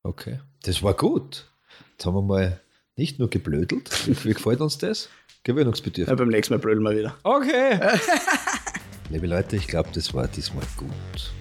Okay, 0.04 0.40
das 0.64 0.82
war 0.82 0.94
gut. 0.94 1.46
Jetzt 1.92 2.06
haben 2.06 2.14
wir 2.14 2.22
mal 2.22 2.62
nicht 2.96 3.20
nur 3.20 3.30
geblödelt. 3.30 4.08
Wie, 4.08 4.24
wie 4.30 4.34
gefällt 4.34 4.62
uns 4.62 4.78
das? 4.78 5.10
Gewöhnungsbedürftig. 5.44 6.08
Ja, 6.08 6.16
beim 6.16 6.30
nächsten 6.30 6.54
Mal 6.54 6.60
brüllen 6.60 6.84
wir 6.84 6.98
wieder. 6.98 7.18
Okay. 7.24 7.78
Liebe 9.10 9.28
Leute, 9.28 9.58
ich 9.58 9.68
glaube, 9.68 9.90
das 9.94 10.14
war 10.14 10.30
diesmal 10.30 10.66
gut. 10.78 11.34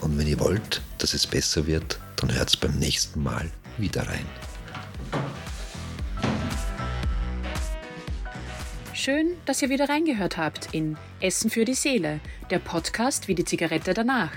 Und 0.00 0.16
wenn 0.16 0.26
ihr 0.26 0.40
wollt, 0.40 0.80
dass 0.96 1.12
es 1.12 1.26
besser 1.26 1.66
wird, 1.66 2.00
dann 2.18 2.34
hört's 2.34 2.56
beim 2.56 2.78
nächsten 2.78 3.22
Mal 3.22 3.50
wieder 3.76 4.06
rein. 4.06 4.26
Schön, 8.92 9.36
dass 9.46 9.62
ihr 9.62 9.68
wieder 9.68 9.88
reingehört 9.88 10.36
habt 10.36 10.74
in 10.74 10.96
Essen 11.20 11.50
für 11.50 11.64
die 11.64 11.74
Seele, 11.74 12.20
der 12.50 12.58
Podcast 12.58 13.28
wie 13.28 13.34
die 13.34 13.44
Zigarette 13.44 13.94
danach. 13.94 14.32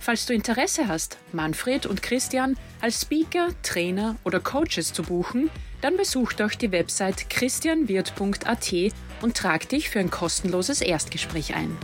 Falls 0.00 0.26
du 0.26 0.34
Interesse 0.34 0.88
hast, 0.88 1.16
Manfred 1.32 1.86
und 1.86 2.02
Christian 2.02 2.58
als 2.80 3.00
Speaker, 3.02 3.48
Trainer 3.62 4.16
oder 4.24 4.40
Coaches 4.40 4.92
zu 4.92 5.02
buchen, 5.04 5.48
dann 5.80 5.96
besuch 5.96 6.32
doch 6.34 6.50
die 6.50 6.72
Website 6.72 7.30
christianwirt.at 7.30 8.72
und 9.22 9.36
trag 9.36 9.68
dich 9.68 9.88
für 9.88 10.00
ein 10.00 10.10
kostenloses 10.10 10.80
Erstgespräch 10.80 11.54
ein. 11.54 11.74